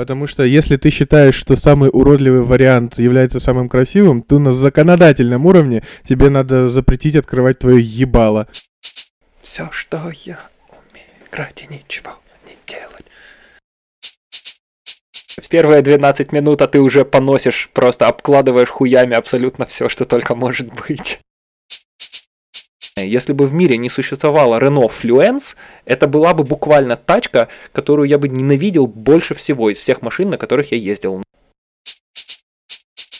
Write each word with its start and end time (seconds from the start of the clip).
Потому 0.00 0.26
что 0.26 0.44
если 0.44 0.78
ты 0.78 0.88
считаешь, 0.88 1.34
что 1.34 1.56
самый 1.56 1.90
уродливый 1.92 2.40
вариант 2.40 2.98
является 2.98 3.38
самым 3.38 3.68
красивым, 3.68 4.22
то 4.22 4.38
на 4.38 4.50
законодательном 4.50 5.44
уровне 5.44 5.82
тебе 6.08 6.30
надо 6.30 6.70
запретить 6.70 7.16
открывать 7.16 7.58
твое 7.58 7.82
ебало. 7.82 8.48
Все, 9.42 9.68
что 9.70 9.98
я 10.24 10.40
умею, 10.70 11.06
играть 11.30 11.66
и 11.68 11.74
ничего 11.74 12.12
не 12.46 12.56
делать. 12.66 13.04
В 15.38 15.46
первые 15.50 15.82
12 15.82 16.32
минут, 16.32 16.62
а 16.62 16.66
ты 16.66 16.80
уже 16.80 17.04
поносишь, 17.04 17.68
просто 17.74 18.06
обкладываешь 18.06 18.70
хуями 18.70 19.14
абсолютно 19.14 19.66
все, 19.66 19.90
что 19.90 20.06
только 20.06 20.34
может 20.34 20.68
быть. 20.72 21.20
Если 23.04 23.32
бы 23.32 23.46
в 23.46 23.54
мире 23.54 23.76
не 23.78 23.88
существовало 23.88 24.58
Renault 24.58 24.90
Fluence, 24.90 25.56
это 25.84 26.06
была 26.06 26.34
бы 26.34 26.44
буквально 26.44 26.96
тачка, 26.96 27.48
которую 27.72 28.08
я 28.08 28.18
бы 28.18 28.28
ненавидел 28.28 28.86
больше 28.86 29.34
всего 29.34 29.70
из 29.70 29.78
всех 29.78 30.02
машин, 30.02 30.30
на 30.30 30.38
которых 30.38 30.72
я 30.72 30.78
ездил. 30.78 31.22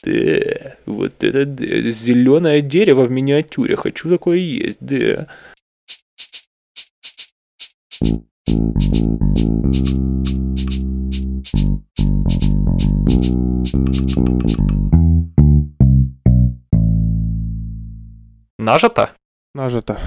Да, 0.03 0.77
вот 0.87 1.23
это 1.23 1.45
да, 1.45 1.91
зеленое 1.91 2.63
дерево 2.63 3.05
в 3.05 3.11
миниатюре, 3.11 3.77
хочу 3.77 4.09
такое 4.09 4.39
есть, 4.39 4.79
да. 4.81 5.27
Нажато? 18.59 19.15
Нажито. 19.55 19.99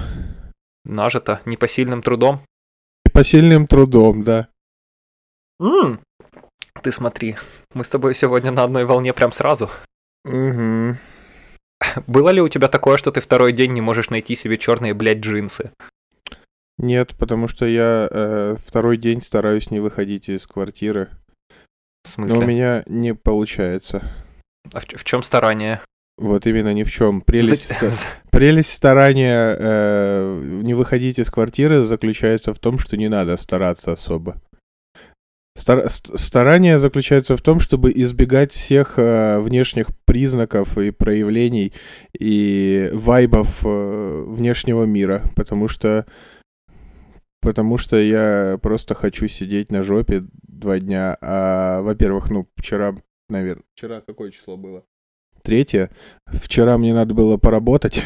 Нажито 0.84 1.40
непосильным 1.44 2.02
трудом. 2.02 2.40
Непосильным 3.04 3.66
трудом, 3.66 4.24
да. 4.24 4.48
М, 5.60 6.00
Ты 6.82 6.92
смотри, 6.92 7.36
мы 7.72 7.84
с 7.84 7.88
тобой 7.88 8.14
сегодня 8.14 8.50
на 8.50 8.64
одной 8.64 8.84
волне 8.84 9.12
прям 9.12 9.32
сразу. 9.32 9.70
Угу. 10.24 10.96
Было 12.06 12.28
ли 12.30 12.40
у 12.40 12.48
тебя 12.48 12.68
такое, 12.68 12.96
что 12.96 13.10
ты 13.12 13.20
второй 13.20 13.52
день 13.52 13.72
не 13.72 13.80
можешь 13.80 14.10
найти 14.10 14.34
себе 14.36 14.58
черные, 14.58 14.94
блядь, 14.94 15.18
джинсы? 15.18 15.70
Нет, 16.76 17.14
потому 17.16 17.46
что 17.46 17.66
я 17.66 18.08
э, 18.10 18.56
второй 18.66 18.96
день 18.96 19.20
стараюсь 19.20 19.70
не 19.70 19.78
выходить 19.80 20.28
из 20.28 20.46
квартиры. 20.46 21.10
В 22.04 22.18
Но 22.18 22.24
у 22.24 22.28
смысле? 22.28 22.46
меня 22.46 22.82
не 22.86 23.14
получается. 23.14 24.12
А 24.72 24.80
в, 24.80 25.04
чем 25.04 25.22
старание? 25.22 25.80
Вот 26.16 26.46
именно 26.46 26.72
ни 26.72 26.84
в 26.84 26.90
чем. 26.92 27.20
Прелесть, 27.22 27.68
За- 27.80 28.06
прелесть 28.30 28.72
старания 28.72 29.56
э, 29.58 30.60
не 30.62 30.74
выходить 30.74 31.18
из 31.18 31.28
квартиры 31.30 31.84
заключается 31.84 32.54
в 32.54 32.58
том, 32.60 32.78
что 32.78 32.96
не 32.96 33.08
надо 33.08 33.36
стараться 33.36 33.92
особо. 33.92 34.40
Стар- 35.56 35.88
ст- 35.88 36.18
старание 36.18 36.78
заключается 36.78 37.36
в 37.36 37.42
том, 37.42 37.58
чтобы 37.60 37.92
избегать 37.92 38.52
всех 38.52 38.94
э, 38.98 39.38
внешних 39.40 39.88
признаков 40.04 40.78
и 40.78 40.90
проявлений 40.90 41.72
и 42.16 42.90
вайбов 42.92 43.64
э, 43.64 44.24
внешнего 44.28 44.84
мира, 44.84 45.22
потому 45.36 45.68
что 45.68 46.06
потому 47.40 47.76
что 47.76 47.96
я 48.00 48.58
просто 48.62 48.94
хочу 48.94 49.28
сидеть 49.28 49.70
на 49.70 49.82
жопе 49.82 50.24
два 50.48 50.78
дня. 50.80 51.16
А, 51.20 51.82
во-первых, 51.82 52.30
ну 52.30 52.48
вчера, 52.56 52.96
наверное, 53.28 53.64
вчера 53.76 54.00
какое 54.00 54.30
число 54.30 54.56
было? 54.56 54.84
Третье. 55.44 55.90
Вчера 56.26 56.78
мне 56.78 56.94
надо 56.94 57.12
было 57.12 57.36
поработать, 57.36 58.02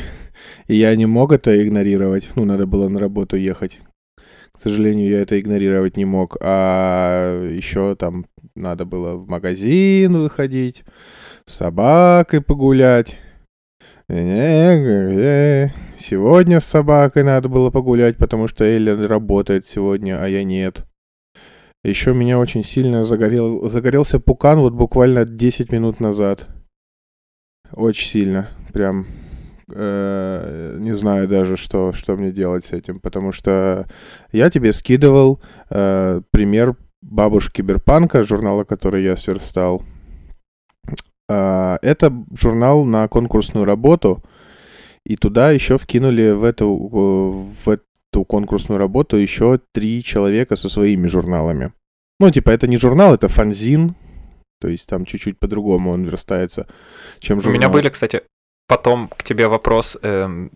и 0.67 0.75
я 0.75 0.97
не 0.97 1.07
мог 1.07 1.31
это 1.31 1.63
игнорировать. 1.63 2.29
Ну, 2.35 2.45
надо 2.45 2.67
было 2.67 2.89
на 2.89 2.99
работу 2.99 3.37
ехать. 3.37 3.79
К 4.53 4.61
сожалению, 4.61 5.09
я 5.09 5.21
это 5.21 5.39
игнорировать 5.39 5.97
не 5.97 6.05
мог. 6.05 6.37
А 6.41 7.47
еще 7.49 7.95
там 7.95 8.27
надо 8.57 8.85
было 8.85 9.13
в 9.13 9.29
магазин 9.29 10.21
выходить, 10.21 10.83
с 11.45 11.55
собакой 11.55 12.41
погулять. 12.41 13.17
Сегодня 15.97 16.59
с 16.59 16.65
собакой 16.65 17.23
надо 17.23 17.49
было 17.49 17.71
погулять, 17.71 18.17
потому 18.17 18.49
что 18.49 18.65
Эллен 18.65 19.05
работает 19.05 19.65
сегодня, 19.65 20.21
а 20.21 20.27
я 20.27 20.43
нет. 20.43 20.87
Еще 21.85 22.15
меня 22.15 22.41
очень 22.41 22.65
сильно 22.65 23.05
загорел, 23.05 23.71
загорелся 23.71 24.19
пукан 24.19 24.59
вот 24.59 24.73
буквально 24.73 25.25
10 25.25 25.71
минут 25.71 26.01
назад. 26.01 26.49
Очень 27.73 28.09
сильно. 28.09 28.51
Прям 28.73 29.07
э, 29.73 30.77
не 30.79 30.95
знаю 30.95 31.29
даже, 31.29 31.57
что, 31.57 31.93
что 31.93 32.17
мне 32.17 32.33
делать 32.33 32.65
с 32.65 32.73
этим. 32.73 32.99
Потому 32.99 33.33
что 33.33 33.87
я 34.33 34.51
тебе 34.51 34.73
скидывал 34.73 35.41
э, 35.71 36.21
пример 36.31 36.77
бабушки 37.03 37.57
Киберпанка, 37.57 38.23
журнала, 38.23 38.65
который 38.65 39.03
я 39.05 39.17
сверстал. 39.17 39.83
А, 41.29 41.79
это 41.83 42.13
журнал 42.35 42.85
на 42.85 43.07
конкурсную 43.09 43.65
работу. 43.65 44.23
И 45.05 45.17
туда 45.17 45.53
еще 45.53 45.79
вкинули 45.79 46.31
в 46.33 46.45
эту, 46.45 46.75
в 46.75 47.69
эту 47.69 48.25
конкурсную 48.25 48.79
работу 48.79 49.17
еще 49.17 49.61
три 49.73 50.03
человека 50.03 50.57
со 50.57 50.69
своими 50.69 51.07
журналами. 51.07 51.73
Ну, 52.21 52.31
типа, 52.31 52.51
это 52.51 52.67
не 52.67 52.77
журнал, 52.77 53.15
это 53.15 53.29
фанзин. 53.29 53.95
То 54.61 54.69
есть 54.69 54.87
там 54.87 55.05
чуть-чуть 55.05 55.39
по-другому 55.39 55.93
он 55.93 56.05
верстается, 56.05 56.67
чем 57.21 57.39
У 57.39 57.41
журнал. 57.43 57.59
меня 57.59 57.69
были, 57.69 57.89
кстати, 57.89 58.23
потом 58.67 59.09
к 59.09 59.23
тебе 59.23 59.49
вопрос. 59.49 59.97
эм, 60.03 60.51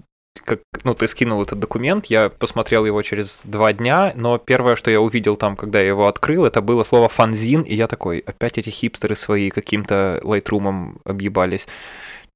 как, 0.45 0.61
ну, 0.85 0.95
ты 0.95 1.07
скинул 1.07 1.43
этот 1.43 1.59
документ, 1.61 2.07
я 2.07 2.29
посмотрел 2.31 2.87
его 2.87 3.03
через 3.03 3.43
два 3.45 3.73
дня, 3.73 4.13
но 4.17 4.39
первое, 4.39 4.77
что 4.77 4.91
я 4.91 5.01
увидел 5.01 5.37
там, 5.37 5.57
когда 5.57 5.81
я 5.81 5.89
его 5.89 6.07
открыл, 6.09 6.45
это 6.45 6.63
было 6.63 6.85
слово 6.85 7.09
фанзин, 7.09 7.63
и 7.63 7.75
я 7.75 7.87
такой, 7.87 8.19
опять 8.21 8.59
эти 8.59 8.71
хипстеры 8.71 9.15
свои 9.15 9.51
каким-то 9.51 10.21
лайтрумом 10.23 11.01
объебались. 11.05 11.69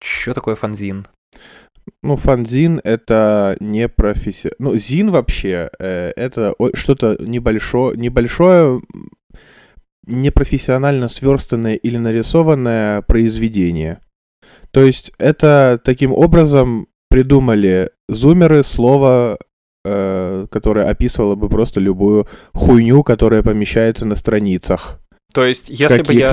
Что 0.03 0.35
такое 0.35 0.57
фанзин? 0.57 1.07
Ну, 2.03 2.17
фанзин 2.17 2.81
это 2.85 3.57
не 3.61 3.89
профессия. 3.89 4.53
Ну, 4.59 4.77
зин 4.77 5.11
вообще 5.11 5.71
э, 5.79 6.13
это 6.17 6.55
что-то 6.75 7.17
небольшое, 7.21 7.97
небольшое, 7.97 8.83
непрофессионально 10.07 11.09
сверстанное 11.09 11.75
или 11.75 11.99
нарисованное 11.99 13.03
произведение. 13.03 14.01
То 14.71 14.83
есть 14.83 15.13
это 15.19 15.81
таким 15.85 16.13
образом 16.13 16.89
придумали 17.09 17.91
зумеры 18.09 18.63
слово, 18.63 19.39
э, 19.85 20.47
которое 20.51 20.89
описывало 20.89 21.35
бы 21.35 21.49
просто 21.49 21.81
любую 21.81 22.27
хуйню, 22.53 23.03
которая 23.03 23.43
помещается 23.43 24.05
на 24.05 24.17
страницах 24.17 25.01
То 25.37 25.47
есть, 25.47 25.69
если 25.69 26.03
бы 26.03 26.15
я, 26.15 26.31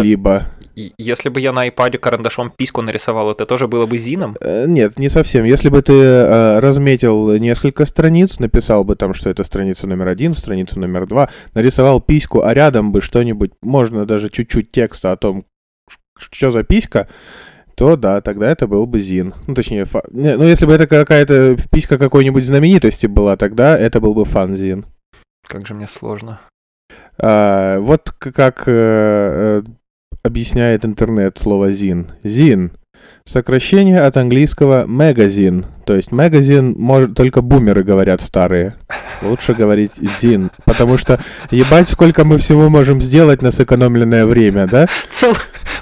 и- 0.75 0.94
если 0.97 1.30
бы 1.30 1.41
я 1.41 1.52
на 1.52 1.68
iPad 1.68 1.97
карандашом 1.97 2.52
письку 2.58 2.81
нарисовал, 2.81 3.30
это 3.31 3.46
тоже 3.46 3.68
было 3.68 3.86
бы 3.86 3.97
зином? 3.97 4.36
Э, 4.40 4.66
Нет, 4.66 4.97
не 4.97 5.09
совсем. 5.09 5.44
Если 5.44 5.68
бы 5.69 5.81
ты 5.81 5.94
э, 5.94 6.59
разметил 6.59 7.36
несколько 7.38 7.86
страниц, 7.86 8.40
написал 8.40 8.84
бы 8.86 8.96
там, 8.96 9.13
что 9.13 9.30
это 9.30 9.44
страница 9.44 9.88
номер 9.88 10.08
один, 10.08 10.34
страница 10.34 10.80
номер 10.80 11.06
два, 11.06 11.30
нарисовал 11.53 12.00
письку, 12.02 12.42
а 12.44 12.53
рядом 12.53 12.92
бы 12.94 13.02
что-нибудь, 13.02 13.52
можно 13.62 14.06
даже 14.06 14.30
чуть-чуть 14.30 14.72
текста 14.72 15.12
о 15.12 15.18
том, 15.18 15.44
что 16.18 16.52
за 16.52 16.63
писька, 16.63 17.08
то 17.75 17.97
да, 17.97 18.22
тогда 18.22 18.50
это 18.50 18.68
был 18.68 18.86
бы 18.88 19.00
Зин. 19.00 19.34
Ну, 19.47 19.53
точнее, 19.56 19.84
фа- 19.86 20.03
не, 20.12 20.38
ну, 20.38 20.46
если 20.46 20.66
бы 20.66 20.72
это 20.74 20.88
какая-то 20.88 21.58
писька 21.72 21.97
какой-нибудь 21.97 22.46
знаменитости 22.46 23.08
была, 23.08 23.36
тогда 23.36 23.78
это 23.78 24.00
был 24.00 24.13
бы 24.13 24.24
фан-Зин. 24.25 24.86
Как 25.47 25.68
же 25.68 25.74
мне 25.74 25.88
сложно. 25.88 26.40
А, 27.25 27.79
вот 27.79 28.11
как 28.11 28.63
э, 28.67 29.63
объясняет 30.23 30.84
интернет 30.84 31.38
слово 31.38 31.72
«зин». 31.72 32.11
«Зин»— 32.22 32.73
сокращение 33.25 34.01
от 34.01 34.17
английского 34.17 34.85
«магазин». 34.85 35.66
То 35.85 35.95
есть 35.95 36.11
«магазин» 36.11 36.75
может, 36.78 37.13
только 37.13 37.41
бумеры 37.41 37.84
говорят 37.84 38.22
старые. 38.22 38.75
Лучше 39.22 39.53
говорить 39.53 39.95
«зин», 39.95 40.50
потому 40.66 40.97
что 40.97 41.19
ебать, 41.51 41.89
сколько 41.89 42.23
мы 42.23 42.38
всего 42.38 42.69
можем 42.69 43.01
сделать 43.01 43.41
на 43.41 43.51
сэкономленное 43.51 44.25
время, 44.25 44.67
да? 44.67 44.88
Цел... 45.12 45.33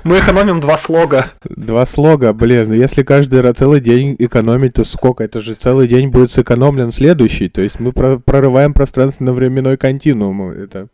Мы 0.04 0.18
экономим 0.18 0.60
два 0.60 0.78
слога. 0.78 1.28
Два 1.44 1.86
слога, 1.86 2.34
блин, 2.34 2.74
если 2.74 3.04
каждый 3.04 3.42
раз 3.42 3.58
целый 3.58 3.80
день 3.80 4.16
экономить, 4.18 4.74
то 4.74 4.84
сколько? 4.84 5.24
Это 5.24 5.42
же 5.42 5.54
целый 5.54 5.88
день 5.88 6.10
будет 6.10 6.32
сэкономлен 6.32 6.92
следующий. 6.92 7.50
То 7.50 7.62
есть 7.62 7.80
мы 7.80 7.92
про- 7.92 8.18
прорываем 8.18 8.74
пространственно-временной 8.74 9.78
континуум. 9.78 10.50
Это, 10.52 10.88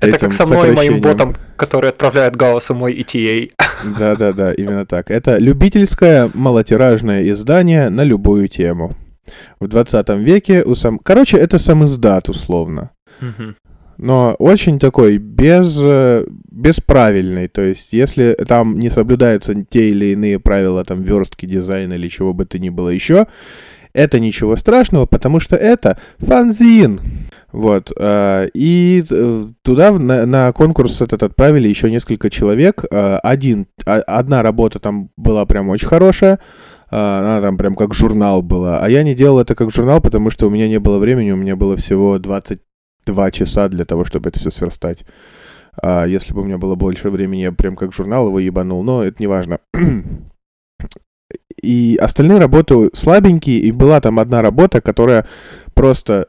Это 0.00 0.18
как 0.18 0.32
со 0.32 0.46
мной, 0.46 0.72
моим 0.72 1.00
ботом, 1.00 1.36
который 1.56 1.90
отправляет 1.90 2.34
Гаусу 2.34 2.74
мой 2.74 2.94
ETA. 2.94 3.50
Да-да-да, 3.98 4.52
именно 4.52 4.86
так. 4.86 5.10
Это 5.10 5.38
любительское 5.38 6.30
малотиражное 6.34 7.28
издание 7.30 7.88
на 7.90 8.04
любую 8.04 8.48
тему. 8.48 8.96
В 9.60 9.68
20 9.68 10.08
веке 10.10 10.62
у 10.62 10.74
сам... 10.74 10.98
Короче, 10.98 11.36
это 11.36 11.58
сам 11.58 11.84
издат, 11.84 12.28
условно. 12.28 12.90
Но 13.98 14.34
очень 14.38 14.78
такой 14.78 15.18
без, 15.18 15.78
э, 15.84 16.24
бесправильный. 16.50 17.48
То 17.48 17.60
есть, 17.60 17.92
если 17.92 18.34
там 18.48 18.78
не 18.78 18.88
соблюдаются 18.88 19.54
те 19.68 19.90
или 19.90 20.12
иные 20.12 20.38
правила 20.38 20.82
там 20.84 21.02
верстки, 21.02 21.44
дизайна 21.44 21.94
или 21.94 22.08
чего 22.08 22.32
бы 22.32 22.46
то 22.46 22.58
ни 22.58 22.70
было 22.70 22.88
еще, 22.88 23.26
это 23.92 24.18
ничего 24.18 24.56
страшного, 24.56 25.04
потому 25.04 25.38
что 25.38 25.54
это 25.54 25.98
фанзин. 26.18 27.00
Вот. 27.52 27.92
э, 27.96 28.48
И 28.54 29.04
э, 29.10 29.44
туда 29.62 29.92
на, 29.92 30.26
на 30.26 30.52
конкурс 30.52 31.00
этот 31.00 31.22
отправили 31.22 31.68
еще 31.68 31.90
несколько 31.90 32.30
человек. 32.30 32.84
Э, 32.90 33.16
Один, 33.22 33.66
а- 33.86 34.00
одна 34.00 34.42
работа 34.42 34.78
там 34.78 35.10
была 35.16 35.46
прям 35.46 35.68
очень 35.68 35.88
хорошая. 35.88 36.38
Она 36.92 37.40
там 37.40 37.56
прям 37.56 37.76
как 37.76 37.94
журнал 37.94 38.42
была. 38.42 38.80
А 38.80 38.88
я 38.90 39.04
не 39.04 39.14
делал 39.14 39.38
это 39.38 39.54
как 39.54 39.70
журнал, 39.72 40.00
потому 40.00 40.30
что 40.30 40.48
у 40.48 40.50
меня 40.50 40.66
не 40.66 40.80
было 40.80 40.98
времени. 40.98 41.30
У 41.30 41.36
меня 41.36 41.54
было 41.54 41.76
всего 41.76 42.18
22 42.18 43.30
часа 43.30 43.68
для 43.68 43.84
того, 43.84 44.04
чтобы 44.04 44.28
это 44.30 44.40
все 44.40 44.50
сверстать. 44.50 45.04
А 45.80 46.04
если 46.04 46.32
бы 46.34 46.40
у 46.40 46.44
меня 46.44 46.58
было 46.58 46.74
больше 46.74 47.10
времени, 47.10 47.42
я 47.42 47.52
прям 47.52 47.76
как 47.76 47.92
журнал 47.92 48.26
его 48.26 48.40
ебанул. 48.40 48.82
Но 48.82 49.04
это 49.04 49.16
не 49.20 49.28
важно. 49.28 49.60
И 51.62 51.96
остальные 52.00 52.38
работы 52.38 52.90
слабенькие, 52.92 53.58
и 53.60 53.70
была 53.70 54.00
там 54.00 54.18
одна 54.18 54.42
работа, 54.42 54.80
которая 54.80 55.26
просто 55.74 56.26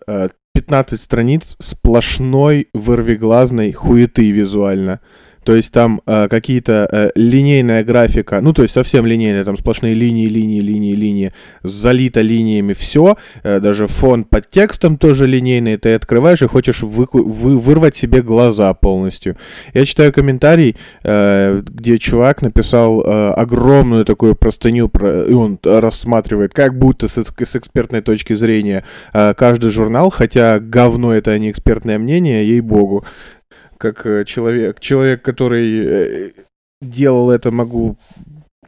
15 0.54 1.00
страниц 1.00 1.56
сплошной 1.60 2.68
вырвиглазной 2.74 3.72
хуеты 3.72 4.30
визуально. 4.32 5.00
То 5.44 5.56
есть 5.56 5.72
там 5.72 6.02
э, 6.06 6.28
какие-то 6.30 6.88
э, 6.92 7.12
линейная 7.16 7.84
графика, 7.84 8.42
ну 8.42 8.54
то 8.54 8.62
есть 8.62 8.74
совсем 8.74 9.06
линейная, 9.06 9.44
там 9.44 9.58
сплошные 9.58 9.94
линии, 9.94 10.28
линии, 10.28 10.62
линии, 10.62 10.94
линии, 10.94 11.34
залито 11.64 12.22
линиями 12.22 12.74
все, 12.74 13.18
даже 13.44 13.88
фон 13.88 14.24
под 14.24 14.50
текстом 14.50 14.98
тоже 14.98 15.26
линейный, 15.26 15.78
ты 15.78 15.94
открываешь 15.94 16.42
и 16.42 16.48
хочешь 16.48 16.84
выку- 16.84 17.24
вы- 17.24 17.58
вырвать 17.58 17.96
себе 17.96 18.22
глаза 18.22 18.74
полностью. 18.74 19.36
Я 19.74 19.86
читаю 19.86 20.14
комментарий, 20.14 20.76
э, 21.04 21.62
где 21.64 21.98
чувак 21.98 22.42
написал 22.42 23.02
э, 23.02 23.32
огромную 23.34 24.06
такую 24.06 24.36
простыню, 24.36 24.90
про, 24.90 25.24
и 25.24 25.34
он 25.34 25.60
рассматривает, 25.64 26.54
как 26.54 26.78
будто 26.78 27.08
с, 27.08 27.18
с 27.18 27.56
экспертной 27.56 28.02
точки 28.02 28.34
зрения 28.34 28.84
э, 29.14 29.34
каждый 29.36 29.72
журнал, 29.72 30.10
хотя 30.10 30.60
говно 30.60 31.14
это 31.14 31.32
а 31.32 31.38
не 31.38 31.50
экспертное 31.50 31.98
мнение, 31.98 32.48
ей-богу. 32.48 33.06
Как 33.82 34.06
э, 34.06 34.26
человек, 34.26 34.80
человек, 34.80 35.24
который 35.24 35.86
э, 35.86 36.32
делал 36.82 37.32
это, 37.32 37.50
могу 37.50 37.98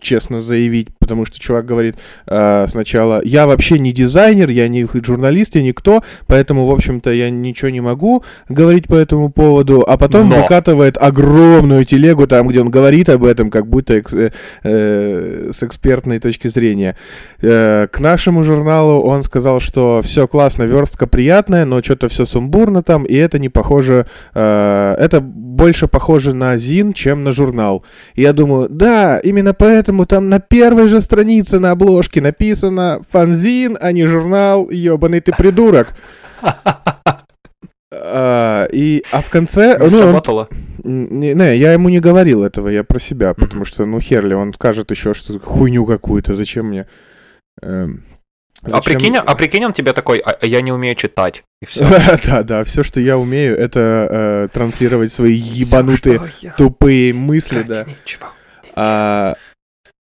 честно 0.03 0.41
заявить, 0.41 0.89
потому 0.99 1.25
что 1.25 1.39
чувак 1.39 1.65
говорит 1.65 1.95
э, 2.27 2.67
сначала, 2.69 3.21
я 3.23 3.47
вообще 3.47 3.79
не 3.79 3.91
дизайнер, 3.91 4.49
я 4.49 4.67
не 4.67 4.87
журналист, 5.03 5.55
я 5.55 5.63
никто, 5.63 6.03
поэтому, 6.27 6.65
в 6.65 6.71
общем-то, 6.71 7.11
я 7.11 7.29
ничего 7.29 7.69
не 7.69 7.81
могу 7.81 8.23
говорить 8.49 8.87
по 8.87 8.95
этому 8.95 9.29
поводу, 9.31 9.83
а 9.87 9.97
потом 9.97 10.29
Но. 10.29 10.41
выкатывает 10.41 10.97
огромную 10.97 11.85
телегу 11.85 12.27
там, 12.27 12.47
где 12.47 12.61
он 12.61 12.69
говорит 12.69 13.09
об 13.09 13.23
этом, 13.23 13.49
как 13.49 13.67
будто 13.67 13.95
экс- 13.95 14.13
э, 14.13 14.31
э, 14.63 15.49
с 15.51 15.63
экспертной 15.63 16.19
точки 16.19 16.47
зрения. 16.47 16.95
Э, 17.41 17.87
к 17.91 17.99
нашему 17.99 18.43
журналу 18.43 19.01
он 19.01 19.23
сказал, 19.23 19.59
что 19.59 20.01
все 20.03 20.27
классно, 20.27 20.63
верстка 20.63 21.07
приятная, 21.07 21.65
но 21.65 21.81
что-то 21.81 22.07
все 22.07 22.25
сумбурно 22.25 22.83
там, 22.83 23.03
и 23.03 23.15
это 23.15 23.39
не 23.39 23.49
похоже, 23.49 24.05
э, 24.33 24.95
это 24.99 25.21
больше 25.53 25.87
похоже 25.87 26.33
на 26.33 26.57
ЗИН, 26.57 26.93
чем 26.93 27.23
на 27.23 27.31
журнал. 27.31 27.85
И 28.15 28.21
я 28.21 28.33
думаю, 28.33 28.67
да, 28.69 29.19
именно 29.19 29.53
поэтому 29.53 30.05
там 30.05 30.29
на 30.29 30.39
первой 30.39 30.87
же 30.87 31.01
странице 31.01 31.59
на 31.59 31.71
обложке 31.71 32.21
написано 32.21 33.01
фанзин, 33.09 33.77
а 33.79 33.91
не 33.91 34.05
журнал, 34.05 34.69
ебаный 34.69 35.21
ты 35.21 35.31
придурок. 35.31 35.93
А, 37.95 38.67
и, 38.71 39.03
а 39.11 39.21
в 39.21 39.29
конце... 39.29 39.77
Не 39.79 39.87
ну, 39.87 40.07
он- 40.07 40.47
не, 40.83 41.33
не, 41.33 41.57
я 41.57 41.73
ему 41.73 41.89
не 41.89 41.99
говорил 41.99 42.43
этого, 42.43 42.67
я 42.69 42.83
про 42.83 42.99
себя, 42.99 43.35
потому 43.35 43.65
что, 43.65 43.85
ну, 43.85 43.99
херли, 43.99 44.33
он 44.33 44.51
скажет 44.51 44.89
еще 44.89 45.13
что 45.13 45.39
хуйню 45.39 45.85
какую-то, 45.85 46.33
зачем 46.33 46.69
мне... 46.69 46.87
эм, 47.61 48.03
А 48.65 48.69
зачем- 48.69 48.83
прикинь, 48.83 49.17
а 49.17 49.35
прикинь, 49.35 49.65
он 49.65 49.73
тебе 49.73 49.93
такой, 49.93 50.19
а 50.19 50.31
а 50.39 50.45
я 50.45 50.61
не 50.61 50.71
умею 50.71 50.95
читать. 50.95 51.43
И 51.61 51.65
все. 51.65 51.85
Да, 52.25 52.43
да, 52.43 52.63
все, 52.63 52.83
что 52.83 52.99
я 52.99 53.17
умею, 53.17 53.57
это 53.57 54.07
э, 54.09 54.47
транслировать 54.53 55.11
свои 55.11 55.33
ебанутые 55.33 56.21
тупые 56.57 57.13
мысли, 57.13 57.63
да. 57.63 57.85
А, 58.75 59.35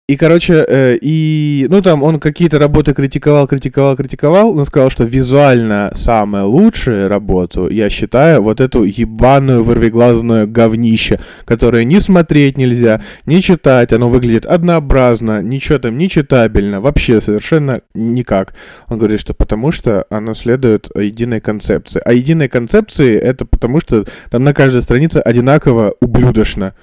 и, 0.08 0.16
короче, 0.16 0.64
э, 0.66 0.98
и, 1.02 1.68
ну, 1.70 1.82
там 1.82 2.02
он 2.02 2.22
какие-то 2.22 2.60
работы 2.60 2.94
критиковал, 2.94 3.46
критиковал, 3.46 3.98
критиковал, 3.98 4.54
но 4.54 4.64
сказал, 4.64 4.90
что 4.90 5.04
визуально 5.04 5.92
самая 5.96 6.46
лучшая 6.46 7.10
работу, 7.10 7.68
я 7.68 7.90
считаю, 7.90 8.42
вот 8.42 8.62
эту 8.62 8.84
ебаную 8.84 9.66
вырвиглазную 9.66 10.48
говнище, 10.48 11.20
которое 11.44 11.84
ни 11.84 11.98
смотреть 11.98 12.58
нельзя, 12.58 13.02
ни 13.26 13.42
читать, 13.42 13.92
оно 13.92 14.08
выглядит 14.08 14.46
однообразно, 14.46 15.42
ничего 15.42 15.78
там 15.78 15.98
не 15.98 16.10
читабельно, 16.10 16.80
вообще 16.80 17.20
совершенно 17.20 17.82
никак. 17.94 18.54
Он 18.88 19.00
говорит, 19.00 19.20
что 19.20 19.34
потому 19.34 19.74
что 19.74 20.06
оно 20.10 20.36
следует 20.36 20.90
единой 20.96 21.42
концепции. 21.42 22.02
А 22.06 22.14
единой 22.14 22.48
концепции 22.48 23.18
это 23.18 23.44
потому 23.44 23.82
что 23.82 24.06
там 24.32 24.46
на 24.46 24.54
каждой 24.54 24.84
странице 24.84 25.18
одинаково 25.18 25.96
ублюдочно. 26.00 26.76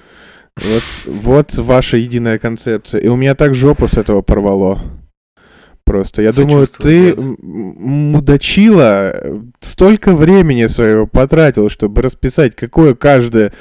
Вот, 0.61 0.83
вот 1.05 1.53
ваша 1.55 1.97
единая 1.97 2.39
концепция. 2.39 3.01
И 3.01 3.07
у 3.07 3.15
меня 3.15 3.35
так 3.35 3.53
жопу 3.53 3.87
с 3.87 3.97
этого 3.97 4.21
порвало. 4.21 4.81
Просто. 5.83 6.21
Я 6.23 6.31
думаю, 6.31 6.65
ты 6.65 7.15
мудачила, 7.15 9.11
э, 9.13 9.39
столько 9.59 10.15
времени 10.15 10.65
своего 10.65 11.05
потратил, 11.05 11.69
чтобы 11.69 12.01
расписать, 12.01 12.55
какое 12.55 12.95
каждое, 12.95 13.53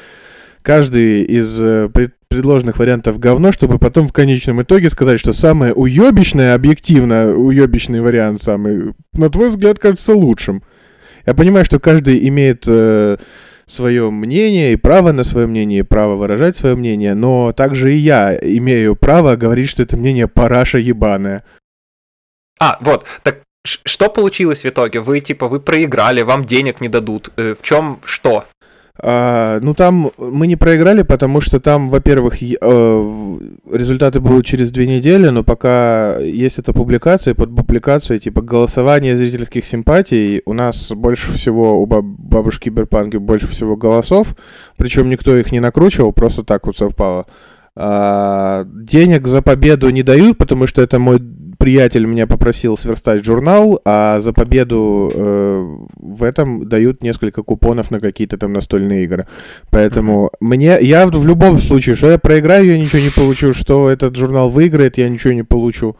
каждый 0.62 1.24
из 1.24 1.60
э, 1.60 1.90
пред- 1.92 2.14
предложенных 2.28 2.78
вариантов 2.78 3.18
говно, 3.18 3.52
чтобы 3.52 3.78
потом 3.78 4.08
в 4.08 4.12
конечном 4.14 4.62
итоге 4.62 4.88
сказать, 4.88 5.20
что 5.20 5.34
самое 5.34 5.74
уебищное, 5.74 6.54
объективно 6.54 7.34
уебищный 7.34 8.00
вариант 8.00 8.40
самый, 8.42 8.94
на 9.12 9.28
твой 9.28 9.50
взгляд, 9.50 9.78
кажется 9.78 10.14
лучшим. 10.14 10.62
Я 11.26 11.34
понимаю, 11.34 11.66
что 11.66 11.78
каждый 11.78 12.26
имеет 12.28 12.66
свое 13.66 14.10
мнение 14.10 14.72
и 14.72 14.76
право 14.76 15.12
на 15.12 15.24
свое 15.24 15.46
мнение, 15.46 15.80
и 15.80 15.82
право 15.82 16.16
выражать 16.16 16.56
свое 16.56 16.74
мнение, 16.76 17.14
но 17.14 17.52
также 17.52 17.94
и 17.94 17.96
я 17.96 18.36
имею 18.36 18.96
право 18.96 19.36
говорить, 19.36 19.68
что 19.68 19.82
это 19.82 19.96
мнение 19.96 20.28
параша 20.28 20.78
ебаное. 20.78 21.44
А, 22.60 22.78
вот, 22.80 23.06
так 23.22 23.40
что 23.64 24.10
получилось 24.10 24.62
в 24.62 24.68
итоге? 24.68 25.00
Вы, 25.00 25.20
типа, 25.20 25.48
вы 25.48 25.58
проиграли, 25.58 26.22
вам 26.22 26.44
денег 26.44 26.80
не 26.80 26.88
дадут. 26.88 27.30
Э, 27.36 27.54
В 27.58 27.62
чем 27.62 28.00
что? 28.04 28.44
А, 28.96 29.58
ну 29.60 29.74
там 29.74 30.12
мы 30.18 30.46
не 30.46 30.54
проиграли, 30.54 31.02
потому 31.02 31.40
что 31.40 31.58
там, 31.58 31.88
во-первых, 31.88 32.40
э, 32.40 33.38
результаты 33.72 34.20
будут 34.20 34.46
через 34.46 34.70
две 34.70 34.86
недели, 34.86 35.28
но 35.30 35.42
пока 35.42 36.16
есть 36.18 36.60
эта 36.60 36.72
публикация, 36.72 37.34
под 37.34 37.56
публикацией 37.56 38.20
типа 38.20 38.40
голосование 38.40 39.16
зрительских 39.16 39.64
симпатий, 39.64 40.42
у 40.46 40.52
нас 40.52 40.92
больше 40.92 41.32
всего, 41.32 41.82
у 41.82 41.86
баб- 41.86 42.04
бабушки 42.04 42.64
Киберпанки 42.64 43.16
больше 43.16 43.48
всего 43.48 43.76
голосов, 43.76 44.36
причем 44.76 45.10
никто 45.10 45.36
их 45.36 45.50
не 45.50 45.58
накручивал, 45.58 46.12
просто 46.12 46.44
так 46.44 46.64
вот 46.66 46.76
совпало. 46.76 47.26
А, 47.76 48.64
денег 48.66 49.26
за 49.26 49.42
победу 49.42 49.90
не 49.90 50.02
дают, 50.02 50.38
потому 50.38 50.66
что 50.66 50.80
это 50.82 50.98
мой 50.98 51.18
приятель 51.58 52.04
меня 52.04 52.26
попросил 52.26 52.76
сверстать 52.76 53.24
журнал, 53.24 53.80
а 53.84 54.20
за 54.20 54.32
победу 54.32 55.10
э, 55.14 55.76
в 55.96 56.22
этом 56.22 56.68
дают 56.68 57.02
несколько 57.02 57.42
купонов 57.42 57.90
на 57.90 58.00
какие-то 58.00 58.36
там 58.36 58.52
настольные 58.52 59.04
игры. 59.04 59.26
Поэтому 59.70 60.30
мне, 60.40 60.78
я 60.80 61.06
в 61.06 61.10
в 61.10 61.26
любом 61.26 61.58
случае, 61.58 61.96
что 61.96 62.10
я 62.10 62.18
проиграю, 62.18 62.66
я 62.66 62.78
ничего 62.78 63.00
не 63.02 63.10
получу, 63.10 63.54
что 63.54 63.88
этот 63.88 64.14
журнал 64.16 64.48
выиграет, 64.50 64.98
я 64.98 65.08
ничего 65.08 65.32
не 65.32 65.42
получу. 65.44 65.96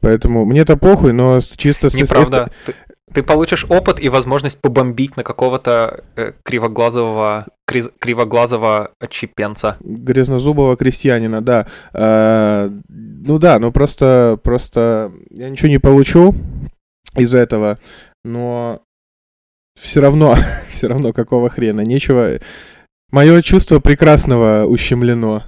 Поэтому 0.00 0.44
мне 0.44 0.60
это 0.60 0.76
похуй, 0.76 1.12
но 1.12 1.40
с- 1.40 1.48
чисто 1.56 1.88
с- 1.90 1.94
Неправда. 1.94 2.50
Ты, 2.66 2.74
ты 3.14 3.22
получишь 3.22 3.64
опыт 3.68 4.00
и 4.00 4.08
возможность 4.08 4.60
побомбить 4.60 5.16
на 5.16 5.22
какого-то 5.22 6.04
э, 6.16 6.32
кривоглазого, 6.42 7.46
кривоглазого 7.98 8.92
отщепенца. 9.00 9.76
грязнозубого 9.80 10.76
крестьянина, 10.76 11.40
да. 11.40 11.66
Э, 11.92 12.70
ну 12.88 13.38
да, 13.38 13.58
ну 13.58 13.72
просто, 13.72 14.38
просто 14.42 15.12
я 15.30 15.48
ничего 15.48 15.68
не 15.68 15.78
получу 15.78 16.34
из 17.16 17.34
этого, 17.34 17.78
но 18.24 18.82
все 19.80 20.00
равно, 20.00 20.36
все 20.70 20.88
равно 20.88 21.12
какого 21.12 21.48
хрена, 21.48 21.82
нечего. 21.82 22.38
Мое 23.10 23.42
чувство 23.42 23.80
прекрасного 23.80 24.66
ущемлено. 24.66 25.44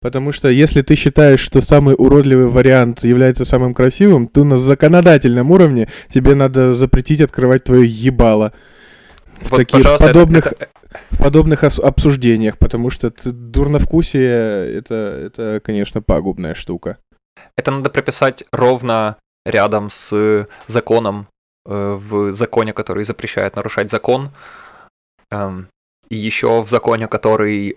Потому 0.00 0.32
что 0.32 0.50
если 0.50 0.82
ты 0.82 0.96
считаешь, 0.96 1.40
что 1.40 1.62
самый 1.62 1.94
уродливый 1.96 2.48
вариант 2.48 3.04
является 3.04 3.46
самым 3.46 3.72
красивым, 3.72 4.28
то 4.28 4.44
на 4.44 4.58
законодательном 4.58 5.50
уровне 5.50 5.88
тебе 6.12 6.34
надо 6.34 6.74
запретить 6.74 7.22
открывать 7.22 7.64
твое 7.64 7.86
ебало. 7.86 8.52
В 9.44 9.50
Вот, 9.50 9.58
таких 9.58 9.84
подобных 9.98 10.46
это- 10.46 10.68
в 11.10 11.18
подобных 11.18 11.64
обсуждениях, 11.64 12.56
потому 12.58 12.90
что 12.90 13.12
дурновкусие 13.24 14.78
это, 14.78 14.94
это, 14.94 15.60
конечно, 15.62 16.00
пагубная 16.00 16.54
штука. 16.54 16.96
Это 17.56 17.70
надо 17.70 17.90
прописать 17.90 18.44
ровно 18.52 19.16
рядом 19.44 19.90
с 19.90 20.46
законом, 20.66 21.26
э, 21.66 21.98
в 22.00 22.32
законе, 22.32 22.72
который 22.72 23.04
запрещает 23.04 23.56
нарушать 23.56 23.90
закон, 23.90 24.30
эм, 25.30 25.68
и 26.08 26.16
еще 26.16 26.62
в 26.62 26.68
законе, 26.68 27.06
который 27.06 27.76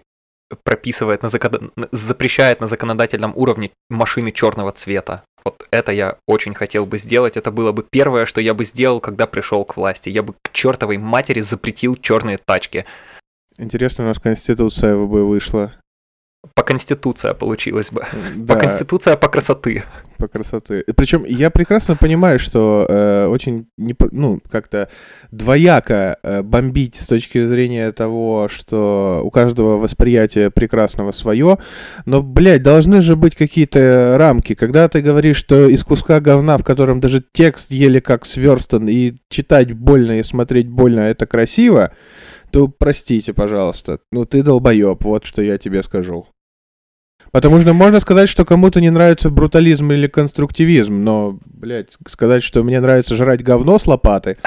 прописывает 0.63 1.23
на 1.23 1.29
закон... 1.29 1.71
запрещает 1.91 2.61
на 2.61 2.67
законодательном 2.67 3.33
уровне 3.35 3.71
машины 3.89 4.31
черного 4.31 4.71
цвета. 4.71 5.23
Вот 5.43 5.65
это 5.71 5.91
я 5.91 6.17
очень 6.27 6.53
хотел 6.53 6.85
бы 6.85 6.97
сделать. 6.97 7.37
Это 7.37 7.51
было 7.51 7.71
бы 7.71 7.85
первое, 7.89 8.25
что 8.25 8.41
я 8.41 8.53
бы 8.53 8.65
сделал, 8.65 8.99
когда 8.99 9.27
пришел 9.27 9.63
к 9.65 9.77
власти. 9.77 10.09
Я 10.09 10.23
бы 10.23 10.33
к 10.41 10.51
чертовой 10.51 10.97
матери 10.97 11.39
запретил 11.39 11.95
черные 11.95 12.37
тачки. 12.37 12.85
Интересно, 13.57 14.03
у 14.03 14.07
нас 14.07 14.19
конституция 14.19 14.95
бы 14.95 15.27
вышла 15.27 15.73
по 16.53 16.63
конституция 16.63 17.33
получилось 17.33 17.91
бы. 17.91 18.03
Да. 18.35 18.53
По 18.53 18.59
конституция 18.59 19.15
по 19.15 19.27
красоты. 19.27 19.83
По 20.17 20.27
красоты. 20.27 20.83
Причем 20.95 21.23
я 21.25 21.49
прекрасно 21.49 21.95
понимаю, 21.95 22.39
что 22.39 22.85
э, 22.89 23.27
очень 23.27 23.67
не, 23.77 23.95
ну 24.11 24.39
как-то 24.49 24.89
двояко 25.31 26.17
э, 26.23 26.41
бомбить 26.41 26.95
с 26.95 27.07
точки 27.07 27.45
зрения 27.45 27.91
того, 27.91 28.49
что 28.51 29.21
у 29.23 29.29
каждого 29.29 29.77
восприятие 29.77 30.49
прекрасного 30.49 31.11
свое, 31.11 31.59
но, 32.05 32.21
блядь, 32.21 32.63
должны 32.63 33.01
же 33.01 33.15
быть 33.15 33.35
какие-то 33.35 34.15
рамки. 34.17 34.55
Когда 34.55 34.87
ты 34.89 35.01
говоришь, 35.01 35.37
что 35.37 35.67
из 35.67 35.83
куска 35.83 36.19
говна, 36.19 36.57
в 36.57 36.63
котором 36.63 36.99
даже 36.99 37.23
текст 37.31 37.71
еле 37.71 38.01
как 38.01 38.25
сверстан, 38.25 38.87
и 38.87 39.15
читать 39.29 39.73
больно, 39.73 40.19
и 40.19 40.23
смотреть 40.23 40.69
больно, 40.69 41.01
это 41.01 41.27
красиво, 41.27 41.91
то 42.57 42.67
простите, 42.67 43.33
пожалуйста. 43.33 43.99
Ну 44.11 44.25
ты 44.25 44.41
долбоеб, 44.41 45.03
вот 45.03 45.25
что 45.27 45.43
я 45.43 45.59
тебе 45.59 45.83
скажу. 45.83 46.25
Потому 47.31 47.61
что 47.61 47.73
можно 47.73 47.99
сказать, 47.99 48.29
что 48.29 48.45
кому-то 48.45 48.81
не 48.81 48.89
нравится 48.89 49.29
брутализм 49.29 49.91
или 49.91 50.07
конструктивизм, 50.07 51.03
но, 51.03 51.37
блядь, 51.45 51.95
сказать, 52.07 52.41
что 52.41 52.63
мне 52.63 52.79
нравится 52.79 53.15
жрать 53.15 53.43
говно 53.43 53.77
с 53.77 53.85
лопаты, 53.85 54.37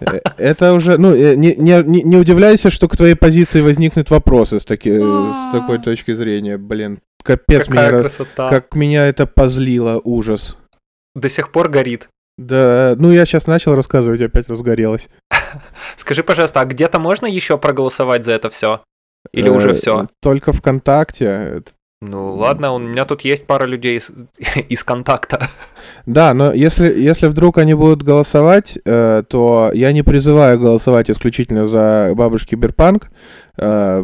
э, 0.00 0.20
это 0.38 0.72
уже, 0.72 0.96
ну, 0.96 1.14
э, 1.14 1.34
не, 1.36 1.54
не, 1.54 1.82
не 2.02 2.16
удивляйся, 2.16 2.70
что 2.70 2.88
к 2.88 2.96
твоей 2.96 3.14
позиции 3.14 3.60
возникнут 3.60 4.08
вопросы 4.08 4.58
с, 4.58 4.64
таки, 4.64 4.90
с 4.98 5.52
такой 5.52 5.82
точки 5.82 6.14
зрения, 6.14 6.56
блин. 6.56 7.00
Капец, 7.22 7.66
Какая 7.66 7.90
меня, 7.90 8.00
красота. 8.00 8.48
как 8.48 8.74
меня 8.74 9.06
это 9.06 9.26
позлило, 9.26 10.00
ужас. 10.02 10.56
До 11.14 11.28
сих 11.28 11.52
пор 11.52 11.68
горит. 11.68 12.08
Да, 12.38 12.94
ну 12.98 13.12
я 13.12 13.26
сейчас 13.26 13.46
начал 13.46 13.74
рассказывать, 13.74 14.22
опять 14.22 14.48
разгорелось. 14.48 15.10
Скажи, 15.96 16.22
пожалуйста, 16.22 16.60
а 16.60 16.64
где-то 16.64 16.98
можно 16.98 17.26
еще 17.26 17.58
проголосовать 17.58 18.24
за 18.24 18.32
это 18.32 18.50
все? 18.50 18.82
Или 19.32 19.48
э, 19.48 19.52
уже 19.52 19.74
все? 19.74 20.08
Только 20.20 20.52
ВКонтакте. 20.52 21.62
Ну 22.02 22.34
ладно, 22.34 22.72
у 22.72 22.78
меня 22.78 23.04
тут 23.04 23.20
есть 23.26 23.46
пара 23.46 23.66
людей 23.66 23.98
из, 23.98 24.10
из 24.70 24.82
контакта. 24.84 25.48
Да, 26.06 26.32
но 26.32 26.50
если, 26.50 26.86
если 26.86 27.26
вдруг 27.26 27.58
они 27.58 27.74
будут 27.74 28.02
голосовать, 28.02 28.78
э, 28.86 29.22
то 29.28 29.70
я 29.74 29.92
не 29.92 30.02
призываю 30.02 30.58
голосовать 30.58 31.10
исключительно 31.10 31.66
за 31.66 32.12
бабушки 32.14 32.50
Киберпанк. 32.50 33.10
Э, 33.58 34.02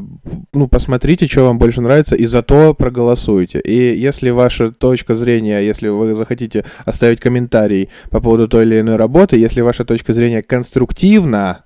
ну, 0.53 0.69
посмотрите, 0.69 1.27
что 1.27 1.47
вам 1.47 1.59
больше 1.59 1.81
нравится, 1.81 2.17
и 2.17 2.27
за 2.27 2.43
то 2.43 2.75
проголосуйте. 2.75 3.61
И 3.61 3.97
если 3.99 4.29
ваша 4.29 4.71
точка 4.71 5.15
зрения, 5.15 5.61
если 5.61 5.89
вы 5.89 6.15
захотите 6.15 6.67
оставить 6.85 7.21
комментарий 7.21 7.89
по 8.11 8.21
поводу 8.21 8.47
той 8.47 8.67
или 8.67 8.81
иной 8.81 8.97
работы, 8.97 9.39
если 9.39 9.63
ваша 9.63 9.87
точка 9.87 10.13
зрения 10.13 10.43
конструктивна, 10.43 11.65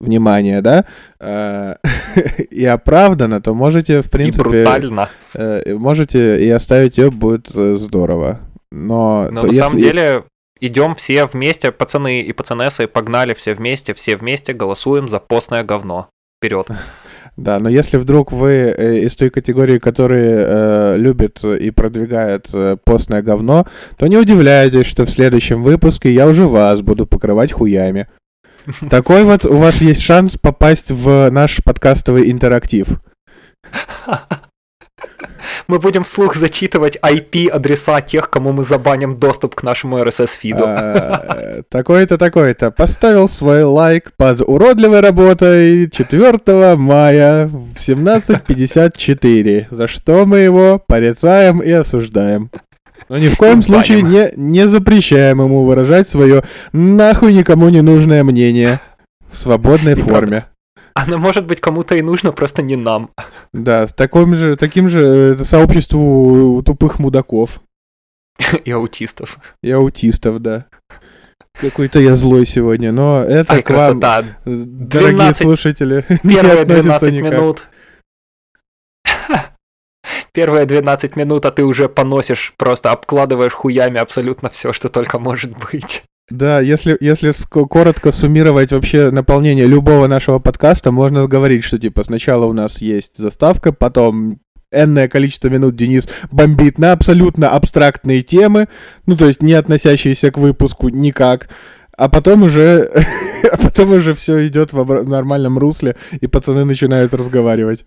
внимание, 0.00 0.60
да, 0.60 0.84
э, 1.20 1.76
и 2.50 2.64
оправдано, 2.64 3.40
то 3.40 3.54
можете, 3.54 4.02
в 4.02 4.10
принципе... 4.10 4.42
И 4.42 4.64
брутально. 4.64 5.10
Э, 5.34 5.74
можете 5.74 6.44
и 6.44 6.50
оставить 6.50 6.98
ее, 6.98 7.10
будет 7.10 7.50
э, 7.54 7.74
здорово. 7.76 8.40
Но, 8.70 9.28
Но 9.30 9.42
на 9.42 9.46
если... 9.46 9.58
самом 9.58 9.78
деле 9.78 10.24
идем 10.60 10.94
все 10.94 11.26
вместе, 11.26 11.72
пацаны 11.72 12.22
и 12.22 12.32
пацанессы, 12.32 12.86
погнали 12.86 13.34
все 13.34 13.54
вместе, 13.54 13.94
все 13.94 14.16
вместе 14.16 14.52
голосуем 14.52 15.08
за 15.08 15.18
постное 15.20 15.62
говно. 15.62 16.08
Вперед. 16.38 16.68
Да, 17.38 17.58
но 17.58 17.70
если 17.70 17.96
вдруг 17.96 18.30
вы 18.30 18.74
из 19.06 19.16
той 19.16 19.30
категории, 19.30 19.78
которые 19.78 20.34
э, 20.36 20.96
любят 20.98 21.42
и 21.42 21.70
продвигают 21.70 22.50
э, 22.52 22.76
постное 22.84 23.22
говно, 23.22 23.66
то 23.96 24.06
не 24.06 24.18
удивляйтесь, 24.18 24.84
что 24.84 25.06
в 25.06 25.10
следующем 25.10 25.62
выпуске 25.62 26.12
я 26.12 26.28
уже 26.28 26.46
вас 26.46 26.82
буду 26.82 27.06
покрывать 27.06 27.50
хуями. 27.50 28.06
Такой 28.90 29.24
вот 29.24 29.44
у 29.44 29.56
вас 29.56 29.80
есть 29.80 30.02
шанс 30.02 30.36
попасть 30.36 30.90
в 30.90 31.30
наш 31.30 31.62
подкастовый 31.64 32.30
интерактив. 32.30 32.88
Мы 35.66 35.78
будем 35.78 36.04
вслух 36.04 36.34
зачитывать 36.34 36.96
IP-адреса 36.96 38.00
тех, 38.00 38.30
кому 38.30 38.52
мы 38.52 38.62
забаним 38.62 39.16
доступ 39.16 39.54
к 39.54 39.62
нашему 39.62 39.98
RSS-фиду. 39.98 40.64
А, 40.66 41.62
такой-то, 41.68 42.18
такой-то. 42.18 42.70
Поставил 42.70 43.28
свой 43.28 43.62
лайк 43.64 44.12
под 44.16 44.40
уродливой 44.40 45.00
работой 45.00 45.90
4 45.90 46.76
мая 46.76 47.46
в 47.48 47.74
17.54, 47.76 49.66
за 49.70 49.88
что 49.88 50.26
мы 50.26 50.38
его 50.38 50.82
порицаем 50.86 51.60
и 51.60 51.70
осуждаем. 51.70 52.50
Но 53.08 53.18
ни 53.18 53.28
в 53.28 53.36
коем 53.36 53.62
случае 53.62 54.02
не, 54.02 54.32
не 54.36 54.68
запрещаем 54.68 55.40
ему 55.40 55.64
выражать 55.64 56.08
свое 56.08 56.44
нахуй 56.72 57.32
никому 57.32 57.68
не 57.68 57.82
нужное 57.82 58.24
мнение 58.24 58.80
в 59.30 59.38
свободной 59.38 59.94
форме. 59.94 60.46
Оно 60.94 61.18
может 61.18 61.46
быть 61.46 61.60
кому-то 61.60 61.94
и 61.96 62.02
нужно, 62.02 62.32
просто 62.32 62.62
не 62.62 62.76
нам. 62.76 63.10
Да, 63.52 63.86
с 63.86 63.94
таким 63.94 64.36
же, 64.36 64.56
таким 64.56 64.88
же 64.88 65.36
э, 65.38 65.44
сообществу 65.44 66.62
тупых 66.64 66.98
мудаков. 66.98 67.62
И 68.64 68.70
аутистов. 68.70 69.38
И 69.62 69.70
аутистов, 69.70 70.40
да. 70.40 70.66
Какой-то 71.58 71.98
я 72.00 72.14
злой 72.14 72.46
сегодня, 72.46 72.92
но 72.92 73.22
это 73.22 73.54
Ай, 73.54 73.62
к 73.62 73.66
красота. 73.66 74.24
вам, 74.44 74.88
дорогие 74.88 75.16
12... 75.16 75.42
слушатели, 75.42 76.04
Первые 76.22 76.64
12 76.64 77.12
минут 77.12 77.66
первые 80.32 80.66
12 80.66 81.16
минут, 81.16 81.46
а 81.46 81.50
ты 81.50 81.64
уже 81.64 81.88
поносишь, 81.88 82.54
просто 82.56 82.90
обкладываешь 82.90 83.52
хуями 83.52 83.98
абсолютно 83.98 84.50
все, 84.50 84.72
что 84.72 84.88
только 84.88 85.18
может 85.18 85.52
быть. 85.70 86.02
Да, 86.30 86.60
если, 86.60 86.96
если 87.00 87.32
коротко 87.50 88.10
суммировать 88.10 88.72
вообще 88.72 89.10
наполнение 89.10 89.66
любого 89.66 90.06
нашего 90.06 90.38
подкаста, 90.38 90.90
можно 90.90 91.26
говорить, 91.26 91.64
что 91.64 91.78
типа 91.78 92.04
сначала 92.04 92.46
у 92.46 92.52
нас 92.52 92.80
есть 92.80 93.18
заставка, 93.18 93.72
потом 93.72 94.40
энное 94.70 95.08
количество 95.08 95.48
минут 95.48 95.76
Денис 95.76 96.08
бомбит 96.30 96.78
на 96.78 96.92
абсолютно 96.92 97.50
абстрактные 97.50 98.22
темы, 98.22 98.68
ну 99.06 99.16
то 99.16 99.26
есть 99.26 99.42
не 99.42 99.52
относящиеся 99.52 100.30
к 100.30 100.38
выпуску 100.38 100.88
никак, 100.88 101.50
а 101.96 102.08
потом 102.08 102.44
уже, 102.44 102.90
а 103.52 103.58
потом 103.58 103.92
уже 103.92 104.14
все 104.14 104.46
идет 104.46 104.72
в 104.72 105.04
нормальном 105.04 105.58
русле, 105.58 105.96
и 106.20 106.26
пацаны 106.26 106.64
начинают 106.64 107.12
разговаривать. 107.12 107.84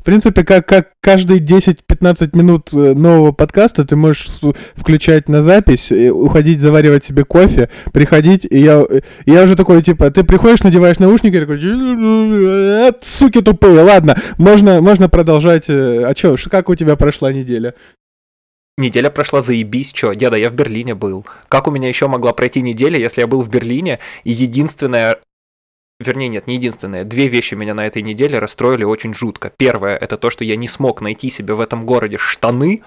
В 0.00 0.04
принципе, 0.04 0.44
как, 0.44 0.66
как 0.66 0.92
каждые 1.00 1.40
10-15 1.40 2.30
минут 2.36 2.72
э, 2.72 2.94
нового 2.94 3.32
подкаста 3.32 3.84
ты 3.84 3.96
можешь 3.96 4.28
включать 4.74 5.28
на 5.28 5.42
запись, 5.42 5.90
уходить 5.90 6.60
заваривать 6.60 7.04
себе 7.04 7.24
кофе, 7.24 7.68
приходить, 7.92 8.46
и 8.48 8.58
я, 8.58 8.84
я 9.26 9.42
уже 9.42 9.56
такой, 9.56 9.82
типа, 9.82 10.10
ты 10.10 10.22
приходишь, 10.24 10.62
надеваешь 10.62 10.98
наушники, 10.98 11.36
и 11.36 11.40
такой, 11.40 11.58
«Э, 11.60 12.92
суки 13.02 13.42
тупые, 13.42 13.82
ладно, 13.82 14.16
можно, 14.38 14.80
можно 14.80 15.08
продолжать. 15.08 15.68
Э, 15.68 16.04
а 16.04 16.14
чё, 16.14 16.36
как 16.48 16.68
у 16.68 16.74
тебя 16.74 16.96
прошла 16.96 17.32
неделя? 17.32 17.74
Неделя 18.78 19.10
прошла 19.10 19.40
заебись, 19.40 19.92
чё, 19.92 20.14
деда, 20.14 20.36
я 20.36 20.50
в 20.50 20.54
Берлине 20.54 20.94
был. 20.94 21.26
Как 21.48 21.66
у 21.66 21.72
меня 21.72 21.88
еще 21.88 22.06
могла 22.06 22.32
пройти 22.32 22.62
неделя, 22.62 22.96
если 22.96 23.20
я 23.22 23.26
был 23.26 23.42
в 23.42 23.50
Берлине, 23.50 23.98
и 24.22 24.30
единственное, 24.30 25.18
Вернее, 26.00 26.28
нет, 26.28 26.46
не 26.46 26.54
единственное. 26.54 27.04
Две 27.04 27.26
вещи 27.26 27.54
меня 27.54 27.74
на 27.74 27.86
этой 27.86 28.02
неделе 28.02 28.38
расстроили 28.38 28.84
очень 28.84 29.14
жутко. 29.14 29.52
Первое, 29.56 29.96
это 29.96 30.16
то, 30.16 30.30
что 30.30 30.44
я 30.44 30.56
не 30.56 30.68
смог 30.68 31.00
найти 31.00 31.28
себе 31.28 31.54
в 31.54 31.60
этом 31.60 31.84
городе 31.84 32.18
штаны, 32.18 32.82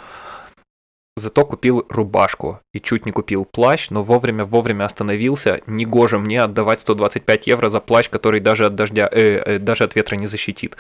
зато 1.18 1.46
купил 1.46 1.86
рубашку 1.90 2.62
и 2.74 2.80
чуть 2.80 3.06
не 3.06 3.12
купил 3.12 3.44
плащ, 3.44 3.90
но 3.90 4.02
вовремя-вовремя 4.02 4.86
остановился. 4.86 5.62
Негоже 5.68 6.20
мне 6.20 6.42
отдавать 6.42 6.82
125 6.82 7.48
евро 7.48 7.70
за 7.70 7.82
плащ, 7.82 8.10
который 8.10 8.40
даже 8.40 8.66
от 8.66 8.76
дождя, 8.76 9.10
э, 9.12 9.22
э, 9.22 9.60
даже 9.60 9.84
от 9.84 9.96
ветра 9.96 10.16
не 10.16 10.28
защитит. 10.28 10.78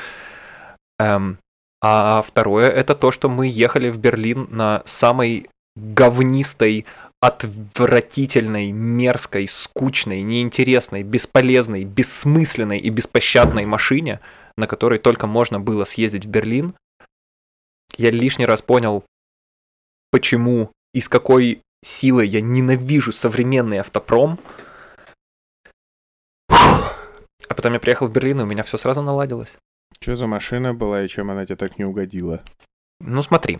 Эм, 0.99 1.37
а 1.81 2.21
второе, 2.21 2.69
это 2.69 2.95
то, 2.95 3.11
что 3.11 3.27
мы 3.27 3.47
ехали 3.47 3.89
в 3.89 3.97
Берлин 3.97 4.47
на 4.51 4.83
самой 4.85 5.49
говнистой 5.75 6.85
отвратительной, 7.21 8.71
мерзкой, 8.71 9.47
скучной, 9.47 10.23
неинтересной, 10.23 11.03
бесполезной, 11.03 11.85
бессмысленной 11.85 12.79
и 12.79 12.89
беспощадной 12.89 13.65
машине, 13.65 14.19
на 14.57 14.67
которой 14.67 14.97
только 14.97 15.27
можно 15.27 15.59
было 15.59 15.85
съездить 15.85 16.25
в 16.25 16.29
Берлин, 16.29 16.73
я 17.97 18.09
лишний 18.09 18.47
раз 18.47 18.63
понял, 18.63 19.05
почему 20.11 20.71
и 20.93 21.01
с 21.01 21.07
какой 21.07 21.61
силой 21.83 22.27
я 22.27 22.41
ненавижу 22.41 23.11
современный 23.11 23.79
автопром. 23.79 24.39
А 26.49 27.53
потом 27.55 27.73
я 27.73 27.79
приехал 27.79 28.07
в 28.07 28.11
Берлин, 28.11 28.39
и 28.39 28.43
у 28.43 28.47
меня 28.47 28.63
все 28.63 28.77
сразу 28.77 29.01
наладилось. 29.01 29.53
Что 29.99 30.15
за 30.15 30.25
машина 30.25 30.73
была 30.73 31.03
и 31.03 31.07
чем 31.07 31.29
она 31.29 31.45
тебе 31.45 31.57
так 31.57 31.77
не 31.77 31.85
угодила? 31.85 32.43
Ну 32.99 33.21
смотри, 33.21 33.59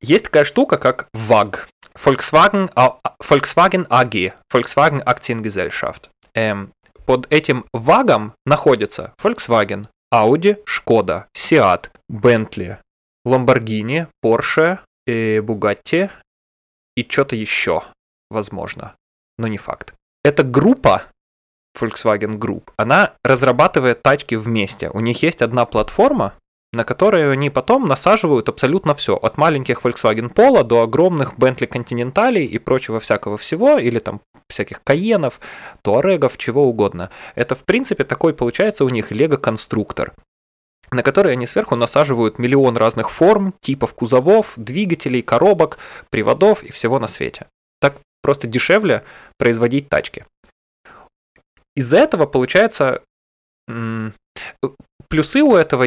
есть 0.00 0.24
такая 0.24 0.44
штука, 0.44 0.78
как 0.78 1.08
VAG. 1.14 1.66
Volkswagen, 1.94 2.70
а, 2.74 2.98
Volkswagen 3.20 3.86
AG. 3.88 4.32
Volkswagen 4.52 5.02
Aktiengesellschaft. 5.02 6.08
Эм, 6.34 6.72
под 7.06 7.26
этим 7.30 7.66
VAG 7.72 8.32
находится 8.46 9.12
Volkswagen, 9.22 9.88
Audi, 10.12 10.62
Шкода, 10.64 11.26
Seat, 11.36 11.90
Bentley, 12.10 12.78
Lamborghini, 13.26 14.08
Porsche, 14.24 14.80
э, 15.06 15.40
Bugatti 15.40 16.10
и 16.96 17.06
что-то 17.08 17.36
еще, 17.36 17.82
возможно, 18.30 18.94
но 19.38 19.48
не 19.48 19.58
факт. 19.58 19.94
Эта 20.24 20.42
группа 20.42 21.06
Volkswagen 21.78 22.38
Group, 22.38 22.70
она 22.76 23.14
разрабатывает 23.24 24.02
тачки 24.02 24.34
вместе. 24.34 24.90
У 24.90 25.00
них 25.00 25.22
есть 25.22 25.42
одна 25.42 25.64
платформа, 25.64 26.34
на 26.72 26.84
которой 26.84 27.30
они 27.32 27.50
потом 27.50 27.86
насаживают 27.86 28.48
абсолютно 28.48 28.94
все, 28.94 29.14
от 29.14 29.36
маленьких 29.36 29.82
Volkswagen 29.82 30.32
Polo 30.32 30.62
до 30.64 30.82
огромных 30.82 31.34
Bentley 31.34 31.68
Continental 31.68 32.38
и 32.40 32.58
прочего 32.58 32.98
всякого 32.98 33.36
всего, 33.36 33.78
или 33.78 33.98
там 33.98 34.20
всяких 34.48 34.82
Каенов, 34.82 35.40
Туарегов, 35.82 36.38
чего 36.38 36.66
угодно. 36.66 37.10
Это, 37.34 37.54
в 37.54 37.64
принципе, 37.64 38.04
такой 38.04 38.32
получается 38.34 38.84
у 38.84 38.88
них 38.88 39.10
лего-конструктор 39.10 40.12
на 40.92 41.02
который 41.02 41.32
они 41.32 41.46
сверху 41.46 41.74
насаживают 41.74 42.38
миллион 42.38 42.76
разных 42.76 43.10
форм, 43.10 43.54
типов 43.60 43.94
кузовов, 43.94 44.52
двигателей, 44.56 45.22
коробок, 45.22 45.78
приводов 46.10 46.62
и 46.62 46.70
всего 46.70 46.98
на 46.98 47.08
свете. 47.08 47.46
Так 47.80 47.96
просто 48.22 48.46
дешевле 48.46 49.02
производить 49.38 49.88
тачки. 49.88 50.26
Из-за 51.74 51.96
этого 51.96 52.26
получается 52.26 53.02
плюсы 55.12 55.42
у 55.42 55.54
этого 55.54 55.84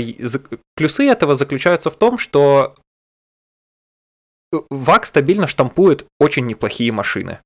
плюсы 0.75 1.09
этого 1.09 1.33
заключаются 1.33 1.89
в 1.89 1.97
том, 1.97 2.19
что 2.19 2.75
ВАК 4.69 5.07
стабильно 5.07 5.47
штампует 5.47 6.05
очень 6.19 6.45
неплохие 6.45 6.91
машины. 6.91 7.39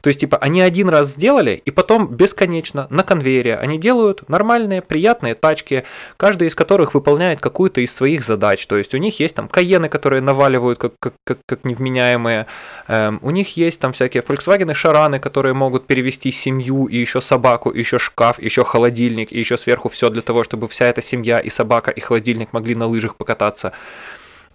То 0.00 0.08
есть, 0.08 0.20
типа, 0.20 0.38
они 0.38 0.60
один 0.60 0.88
раз 0.88 1.08
сделали, 1.08 1.62
и 1.64 1.70
потом 1.70 2.08
бесконечно 2.08 2.86
на 2.90 3.02
конвейере 3.02 3.56
они 3.56 3.78
делают 3.78 4.28
нормальные, 4.28 4.82
приятные 4.82 5.34
тачки, 5.34 5.84
каждая 6.16 6.48
из 6.48 6.54
которых 6.54 6.94
выполняет 6.94 7.40
какую-то 7.40 7.80
из 7.80 7.94
своих 7.94 8.24
задач. 8.24 8.66
То 8.66 8.76
есть, 8.76 8.94
у 8.94 8.98
них 8.98 9.20
есть 9.20 9.34
там 9.34 9.48
каены, 9.48 9.88
которые 9.88 10.22
наваливают 10.22 10.78
как, 10.78 10.92
как, 10.98 11.14
как, 11.24 11.38
как 11.46 11.64
невменяемые, 11.64 12.46
эм, 12.88 13.18
у 13.22 13.30
них 13.30 13.56
есть 13.56 13.80
там 13.80 13.92
всякие 13.92 14.22
Volkswagen 14.22 14.72
Шараны, 14.74 15.18
которые 15.18 15.54
могут 15.54 15.86
перевести 15.86 16.32
семью, 16.32 16.86
и 16.86 16.96
еще 16.96 17.20
собаку, 17.20 17.70
и 17.70 17.78
еще 17.78 17.98
шкаф, 17.98 18.38
и 18.38 18.44
еще 18.44 18.64
холодильник, 18.64 19.32
и 19.32 19.38
еще 19.38 19.56
сверху 19.56 19.88
все 19.88 20.10
для 20.10 20.22
того, 20.22 20.44
чтобы 20.44 20.68
вся 20.68 20.86
эта 20.86 21.02
семья 21.02 21.38
и 21.38 21.50
собака, 21.50 21.90
и 21.90 22.00
холодильник 22.00 22.52
могли 22.52 22.74
на 22.74 22.86
лыжах 22.86 23.16
покататься. 23.16 23.72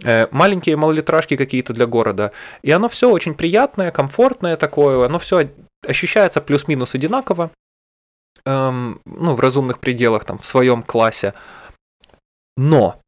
Э, 0.04 0.28
маленькие 0.32 0.76
малолитражки 0.78 1.38
какие-то 1.38 1.74
для 1.74 1.86
города. 1.86 2.32
И 2.64 2.72
оно 2.72 2.88
все 2.88 3.10
очень 3.10 3.36
приятное, 3.36 3.92
комфортное 3.92 4.58
такое, 4.58 5.06
оно 5.06 5.20
все 5.20 5.50
ощущается 5.86 6.42
плюс-минус 6.42 6.96
одинаково, 6.96 7.52
эм, 8.46 9.02
ну, 9.06 9.34
в 9.34 9.40
разумных 9.40 9.80
пределах, 9.80 10.26
там, 10.26 10.38
в 10.38 10.46
своем 10.46 10.82
классе. 10.82 11.34
Но, 12.58 13.00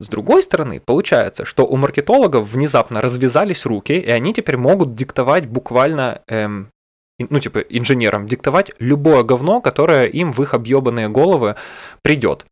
с 0.00 0.08
другой 0.08 0.42
стороны, 0.42 0.80
получается, 0.80 1.44
что 1.44 1.66
у 1.66 1.76
маркетологов 1.76 2.48
внезапно 2.48 3.02
развязались 3.02 3.66
руки, 3.66 3.92
и 3.92 4.10
они 4.10 4.32
теперь 4.32 4.56
могут 4.56 4.94
диктовать 4.94 5.46
буквально, 5.46 6.22
эм, 6.28 6.70
ну, 7.18 7.40
типа, 7.40 7.58
инженерам, 7.58 8.26
диктовать 8.26 8.72
любое 8.78 9.24
говно, 9.24 9.60
которое 9.60 10.04
им 10.04 10.32
в 10.32 10.42
их 10.42 10.54
объебанные 10.54 11.08
головы 11.08 11.56
придет. 12.02 12.46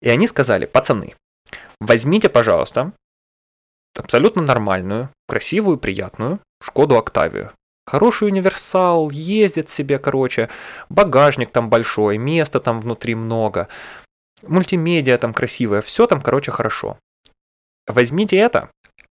И 0.00 0.08
они 0.08 0.26
сказали, 0.26 0.66
пацаны, 0.66 1.14
Возьмите, 1.80 2.28
пожалуйста, 2.28 2.92
абсолютно 3.94 4.42
нормальную, 4.42 5.10
красивую, 5.28 5.78
приятную 5.78 6.40
Шкоду 6.62 6.96
Октавию. 6.96 7.52
Хороший 7.86 8.28
универсал, 8.28 9.10
ездит 9.10 9.68
себе, 9.68 9.98
короче, 9.98 10.48
багажник 10.88 11.50
там 11.50 11.70
большой, 11.70 12.18
места 12.18 12.58
там 12.58 12.80
внутри 12.80 13.14
много, 13.14 13.68
мультимедиа 14.42 15.18
там 15.18 15.32
красивая, 15.32 15.82
все 15.82 16.06
там, 16.06 16.20
короче, 16.20 16.50
хорошо. 16.50 16.98
Возьмите 17.86 18.36
это, 18.36 18.70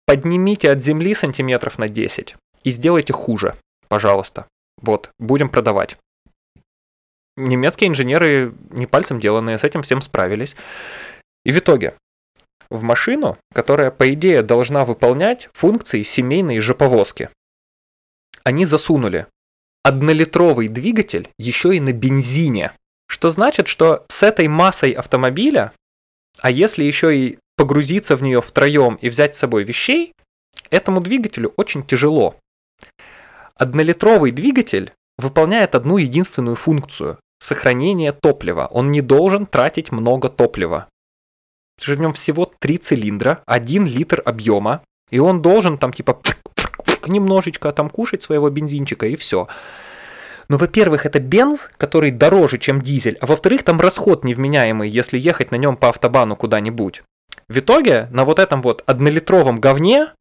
поднимите 0.07 0.71
от 0.71 0.85
земли 0.85 1.15
сантиметров 1.15 1.79
на 1.79 1.89
10 1.89 2.37
и 2.63 2.71
сделайте 2.71 3.13
хуже, 3.13 3.57
пожалуйста. 3.89 4.47
Вот, 4.81 5.11
будем 5.19 5.49
продавать. 5.49 5.97
Немецкие 7.37 7.89
инженеры 7.89 8.55
не 8.71 8.87
пальцем 8.87 9.19
деланные 9.19 9.59
с 9.59 9.65
этим 9.65 9.83
всем 9.83 10.01
справились. 10.01 10.55
И 11.45 11.53
в 11.53 11.59
итоге 11.59 11.95
в 12.71 12.83
машину, 12.83 13.37
которая, 13.53 13.91
по 13.91 14.13
идее, 14.15 14.43
должна 14.43 14.85
выполнять 14.85 15.49
функции 15.53 16.03
семейной 16.03 16.61
жоповозки. 16.61 17.29
Они 18.45 18.65
засунули 18.65 19.27
однолитровый 19.83 20.69
двигатель 20.69 21.31
еще 21.39 21.77
и 21.77 21.81
на 21.81 21.93
бензине. 21.93 22.73
Что 23.09 23.31
значит, 23.31 23.67
что 23.67 24.05
с 24.09 24.23
этой 24.23 24.47
массой 24.47 24.93
автомобиля, 24.93 25.73
а 26.41 26.51
если 26.51 26.85
еще 26.85 27.17
и 27.17 27.39
погрузиться 27.57 28.17
в 28.17 28.23
нее 28.23 28.41
втроем 28.41 28.95
и 28.97 29.11
взять 29.11 29.35
с 29.35 29.39
собой 29.39 29.65
вещей, 29.65 30.13
этому 30.71 31.01
двигателю 31.01 31.53
очень 31.57 31.83
тяжело. 31.83 32.37
Однолитровый 33.57 34.31
двигатель 34.31 34.93
выполняет 35.19 35.75
одну 35.75 35.99
единственную 35.99 36.57
функцию– 36.57 37.19
сохранение 37.41 38.13
топлива. 38.13 38.69
Он 38.71 38.91
не 38.93 39.01
должен 39.03 39.45
тратить 39.45 39.93
много 39.93 40.29
топлива 40.29 40.87
что 41.81 41.95
в 41.95 42.01
нем 42.01 42.13
всего 42.13 42.51
три 42.59 42.79
цилиндра, 42.79 43.43
один 43.47 43.87
литр 43.87 44.23
объема, 44.25 44.83
и 45.11 45.19
он 45.19 45.43
должен 45.43 45.79
там 45.79 45.93
типа 45.93 46.21
немножечко 47.07 47.73
там 47.73 47.89
кушать 47.89 48.23
своего 48.23 48.51
бензинчика 48.51 49.07
и 49.07 49.17
все. 49.17 49.49
Но, 50.49 50.59
во-первых, 50.59 51.07
это 51.07 51.21
бенз, 51.21 51.71
который 51.77 52.11
дороже, 52.11 52.59
чем 52.59 52.83
дизель, 52.83 53.17
а 53.21 53.27
во-вторых, 53.27 53.63
там 53.63 53.81
расход 53.81 54.25
невменяемый, 54.25 54.89
если 54.89 55.19
ехать 55.19 55.53
на 55.53 55.57
нем 55.57 55.77
по 55.77 55.89
автобану 55.89 56.37
куда-нибудь. 56.37 57.03
В 57.49 57.59
итоге 57.59 58.09
на 58.11 58.25
вот 58.25 58.39
этом 58.39 58.61
вот 58.61 58.83
однолитровом 58.87 59.61
говне, 59.61 60.13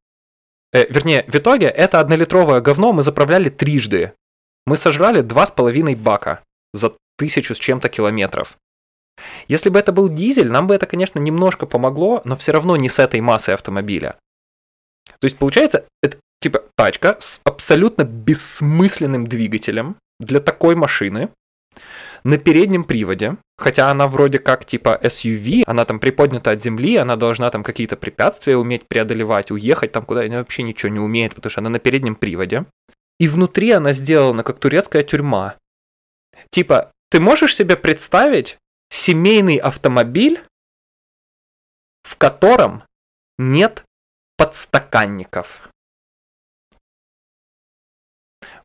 э, 0.71 0.85
вернее, 0.91 1.25
в 1.27 1.35
итоге 1.35 1.67
это 1.67 1.99
однолитровое 1.99 2.61
говно 2.61 2.93
мы 2.93 3.03
заправляли 3.03 3.49
трижды. 3.49 4.13
Мы 4.65 4.77
сожрали 4.77 5.21
два 5.21 5.47
с 5.47 5.51
половиной 5.51 5.95
бака 5.95 6.41
за 6.73 6.93
тысячу 7.17 7.55
с 7.55 7.59
чем-то 7.59 7.89
километров. 7.89 8.55
Если 9.47 9.69
бы 9.69 9.79
это 9.79 9.91
был 9.91 10.09
дизель, 10.09 10.49
нам 10.49 10.67
бы 10.67 10.75
это, 10.75 10.85
конечно, 10.85 11.19
немножко 11.19 11.65
помогло, 11.65 12.21
но 12.25 12.35
все 12.35 12.51
равно 12.51 12.75
не 12.77 12.89
с 12.89 12.99
этой 12.99 13.21
массой 13.21 13.53
автомобиля. 13.53 14.15
То 15.19 15.25
есть, 15.25 15.37
получается, 15.37 15.85
это 16.01 16.17
типа 16.41 16.63
тачка 16.75 17.17
с 17.19 17.41
абсолютно 17.43 18.03
бессмысленным 18.03 19.25
двигателем 19.25 19.97
для 20.19 20.39
такой 20.39 20.75
машины 20.75 21.29
на 22.23 22.37
переднем 22.37 22.83
приводе, 22.83 23.37
хотя 23.57 23.91
она 23.91 24.07
вроде 24.07 24.39
как 24.39 24.65
типа 24.65 24.99
SUV, 25.01 25.63
она 25.65 25.85
там 25.85 25.99
приподнята 25.99 26.51
от 26.51 26.61
земли, 26.61 26.97
она 26.97 27.15
должна 27.15 27.49
там 27.49 27.63
какие-то 27.63 27.95
препятствия 27.95 28.57
уметь 28.57 28.87
преодолевать, 28.87 29.51
уехать 29.51 29.91
там 29.91 30.05
куда, 30.05 30.21
она 30.21 30.37
вообще 30.37 30.63
ничего 30.63 30.91
не 30.91 30.99
умеет, 30.99 31.35
потому 31.35 31.49
что 31.49 31.61
она 31.61 31.69
на 31.69 31.79
переднем 31.79 32.15
приводе. 32.15 32.65
И 33.19 33.27
внутри 33.27 33.71
она 33.71 33.93
сделана 33.93 34.43
как 34.43 34.59
турецкая 34.59 35.03
тюрьма. 35.03 35.55
Типа, 36.51 36.91
ты 37.09 37.19
можешь 37.19 37.55
себе 37.55 37.75
представить, 37.75 38.57
семейный 38.89 39.57
автомобиль, 39.57 40.43
в 42.03 42.15
котором 42.17 42.83
нет 43.37 43.83
подстаканников. 44.37 45.69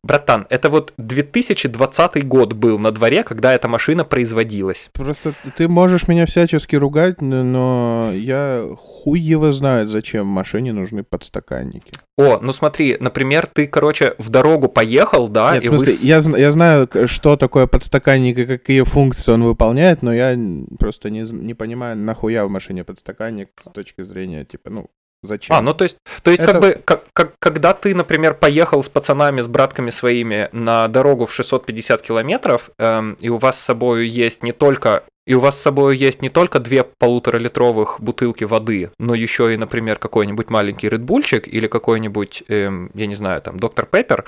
Братан, 0.04 0.46
это 0.50 0.68
вот 0.68 0.92
2020 0.98 2.28
год 2.28 2.52
был 2.52 2.78
на 2.78 2.90
дворе, 2.90 3.22
когда 3.22 3.54
эта 3.54 3.68
машина 3.68 4.04
производилась. 4.04 4.90
Просто 4.92 5.32
ты 5.56 5.66
можешь 5.66 6.08
меня 6.08 6.26
всячески 6.26 6.76
ругать, 6.76 7.22
но 7.22 8.10
я 8.12 8.68
хуй 8.76 9.18
его 9.18 9.50
знает, 9.50 9.88
зачем 9.88 10.26
в 10.26 10.30
машине 10.30 10.74
нужны 10.74 11.04
подстаканники. 11.04 11.90
О, 12.18 12.38
ну 12.38 12.52
смотри, 12.52 12.98
например, 13.00 13.46
ты, 13.46 13.66
короче, 13.66 14.14
в 14.18 14.28
дорогу 14.28 14.68
поехал, 14.68 15.26
да? 15.28 15.54
Нет, 15.54 15.64
и 15.64 15.68
в 15.68 15.78
смысле, 15.78 15.94
вы... 15.94 16.06
я, 16.06 16.38
я 16.38 16.50
знаю, 16.50 16.86
что 17.06 17.38
такое 17.38 17.66
подстаканник 17.66 18.36
и 18.36 18.44
какие 18.44 18.82
функции 18.82 19.32
он 19.32 19.42
выполняет, 19.42 20.02
но 20.02 20.12
я 20.12 20.38
просто 20.78 21.08
не, 21.08 21.22
не 21.32 21.54
понимаю, 21.54 21.96
нахуя 21.96 22.44
в 22.44 22.50
машине 22.50 22.84
подстаканник 22.84 23.48
с 23.58 23.72
точки 23.72 24.02
зрения, 24.02 24.44
типа, 24.44 24.68
ну, 24.68 24.90
Зачем? 25.26 25.56
А, 25.56 25.60
ну 25.60 25.74
то 25.74 25.84
есть, 25.84 25.98
то 26.22 26.30
есть 26.30 26.42
это... 26.42 26.52
как 26.52 26.60
бы, 26.60 26.82
как, 26.84 27.04
как, 27.12 27.34
когда 27.38 27.74
ты, 27.74 27.94
например, 27.94 28.34
поехал 28.34 28.82
с 28.82 28.88
пацанами, 28.88 29.40
с 29.40 29.48
братками 29.48 29.90
своими 29.90 30.48
на 30.52 30.88
дорогу 30.88 31.26
в 31.26 31.32
650 31.32 32.02
километров, 32.02 32.70
эм, 32.78 33.16
и 33.20 33.28
у 33.28 33.38
вас 33.38 33.60
с 33.60 33.64
собой 33.64 34.08
есть 34.08 34.42
не 34.42 34.52
только 34.52 35.04
и 35.26 35.34
у 35.34 35.40
вас 35.40 35.58
с 35.58 35.62
собой 35.62 35.96
есть 35.96 36.20
не 36.20 36.28
только 36.28 36.60
две 36.60 36.84
полуторалитровых 36.84 37.96
бутылки 37.98 38.44
воды, 38.44 38.90
но 38.98 39.14
еще 39.14 39.54
и, 39.54 39.56
например, 39.56 39.98
какой-нибудь 39.98 40.50
маленький 40.50 40.88
редбульчик 40.88 41.48
или 41.48 41.66
какой-нибудь, 41.66 42.44
эм, 42.48 42.90
я 42.94 43.06
не 43.06 43.14
знаю, 43.14 43.40
там, 43.40 43.58
доктор 43.58 43.86
Пеппер, 43.86 44.26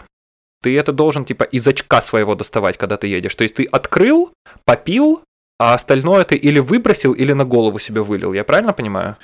ты 0.62 0.76
это 0.76 0.92
должен, 0.92 1.24
типа, 1.24 1.44
из 1.44 1.66
очка 1.66 2.00
своего 2.00 2.34
доставать, 2.34 2.78
когда 2.78 2.96
ты 2.96 3.08
едешь. 3.08 3.34
То 3.34 3.42
есть 3.42 3.56
ты 3.56 3.64
открыл, 3.64 4.32
попил, 4.64 5.22
а 5.58 5.74
остальное 5.74 6.24
ты 6.24 6.36
или 6.36 6.58
выбросил, 6.58 7.12
или 7.12 7.32
на 7.32 7.44
голову 7.44 7.78
себе 7.78 8.02
вылил. 8.02 8.32
Я 8.32 8.44
правильно 8.44 8.72
понимаю? 8.72 9.16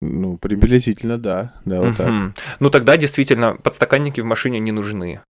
Ну, 0.00 0.36
приблизительно, 0.36 1.18
да. 1.18 1.54
да 1.64 1.80
вот 1.80 1.96
так. 1.96 2.34
Ну, 2.60 2.70
тогда 2.70 2.96
действительно 2.96 3.56
подстаканники 3.56 4.20
в 4.20 4.24
машине 4.24 4.58
не 4.58 4.72
нужны. 4.72 5.22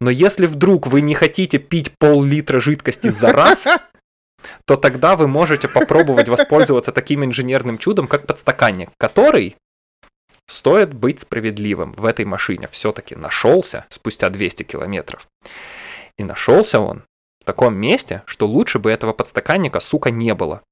Но 0.00 0.10
если 0.10 0.46
вдруг 0.46 0.88
вы 0.88 1.00
не 1.00 1.14
хотите 1.14 1.58
пить 1.58 1.92
пол-литра 1.98 2.60
жидкости 2.60 3.08
за 3.08 3.32
раз, 3.32 3.66
то 4.64 4.76
тогда 4.76 5.16
вы 5.16 5.28
можете 5.28 5.68
попробовать 5.68 6.28
воспользоваться 6.28 6.92
таким 6.92 7.24
инженерным 7.24 7.78
чудом, 7.78 8.08
как 8.08 8.26
подстаканник, 8.26 8.90
который 8.98 9.56
стоит 10.46 10.94
быть 10.94 11.20
справедливым 11.20 11.92
в 11.92 12.04
этой 12.04 12.24
машине. 12.24 12.68
Все-таки 12.68 13.14
нашелся 13.14 13.86
спустя 13.90 14.30
200 14.30 14.64
километров. 14.64 15.28
И 16.16 16.24
нашелся 16.24 16.80
он 16.80 17.04
в 17.40 17.44
таком 17.44 17.76
месте, 17.76 18.22
что 18.26 18.46
лучше 18.46 18.78
бы 18.78 18.90
этого 18.90 19.12
подстаканника, 19.12 19.78
сука, 19.78 20.10
не 20.10 20.34
было. 20.34 20.62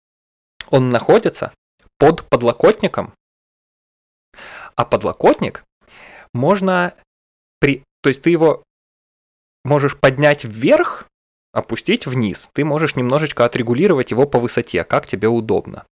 Он 0.70 0.90
находится 0.90 1.52
под 1.98 2.28
подлокотником, 2.28 3.14
а 4.74 4.84
подлокотник 4.84 5.64
можно 6.32 6.94
при... 7.58 7.82
То 8.02 8.10
есть 8.10 8.22
ты 8.22 8.30
его 8.30 8.62
можешь 9.64 9.98
поднять 9.98 10.44
вверх, 10.44 11.08
опустить 11.52 12.06
вниз. 12.06 12.50
Ты 12.52 12.64
можешь 12.64 12.96
немножечко 12.96 13.44
отрегулировать 13.44 14.10
его 14.10 14.26
по 14.26 14.38
высоте, 14.38 14.84
как 14.84 15.06
тебе 15.06 15.28
удобно. 15.28 15.86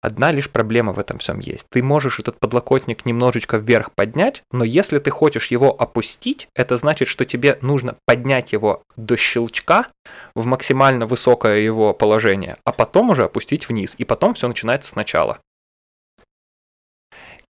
Одна 0.00 0.30
лишь 0.30 0.48
проблема 0.48 0.92
в 0.92 0.98
этом 1.00 1.18
всем 1.18 1.40
есть. 1.40 1.66
Ты 1.70 1.82
можешь 1.82 2.20
этот 2.20 2.38
подлокотник 2.38 3.04
немножечко 3.04 3.56
вверх 3.56 3.92
поднять, 3.94 4.42
но 4.52 4.64
если 4.64 5.00
ты 5.00 5.10
хочешь 5.10 5.48
его 5.48 5.74
опустить, 5.78 6.48
это 6.54 6.76
значит, 6.76 7.08
что 7.08 7.24
тебе 7.24 7.58
нужно 7.62 7.96
поднять 8.06 8.52
его 8.52 8.82
до 8.96 9.16
щелчка 9.16 9.88
в 10.36 10.46
максимально 10.46 11.06
высокое 11.06 11.58
его 11.58 11.92
положение, 11.94 12.56
а 12.64 12.72
потом 12.72 13.10
уже 13.10 13.24
опустить 13.24 13.68
вниз, 13.68 13.96
и 13.98 14.04
потом 14.04 14.34
все 14.34 14.46
начинается 14.46 14.90
сначала. 14.90 15.40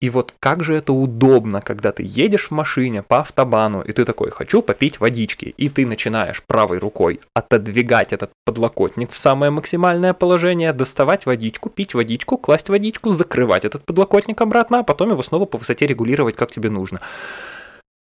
И 0.00 0.10
вот 0.10 0.32
как 0.38 0.62
же 0.62 0.74
это 0.74 0.92
удобно, 0.92 1.60
когда 1.60 1.90
ты 1.90 2.04
едешь 2.06 2.48
в 2.48 2.50
машине 2.52 3.02
по 3.02 3.18
автобану, 3.18 3.82
и 3.82 3.90
ты 3.90 4.04
такой, 4.04 4.30
хочу 4.30 4.62
попить 4.62 5.00
водички, 5.00 5.46
и 5.56 5.68
ты 5.68 5.84
начинаешь 5.86 6.40
правой 6.44 6.78
рукой 6.78 7.20
отодвигать 7.34 8.12
этот 8.12 8.30
подлокотник 8.44 9.10
в 9.10 9.18
самое 9.18 9.50
максимальное 9.50 10.14
положение, 10.14 10.72
доставать 10.72 11.26
водичку, 11.26 11.68
пить 11.68 11.94
водичку, 11.94 12.38
класть 12.38 12.68
водичку, 12.68 13.10
закрывать 13.10 13.64
этот 13.64 13.84
подлокотник 13.84 14.40
обратно, 14.40 14.80
а 14.80 14.82
потом 14.84 15.10
его 15.10 15.22
снова 15.22 15.46
по 15.46 15.58
высоте 15.58 15.86
регулировать, 15.88 16.36
как 16.36 16.52
тебе 16.52 16.70
нужно. 16.70 17.00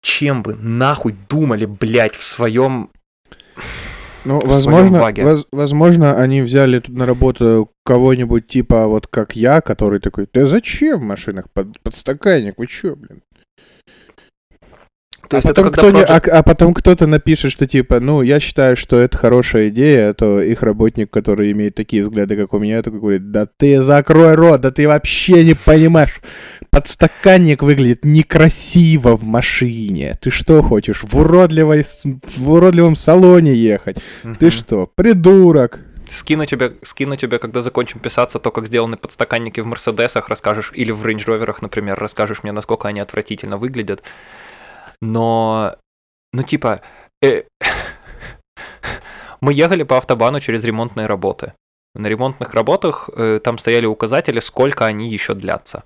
Чем 0.03 0.43
вы 0.43 0.55
нахуй 0.57 1.17
думали, 1.31 1.65
блядь, 1.65 2.15
в 2.15 2.27
своем 2.27 2.91
ну, 4.25 4.41
возможно, 4.45 5.13
воз, 5.19 5.47
возможно, 5.53 6.17
они 6.17 6.43
взяли 6.43 6.81
тут 6.81 6.97
на 6.97 7.07
работу 7.07 7.71
кого-нибудь 7.85 8.47
типа 8.47 8.87
вот 8.87 9.07
как 9.07 9.37
я, 9.37 9.61
который 9.61 10.01
такой, 10.01 10.29
да 10.33 10.47
зачем 10.47 11.01
в 11.01 11.03
машинах 11.03 11.51
под, 11.53 11.81
подстаканник, 11.81 12.55
вы 12.57 12.67
чё, 12.67 12.97
блин? 12.97 13.23
То 15.31 15.37
а, 15.37 15.39
есть 15.39 15.49
потом 15.49 15.67
это 15.67 15.73
кто 15.73 15.91
project... 15.91 16.29
а, 16.29 16.39
а 16.39 16.43
потом 16.43 16.75
кто-то 16.75 17.07
напишет, 17.07 17.53
что 17.53 17.69
типа, 17.69 18.01
ну, 18.01 18.21
я 18.21 18.41
считаю, 18.41 18.77
что 18.77 18.99
это 18.99 19.17
хорошая 19.17 19.69
идея, 19.69 20.11
а 20.11 20.15
то 20.15 20.41
их 20.41 20.61
работник, 20.65 21.09
который 21.09 21.53
имеет 21.53 21.77
такие 21.77 22.03
взгляды, 22.03 22.37
как 22.37 22.53
у 22.53 22.59
меня, 22.59 22.83
такой 22.83 22.99
говорит, 22.99 23.31
да 23.31 23.47
ты 23.47 23.81
закрой 23.81 24.35
рот, 24.35 24.61
да 24.61 24.73
ты 24.73 24.89
вообще 24.89 25.45
не 25.45 25.55
понимаешь. 25.55 26.21
Подстаканник 26.71 27.63
выглядит 27.63 28.05
некрасиво 28.05 29.17
в 29.17 29.25
машине. 29.25 30.19
Ты 30.21 30.31
что 30.31 30.65
хочешь, 30.65 31.05
в, 31.05 31.17
уродливой, 31.17 31.85
в 32.37 32.51
уродливом 32.51 32.97
салоне 32.97 33.55
ехать? 33.55 33.99
Угу. 34.25 34.35
Ты 34.35 34.51
что, 34.51 34.91
придурок? 34.93 35.79
Скину 36.09 36.45
тебе, 36.45 36.73
скину 36.83 37.15
тебе, 37.15 37.39
когда 37.39 37.63
закончим 37.63 38.01
писаться, 38.01 38.41
то, 38.41 38.51
как 38.51 38.67
сделаны 38.67 38.97
подстаканники 38.97 39.61
в 39.61 39.67
Мерседесах, 39.67 40.29
расскажешь, 40.29 40.73
или 40.75 40.91
в 40.91 41.07
Рейндж 41.07 41.25
Роверах, 41.27 41.63
например, 41.63 41.97
расскажешь 42.01 42.43
мне, 42.43 42.51
насколько 42.51 42.89
они 42.89 42.99
отвратительно 42.99 43.59
выглядят 43.59 44.03
но, 45.01 45.77
ну 46.33 46.43
типа, 46.43 46.83
э, 47.23 47.45
мы 49.41 49.53
ехали 49.53 49.83
по 49.83 49.99
автобану 49.99 50.41
через 50.41 50.65
ремонтные 50.65 51.07
работы. 51.07 51.55
На 51.95 52.07
ремонтных 52.07 52.55
работах 52.55 53.11
э, 53.17 53.41
там 53.43 53.59
стояли 53.59 53.87
указатели, 53.87 54.41
сколько 54.41 54.87
они 54.87 55.09
еще 55.09 55.35
длятся. 55.35 55.85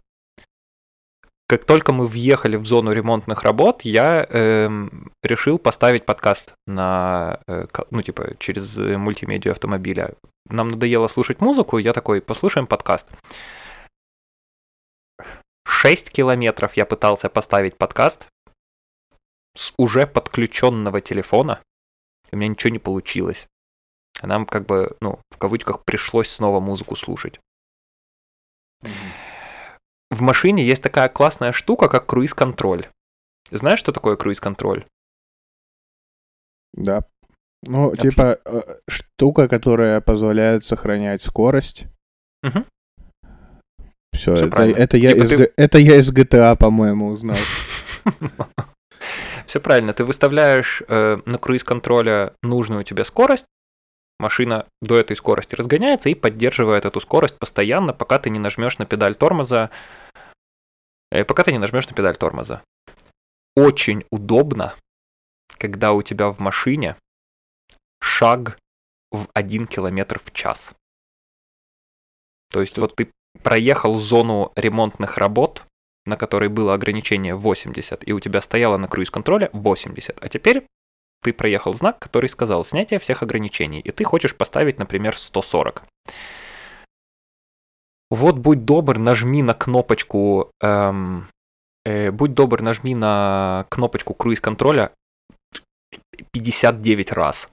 Как 1.46 1.64
только 1.64 1.92
мы 1.92 2.06
въехали 2.06 2.56
в 2.56 2.66
зону 2.66 2.90
ремонтных 2.90 3.42
работ, 3.42 3.82
я 3.82 4.26
э, 4.28 4.68
решил 5.22 5.58
поставить 5.58 6.04
подкаст 6.04 6.54
на, 6.66 7.40
э, 7.46 7.66
ну 7.90 8.02
типа, 8.02 8.36
через 8.38 8.76
мультимедиа 8.76 9.52
автомобиля. 9.52 10.14
Нам 10.50 10.68
надоело 10.68 11.08
слушать 11.08 11.40
музыку, 11.40 11.78
я 11.78 11.92
такой, 11.92 12.20
послушаем 12.20 12.66
подкаст. 12.66 13.06
6 15.66 16.10
километров 16.10 16.76
я 16.76 16.84
пытался 16.84 17.28
поставить 17.28 17.76
подкаст, 17.76 18.26
с 19.56 19.72
уже 19.78 20.06
подключенного 20.06 21.00
телефона, 21.00 21.62
у 22.32 22.36
меня 22.36 22.48
ничего 22.48 22.70
не 22.70 22.78
получилось. 22.78 23.46
А 24.20 24.26
нам 24.26 24.46
как 24.46 24.66
бы, 24.66 24.96
ну, 25.00 25.18
в 25.30 25.38
кавычках, 25.38 25.84
пришлось 25.84 26.28
снова 26.28 26.60
музыку 26.60 26.96
слушать. 26.96 27.40
В 30.10 30.20
машине 30.20 30.64
есть 30.64 30.82
такая 30.82 31.08
классная 31.08 31.52
штука, 31.52 31.88
как 31.88 32.06
круиз-контроль. 32.06 32.88
Знаешь, 33.50 33.78
что 33.78 33.92
такое 33.92 34.16
круиз-контроль? 34.16 34.84
Да. 36.72 37.04
Ну, 37.62 37.88
Отлично. 37.88 38.10
типа, 38.10 38.40
э, 38.44 38.78
штука, 38.88 39.48
которая 39.48 40.00
позволяет 40.00 40.64
сохранять 40.64 41.22
скорость. 41.22 41.86
Угу. 42.42 42.64
Все, 44.12 44.34
это, 44.34 44.62
это, 44.62 44.96
я 44.96 45.12
типа 45.12 45.24
из, 45.24 45.28
ты... 45.30 45.52
это 45.56 45.78
я 45.78 45.96
из 45.96 46.12
GTA, 46.12 46.56
по-моему, 46.56 47.08
узнал. 47.08 47.36
Все 49.46 49.60
правильно, 49.60 49.92
ты 49.92 50.04
выставляешь 50.04 50.82
э, 50.88 51.18
на 51.26 51.38
круиз-контроле 51.38 52.34
нужную 52.42 52.84
тебе 52.84 53.04
скорость, 53.04 53.44
машина 54.18 54.66
до 54.80 54.96
этой 54.96 55.16
скорости 55.16 55.54
разгоняется 55.54 56.08
и 56.08 56.14
поддерживает 56.14 56.84
эту 56.84 57.00
скорость 57.00 57.38
постоянно, 57.38 57.92
пока 57.92 58.18
ты 58.18 58.30
не 58.30 58.38
нажмешь 58.38 58.78
на 58.78 58.86
педаль 58.86 59.14
тормоза. 59.14 59.70
Э, 61.10 61.24
пока 61.24 61.44
ты 61.44 61.52
не 61.52 61.58
нажмешь 61.58 61.88
на 61.88 61.94
педаль 61.94 62.16
тормоза. 62.16 62.62
Очень 63.54 64.04
удобно, 64.10 64.74
когда 65.58 65.92
у 65.92 66.02
тебя 66.02 66.28
в 66.30 66.40
машине 66.40 66.96
шаг 68.00 68.58
в 69.12 69.28
1 69.34 69.66
километр 69.66 70.18
в 70.18 70.32
час. 70.32 70.72
То 72.50 72.60
есть 72.60 72.78
вот 72.78 72.96
ты 72.96 73.10
проехал 73.42 73.98
зону 73.98 74.52
ремонтных 74.56 75.18
работ, 75.18 75.64
на 76.06 76.16
которой 76.16 76.48
было 76.48 76.74
ограничение 76.74 77.34
80, 77.34 78.06
и 78.06 78.12
у 78.12 78.20
тебя 78.20 78.40
стояло 78.40 78.76
на 78.76 78.88
круиз-контроле 78.88 79.50
80, 79.52 80.18
а 80.20 80.28
теперь 80.28 80.66
ты 81.22 81.32
проехал 81.32 81.74
знак, 81.74 81.98
который 81.98 82.28
сказал 82.28 82.64
снятие 82.64 82.98
всех 82.98 83.22
ограничений, 83.22 83.80
и 83.80 83.90
ты 83.90 84.04
хочешь 84.04 84.36
поставить, 84.36 84.78
например, 84.78 85.16
140. 85.16 85.84
Вот 88.10 88.36
будь 88.36 88.64
добр, 88.64 88.98
нажми 88.98 89.42
на 89.42 89.54
кнопочку, 89.54 90.50
эм, 90.62 91.28
э, 91.84 92.10
будь 92.10 92.34
добр, 92.34 92.60
нажми 92.60 92.94
на 92.94 93.66
кнопочку 93.70 94.14
круиз-контроля 94.14 94.92
59 96.32 97.12
раз. 97.12 97.48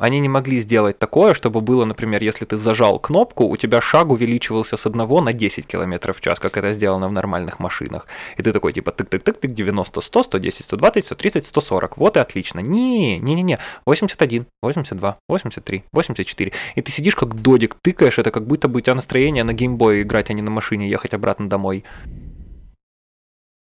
Они 0.00 0.20
не 0.20 0.28
могли 0.28 0.60
сделать 0.60 1.00
такое, 1.00 1.34
чтобы 1.34 1.60
было, 1.60 1.84
например, 1.84 2.22
если 2.22 2.44
ты 2.44 2.56
зажал 2.56 3.00
кнопку, 3.00 3.44
у 3.44 3.56
тебя 3.56 3.80
шаг 3.80 4.10
увеличивался 4.10 4.76
с 4.76 4.86
1 4.86 5.24
на 5.24 5.32
10 5.32 5.66
км 5.66 6.12
в 6.12 6.20
час, 6.20 6.38
как 6.38 6.56
это 6.56 6.72
сделано 6.72 7.08
в 7.08 7.12
нормальных 7.12 7.58
машинах. 7.58 8.06
И 8.36 8.42
ты 8.44 8.52
такой 8.52 8.72
типа 8.72 8.90
тык-тык-тык-тык, 8.90 9.48
90, 9.48 10.00
100, 10.00 10.22
110, 10.22 10.64
120, 10.64 11.04
130, 11.04 11.46
140. 11.46 11.96
Вот 11.96 12.16
и 12.16 12.20
отлично. 12.20 12.60
Не, 12.60 13.18
не-не-не, 13.18 13.58
81, 13.86 14.46
82, 14.62 15.18
83, 15.28 15.82
84. 15.92 16.52
И 16.76 16.82
ты 16.82 16.92
сидишь 16.92 17.16
как 17.16 17.34
додик, 17.34 17.74
тыкаешь, 17.82 18.18
это 18.18 18.30
как 18.30 18.46
будто 18.46 18.68
бы 18.68 18.78
у 18.78 18.80
тебя 18.80 18.94
настроение 18.94 19.42
на 19.42 19.52
геймбое 19.52 20.02
играть, 20.02 20.30
а 20.30 20.32
не 20.32 20.42
на 20.42 20.52
машине 20.52 20.88
ехать 20.88 21.12
обратно 21.12 21.48
домой. 21.48 21.82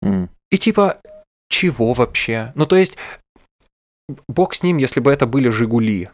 Mm. 0.03 0.29
И 0.51 0.57
типа, 0.57 0.97
чего 1.51 1.93
вообще? 1.93 2.53
Ну 2.55 2.65
то 2.65 2.77
есть, 2.77 2.97
бог 4.29 4.55
с 4.55 4.63
ним, 4.63 4.79
если 4.79 5.01
бы 5.01 5.13
это 5.13 5.27
были 5.27 5.51
Жигули. 5.51 6.09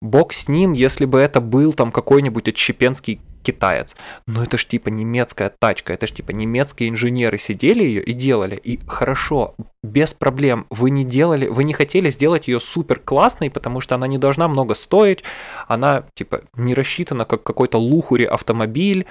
Бог 0.00 0.32
с 0.32 0.48
ним, 0.48 0.72
если 0.72 1.04
бы 1.04 1.18
это 1.20 1.40
был 1.40 1.72
там 1.72 1.90
какой-нибудь 1.90 2.48
отщепенский 2.48 3.20
китаец. 3.42 3.96
Но 4.26 4.42
это 4.42 4.58
ж 4.58 4.66
типа 4.66 4.88
немецкая 4.90 5.50
тачка, 5.58 5.94
это 5.94 6.06
ж 6.06 6.12
типа 6.12 6.32
немецкие 6.32 6.90
инженеры 6.90 7.38
сидели 7.38 7.82
ее 7.82 8.02
и 8.02 8.12
делали. 8.12 8.56
И 8.56 8.78
хорошо, 8.86 9.54
без 9.82 10.12
проблем. 10.12 10.66
Вы 10.70 10.90
не 10.90 11.04
делали, 11.04 11.48
вы 11.48 11.64
не 11.64 11.72
хотели 11.72 12.10
сделать 12.10 12.48
ее 12.48 12.60
супер 12.60 13.00
классной, 13.00 13.50
потому 13.50 13.80
что 13.80 13.94
она 13.94 14.06
не 14.06 14.18
должна 14.18 14.48
много 14.48 14.74
стоить. 14.74 15.24
Она 15.66 16.04
типа 16.14 16.42
не 16.54 16.74
рассчитана 16.74 17.24
как 17.24 17.42
какой-то 17.42 17.78
лухури 17.78 18.24
автомобиль. 18.24 19.06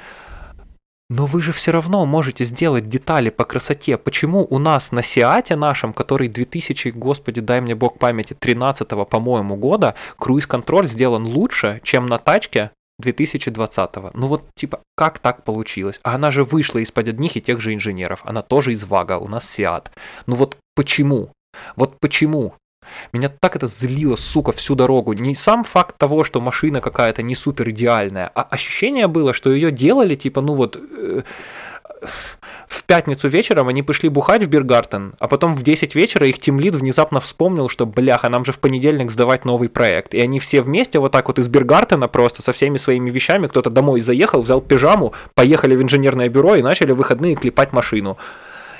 Но 1.10 1.26
вы 1.26 1.41
же 1.41 1.54
все 1.54 1.72
равно 1.72 2.06
можете 2.06 2.43
сделать 2.43 2.89
детали 2.89 3.30
по 3.30 3.46
красоте. 3.46 3.98
Почему 3.98 4.46
у 4.50 4.60
нас 4.60 4.91
на 4.91 5.02
Сиате 5.02 5.56
нашем, 5.56 5.93
который 5.93 6.28
2000, 6.28 6.89
господи, 6.89 7.39
дай 7.39 7.62
мне 7.62 7.76
бог 7.76 7.98
памяти, 7.98 8.36
13 8.38 8.89
по-моему, 9.10 9.56
года, 9.56 9.96
круиз-контроль 10.17 10.88
сделан 10.88 11.26
лучше, 11.26 11.80
чем 11.84 12.08
на 12.08 12.17
тачке 12.17 12.72
2020 13.00 13.96
-го. 13.96 14.12
Ну 14.13 14.28
вот, 14.28 14.43
типа, 14.56 14.82
как 14.96 15.20
так 15.20 15.46
получилось? 15.46 16.00
А 16.04 16.15
она 16.15 16.30
же 16.30 16.43
вышла 16.43 16.80
из-под 16.80 17.08
одних 17.08 17.38
и 17.38 17.41
тех 17.41 17.62
же 17.62 17.74
инженеров. 17.74 18.22
Она 18.26 18.41
тоже 18.41 18.74
из 18.74 18.84
ВАГа, 18.84 19.17
у 19.17 19.30
нас 19.30 19.50
Сиат. 19.50 19.91
Ну 20.26 20.36
вот 20.36 20.58
почему? 20.76 21.32
Вот 21.78 22.00
почему? 22.02 22.54
Меня 23.13 23.30
так 23.30 23.56
это 23.56 23.67
злило, 23.67 24.15
сука, 24.15 24.52
всю 24.52 24.76
дорогу. 24.76 25.13
Не 25.13 25.36
сам 25.36 25.63
факт 25.63 25.97
того, 25.97 26.23
что 26.23 26.41
машина 26.41 26.82
какая-то 26.82 27.21
не 27.21 27.36
супер 27.36 27.69
идеальная, 27.69 28.32
а 28.34 28.41
ощущение 28.43 29.08
было, 29.08 29.34
что 29.34 29.52
ее 29.52 29.71
делали, 29.71 30.15
типа, 30.15 30.41
ну 30.41 30.54
вот... 30.54 30.78
Э, 30.78 31.21
в 32.67 32.84
пятницу 32.84 33.28
вечером 33.28 33.69
они 33.69 33.82
пошли 33.82 34.10
бухать 34.10 34.43
в 34.43 34.50
Биргартен, 34.50 35.13
а 35.19 35.28
потом 35.28 35.56
в 35.56 35.63
10 35.63 35.95
вечера 35.95 36.28
их 36.28 36.39
тимлид 36.39 36.76
внезапно 36.76 37.19
вспомнил, 37.19 37.69
что, 37.69 37.86
бляха, 37.86 38.30
нам 38.30 38.45
же 38.45 38.52
в 38.52 38.60
понедельник 38.60 39.10
сдавать 39.10 39.45
новый 39.45 39.69
проект. 39.69 40.13
И 40.13 40.19
они 40.19 40.39
все 40.39 40.62
вместе 40.62 41.00
вот 41.00 41.12
так 41.12 41.28
вот 41.28 41.39
из 41.39 41.47
Биргартена 41.47 42.08
просто 42.08 42.41
со 42.41 42.52
всеми 42.52 42.78
своими 42.78 43.10
вещами, 43.10 43.47
кто-то 43.47 43.69
домой 43.69 44.02
заехал, 44.02 44.41
взял 44.41 44.62
пижаму, 44.62 45.13
поехали 45.34 45.76
в 45.76 45.82
инженерное 45.82 46.30
бюро 46.30 46.56
и 46.56 46.62
начали 46.62 46.91
выходные 46.91 47.36
клепать 47.36 47.73
машину. 47.73 48.17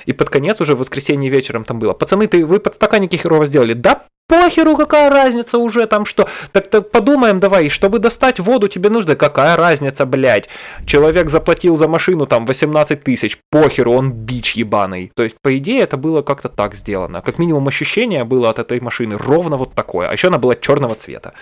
И 0.06 0.12
под 0.12 0.30
конец 0.30 0.60
уже 0.60 0.74
в 0.74 0.78
воскресенье 0.78 1.30
вечером 1.30 1.64
там 1.64 1.78
было. 1.78 1.92
Пацаны, 1.92 2.26
ты 2.26 2.44
вы 2.44 2.60
подстаканники 2.60 3.16
херово 3.16 3.46
сделали. 3.46 3.74
Да 3.74 4.04
похеру, 4.28 4.76
какая 4.76 5.10
разница 5.10 5.58
уже 5.58 5.86
там 5.86 6.04
что. 6.04 6.28
Так, 6.52 6.68
так 6.68 6.90
подумаем 6.90 7.40
давай, 7.40 7.68
чтобы 7.70 7.98
достать 7.98 8.38
воду 8.38 8.68
тебе 8.68 8.90
нужно, 8.90 9.16
какая 9.16 9.56
разница, 9.56 10.06
блядь. 10.06 10.48
Человек 10.86 11.30
заплатил 11.30 11.76
за 11.76 11.88
машину 11.88 12.26
там 12.26 12.46
18 12.46 13.02
тысяч, 13.02 13.38
похеру, 13.50 13.92
он 13.92 14.12
бич 14.12 14.54
ебаный. 14.54 15.10
То 15.16 15.22
есть, 15.22 15.36
по 15.42 15.56
идее, 15.56 15.80
это 15.80 15.96
было 15.96 16.22
как-то 16.22 16.48
так 16.48 16.74
сделано. 16.74 17.22
Как 17.22 17.38
минимум 17.38 17.66
ощущение 17.68 18.24
было 18.24 18.50
от 18.50 18.58
этой 18.58 18.80
машины 18.80 19.16
ровно 19.16 19.56
вот 19.56 19.74
такое. 19.74 20.08
А 20.08 20.12
еще 20.12 20.28
она 20.28 20.38
была 20.38 20.54
черного 20.54 20.94
цвета 20.94 21.32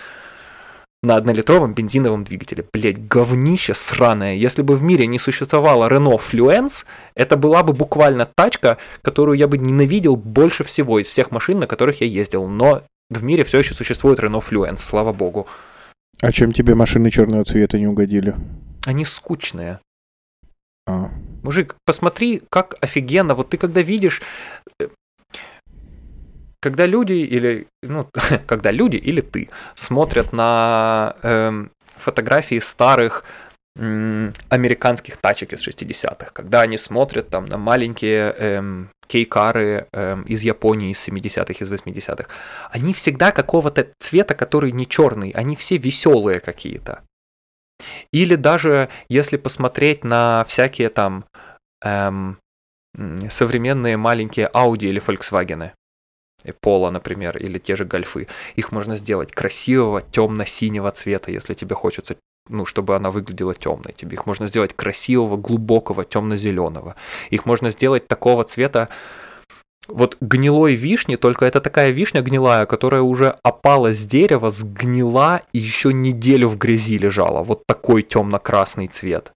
на 1.07 1.15
однолитровом 1.15 1.73
бензиновом 1.73 2.23
двигателе. 2.23 2.65
Блять, 2.71 3.07
говнище 3.07 3.73
сраное. 3.73 4.35
Если 4.35 4.61
бы 4.61 4.75
в 4.75 4.83
мире 4.83 5.07
не 5.07 5.17
существовало 5.17 5.89
Renault 5.89 6.19
Fluence, 6.19 6.85
это 7.15 7.37
была 7.37 7.63
бы 7.63 7.73
буквально 7.73 8.29
тачка, 8.35 8.77
которую 9.01 9.37
я 9.37 9.47
бы 9.47 9.57
ненавидел 9.57 10.15
больше 10.15 10.63
всего 10.63 10.99
из 10.99 11.07
всех 11.07 11.31
машин, 11.31 11.59
на 11.59 11.67
которых 11.67 12.01
я 12.01 12.07
ездил. 12.07 12.47
Но 12.47 12.83
в 13.09 13.23
мире 13.23 13.43
все 13.43 13.59
еще 13.59 13.73
существует 13.73 14.19
Renault 14.19 14.43
Fluence, 14.47 14.79
слава 14.79 15.13
богу. 15.13 15.47
А 16.21 16.31
чем 16.31 16.51
тебе 16.51 16.75
машины 16.75 17.09
черного 17.09 17.45
цвета 17.45 17.79
не 17.79 17.87
угодили? 17.87 18.35
Они 18.85 19.05
скучные. 19.05 19.79
А. 20.87 21.09
Мужик, 21.43 21.75
посмотри, 21.85 22.41
как 22.49 22.75
офигенно. 22.81 23.35
Вот 23.35 23.49
ты 23.49 23.57
когда 23.57 23.81
видишь 23.81 24.21
когда 26.59 26.85
люди 26.85 27.13
или, 27.13 27.67
ну, 27.83 28.09
когда 28.47 28.71
люди 28.71 28.97
или 28.97 29.21
ты 29.21 29.49
смотрят 29.75 30.33
на 30.33 31.15
эм, 31.23 31.71
фотографии 31.95 32.59
старых 32.59 33.23
американских 33.79 35.17
тачек 35.17 35.53
из 35.53 35.67
60-х, 35.67 36.31
когда 36.33 36.61
они 36.61 36.79
смотрят 36.79 37.29
там 37.29 37.45
на 37.45 37.57
маленькие 37.57 38.33
эм, 38.35 38.89
кейкары 39.05 39.87
эм, 39.93 40.23
из 40.23 40.41
Японии 40.41 40.91
из 40.91 41.07
70-х, 41.07 41.63
из 41.63 41.71
80-х, 41.71 42.27
они 42.71 42.93
всегда 42.95 43.31
какого-то 43.31 43.87
цвета, 43.99 44.33
который 44.33 44.71
не 44.71 44.87
черный, 44.87 45.29
они 45.29 45.55
все 45.55 45.77
веселые 45.77 46.39
какие-то. 46.39 47.03
Или 48.11 48.33
даже 48.33 48.89
если 49.09 49.37
посмотреть 49.37 50.03
на 50.03 50.43
всякие 50.47 50.89
там 50.89 51.25
эм, 51.83 52.39
современные 53.29 53.95
маленькие 53.95 54.49
Audi 54.53 54.85
или 54.85 54.99
Volkswagen, 54.99 55.71
пола, 56.61 56.91
например, 56.91 57.37
или 57.37 57.57
те 57.59 57.75
же 57.75 57.85
гольфы. 57.85 58.27
Их 58.55 58.71
можно 58.71 58.95
сделать 58.95 59.31
красивого 59.31 60.01
темно-синего 60.01 60.91
цвета, 60.91 61.31
если 61.31 61.53
тебе 61.53 61.75
хочется 61.75 62.15
ну, 62.49 62.65
чтобы 62.65 62.95
она 62.95 63.11
выглядела 63.11 63.53
темной. 63.53 63.91
Тебе 63.91 64.13
их 64.13 64.25
можно 64.25 64.47
сделать 64.47 64.73
красивого, 64.73 65.35
глубокого, 65.35 66.05
темно-зеленого. 66.05 66.95
Их 67.29 67.45
можно 67.45 67.69
сделать 67.71 68.07
такого 68.07 68.45
цвета, 68.45 68.87
вот 69.87 70.17
гнилой 70.19 70.75
вишни, 70.75 71.15
только 71.15 71.45
это 71.45 71.61
такая 71.61 71.91
вишня 71.91 72.21
гнилая, 72.21 72.65
которая 72.65 73.01
уже 73.01 73.37
опала 73.43 73.93
с 73.93 74.05
дерева, 74.05 74.51
сгнила 74.51 75.41
и 75.53 75.59
еще 75.59 75.93
неделю 75.93 76.49
в 76.49 76.57
грязи 76.57 76.97
лежала. 76.97 77.43
Вот 77.43 77.65
такой 77.65 78.03
темно-красный 78.03 78.87
цвет. 78.87 79.31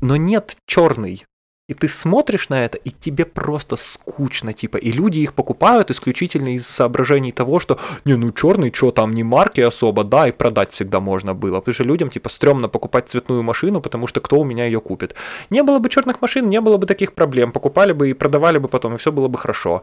Но 0.00 0.16
нет 0.16 0.56
черный. 0.66 1.24
И 1.66 1.72
ты 1.72 1.88
смотришь 1.88 2.50
на 2.50 2.62
это, 2.62 2.76
и 2.76 2.90
тебе 2.90 3.24
просто 3.24 3.76
скучно, 3.76 4.52
типа, 4.52 4.76
и 4.76 4.92
люди 4.92 5.20
их 5.20 5.32
покупают 5.32 5.90
исключительно 5.90 6.54
из 6.54 6.66
соображений 6.66 7.32
того, 7.32 7.58
что, 7.58 7.80
не, 8.04 8.16
ну 8.16 8.32
черный, 8.32 8.70
что 8.70 8.90
там, 8.90 9.12
не 9.12 9.22
марки 9.22 9.62
особо, 9.62 10.04
да, 10.04 10.28
и 10.28 10.32
продать 10.32 10.72
всегда 10.72 11.00
можно 11.00 11.34
было. 11.34 11.60
Потому 11.60 11.72
что 11.72 11.84
людям, 11.84 12.10
типа, 12.10 12.28
стрёмно 12.28 12.68
покупать 12.68 13.08
цветную 13.08 13.42
машину, 13.42 13.80
потому 13.80 14.06
что 14.06 14.20
кто 14.20 14.40
у 14.40 14.44
меня 14.44 14.66
ее 14.66 14.82
купит. 14.82 15.14
Не 15.48 15.62
было 15.62 15.78
бы 15.78 15.88
черных 15.88 16.20
машин, 16.20 16.50
не 16.50 16.60
было 16.60 16.76
бы 16.76 16.86
таких 16.86 17.14
проблем, 17.14 17.50
покупали 17.50 17.92
бы 17.92 18.10
и 18.10 18.14
продавали 18.14 18.58
бы 18.58 18.68
потом, 18.68 18.94
и 18.94 18.98
все 18.98 19.10
было 19.10 19.28
бы 19.28 19.38
хорошо. 19.38 19.80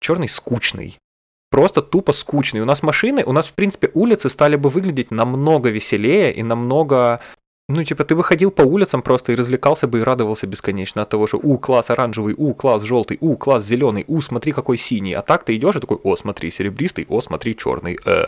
Черный 0.00 0.28
скучный. 0.28 0.98
Просто 1.50 1.80
тупо 1.80 2.12
скучный. 2.12 2.60
У 2.60 2.66
нас 2.66 2.82
машины, 2.82 3.24
у 3.24 3.32
нас, 3.32 3.46
в 3.46 3.54
принципе, 3.54 3.90
улицы 3.94 4.28
стали 4.28 4.56
бы 4.56 4.68
выглядеть 4.68 5.10
намного 5.10 5.70
веселее 5.70 6.34
и 6.34 6.42
намного 6.42 7.20
ну, 7.68 7.82
типа, 7.82 8.04
ты 8.04 8.14
выходил 8.14 8.50
по 8.50 8.62
улицам 8.62 9.00
просто 9.00 9.32
и 9.32 9.36
развлекался 9.36 9.86
бы 9.86 10.00
и 10.00 10.02
радовался 10.02 10.46
бесконечно 10.46 11.02
от 11.02 11.08
того, 11.08 11.26
что 11.26 11.38
у, 11.38 11.58
класс 11.58 11.88
оранжевый, 11.88 12.34
у, 12.36 12.52
класс 12.52 12.82
желтый, 12.82 13.16
у, 13.20 13.36
класс 13.36 13.64
зеленый, 13.64 14.04
у, 14.06 14.20
смотри, 14.20 14.52
какой 14.52 14.76
синий. 14.76 15.14
А 15.14 15.22
так 15.22 15.44
ты 15.44 15.56
идешь 15.56 15.76
и 15.76 15.80
такой, 15.80 15.98
о, 16.02 16.14
смотри, 16.16 16.50
серебристый, 16.50 17.06
о, 17.08 17.22
смотри, 17.22 17.56
черный. 17.56 17.98
Э. 18.04 18.26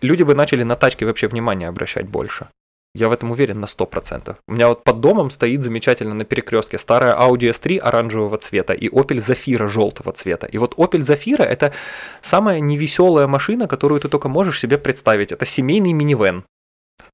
Люди 0.00 0.24
бы 0.24 0.34
начали 0.34 0.64
на 0.64 0.74
тачки 0.74 1.04
вообще 1.04 1.28
внимание 1.28 1.68
обращать 1.68 2.08
больше. 2.08 2.48
Я 2.94 3.08
в 3.08 3.12
этом 3.12 3.30
уверен 3.30 3.60
на 3.60 3.66
100%. 3.66 4.36
У 4.48 4.52
меня 4.52 4.68
вот 4.68 4.82
под 4.82 5.00
домом 5.00 5.30
стоит 5.30 5.62
замечательно 5.62 6.14
на 6.14 6.24
перекрестке 6.24 6.78
старая 6.78 7.14
Audi 7.14 7.48
S3 7.48 7.78
оранжевого 7.78 8.38
цвета 8.38 8.74
и 8.74 8.88
Opel 8.88 9.18
Zafira 9.18 9.68
желтого 9.68 10.12
цвета. 10.12 10.46
И 10.46 10.58
вот 10.58 10.74
Opel 10.74 11.00
Zafira 11.00 11.44
это 11.44 11.72
самая 12.20 12.60
невеселая 12.60 13.28
машина, 13.28 13.68
которую 13.68 14.00
ты 14.00 14.08
только 14.08 14.28
можешь 14.28 14.60
себе 14.60 14.78
представить. 14.78 15.32
Это 15.32 15.46
семейный 15.46 15.92
минивэн 15.92 16.44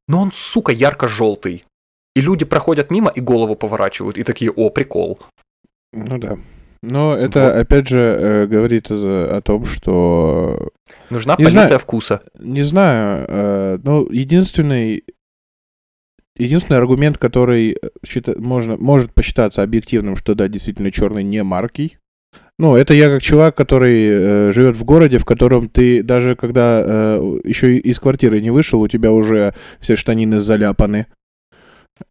но 0.08 0.20
он, 0.22 0.32
сука, 0.32 0.72
ярко-желтый. 0.72 1.64
И 2.16 2.20
люди 2.20 2.44
проходят 2.44 2.90
мимо 2.90 3.10
и 3.10 3.20
голову 3.20 3.54
поворачивают, 3.54 4.18
и 4.18 4.24
такие, 4.24 4.50
о, 4.50 4.70
прикол. 4.70 5.20
Ну 5.92 6.18
да. 6.18 6.38
Но 6.82 7.14
это, 7.16 7.44
вот. 7.44 7.56
опять 7.56 7.88
же, 7.88 7.98
э, 7.98 8.46
говорит 8.46 8.86
о, 8.90 9.40
том, 9.42 9.64
что... 9.64 10.70
Нужна 11.10 11.34
не 11.38 11.44
позиция 11.44 11.66
знаю, 11.66 11.80
вкуса. 11.80 12.22
Не 12.38 12.62
знаю. 12.62 13.26
Э, 13.28 13.78
ну, 13.82 14.08
единственный... 14.10 15.04
Единственный 16.36 16.76
аргумент, 16.76 17.18
который 17.18 17.78
счита, 18.06 18.40
можно, 18.40 18.76
может 18.76 19.12
посчитаться 19.12 19.62
объективным, 19.64 20.16
что 20.16 20.36
да, 20.36 20.46
действительно 20.46 20.92
черный 20.92 21.24
не 21.24 21.42
маркий, 21.42 21.98
ну, 22.58 22.74
это 22.74 22.92
я 22.92 23.08
как 23.08 23.22
чувак, 23.22 23.56
который 23.56 24.08
э, 24.10 24.52
живет 24.52 24.76
в 24.76 24.84
городе, 24.84 25.18
в 25.18 25.24
котором 25.24 25.68
ты 25.68 26.02
даже 26.02 26.34
когда 26.34 26.82
э, 26.84 27.38
еще 27.44 27.76
из 27.76 28.00
квартиры 28.00 28.40
не 28.40 28.50
вышел, 28.50 28.80
у 28.80 28.88
тебя 28.88 29.12
уже 29.12 29.54
все 29.78 29.94
штанины 29.94 30.40
заляпаны. 30.40 31.06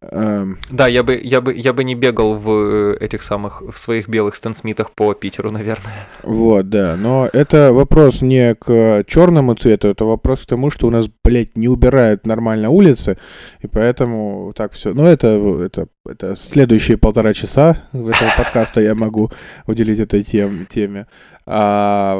Эм. 0.00 0.58
Да, 0.70 0.86
я 0.86 1.02
бы, 1.02 1.20
я, 1.22 1.40
бы, 1.40 1.54
я 1.54 1.72
бы 1.72 1.84
не 1.84 1.94
бегал 1.94 2.34
в 2.34 2.94
этих 3.00 3.22
самых, 3.22 3.62
в 3.62 3.76
своих 3.78 4.08
белых 4.08 4.36
стенсмитах 4.36 4.92
по 4.92 5.14
Питеру, 5.14 5.50
наверное. 5.50 6.06
Вот, 6.22 6.68
да. 6.68 6.96
Но 6.96 7.28
это 7.32 7.72
вопрос 7.72 8.22
не 8.22 8.54
к 8.54 9.04
черному 9.06 9.54
цвету, 9.54 9.88
это 9.88 10.04
вопрос 10.04 10.42
к 10.42 10.46
тому, 10.46 10.70
что 10.70 10.86
у 10.86 10.90
нас, 10.90 11.08
блядь, 11.24 11.56
не 11.56 11.68
убирают 11.68 12.26
нормально 12.26 12.70
улицы, 12.70 13.18
и 13.60 13.66
поэтому 13.66 14.52
так 14.54 14.72
все. 14.72 14.92
Но 14.92 15.06
это, 15.06 15.28
это, 15.64 15.88
это 16.06 16.36
следующие 16.36 16.98
полтора 16.98 17.34
часа 17.34 17.84
этого 17.92 18.30
подкаста 18.36 18.80
я 18.80 18.94
могу 18.94 19.30
уделить 19.66 20.00
этой 20.00 20.22
тем, 20.22 20.66
теме. 20.66 21.06
А 21.46 22.14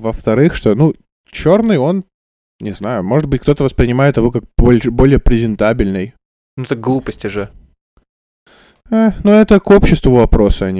во-вторых, 0.00 0.54
что, 0.54 0.74
ну, 0.74 0.94
черный, 1.30 1.78
он 1.78 2.04
не 2.60 2.72
знаю, 2.72 3.02
может 3.02 3.28
быть, 3.28 3.42
кто-то 3.42 3.64
воспринимает 3.64 4.16
его 4.16 4.30
как 4.30 4.44
более 4.56 5.18
презентабельный. 5.18 6.14
Ну 6.56 6.64
так 6.64 6.80
глупости 6.80 7.28
же. 7.28 7.50
Э, 8.90 9.12
ну 9.24 9.32
это 9.32 9.58
к 9.58 9.70
обществу 9.70 10.14
вопросы, 10.14 10.64
а 10.64 10.72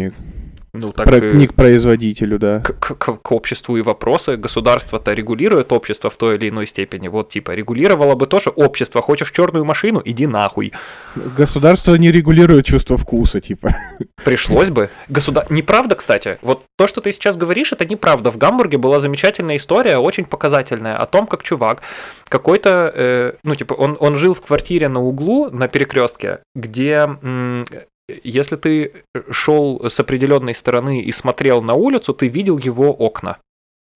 ну, 0.75 0.93
так 0.93 1.07
Про, 1.07 1.21
не 1.21 1.47
к 1.47 1.55
производителю, 1.55 2.39
да. 2.39 2.61
К, 2.61 2.73
к, 2.79 3.17
к 3.21 3.33
обществу 3.33 3.77
и 3.77 3.83
вопросы. 3.83 4.37
Государство-то 4.37 5.13
регулирует 5.13 5.71
общество 5.71 6.09
в 6.09 6.17
той 6.17 6.37
или 6.37 6.49
иной 6.49 6.67
степени. 6.67 7.09
Вот, 7.09 7.29
типа, 7.29 7.51
регулировало 7.51 8.15
бы 8.15 8.27
тоже 8.27 8.51
общество. 8.51 9.03
Хочешь 9.03 9.31
черную 9.33 9.67
машину? 9.67 10.01
Иди 10.03 10.27
нахуй. 10.27 10.73
Государство 11.15 11.95
не 11.97 12.11
регулирует 12.11 12.65
чувство 12.65 12.97
вкуса, 12.97 13.41
типа. 13.41 13.77
Пришлось 14.25 14.71
бы. 14.71 14.89
Государ... 15.09 15.47
Неправда, 15.51 15.95
кстати. 15.95 16.39
Вот 16.41 16.65
то, 16.79 16.87
что 16.87 17.03
ты 17.03 17.13
сейчас 17.13 17.37
говоришь, 17.37 17.73
это 17.73 17.85
неправда. 17.85 18.31
В 18.31 18.39
Гамбурге 18.39 18.79
была 18.79 18.99
замечательная 19.01 19.57
история, 19.57 19.99
очень 19.99 20.25
показательная, 20.25 20.97
о 20.97 21.05
том, 21.05 21.27
как 21.27 21.43
чувак 21.43 21.83
какой-то, 22.31 22.91
э, 22.95 23.33
ну, 23.45 23.55
типа, 23.55 23.75
он, 23.75 23.99
он 24.01 24.15
жил 24.15 24.33
в 24.33 24.41
квартире 24.41 24.89
на 24.89 25.01
углу, 25.03 25.51
на 25.51 25.69
перекрестке, 25.69 26.39
где 26.55 27.11
м- 27.23 27.67
если 28.09 28.57
ты 28.57 29.05
шел 29.31 29.89
с 29.89 29.99
определенной 30.01 30.55
стороны 30.55 31.03
и 31.03 31.13
смотрел 31.13 31.63
на 31.63 31.75
улицу, 31.75 32.15
ты 32.15 32.29
видел 32.29 32.59
его 32.59 32.91
окна. 32.91 33.39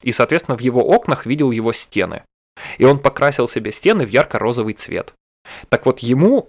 И, 0.03 0.13
соответственно, 0.13 0.57
в 0.57 0.61
его 0.61 0.83
окнах 0.83 1.27
видел 1.27 1.51
его 1.51 1.73
стены. 1.73 2.23
И 2.79 2.85
он 2.85 2.99
покрасил 2.99 3.49
себе 3.49 3.73
стены 3.73 4.07
в 4.07 4.11
ярко-розовый 4.11 4.75
цвет. 4.75 5.13
Так 5.69 5.87
вот, 5.87 6.01
ему 6.01 6.49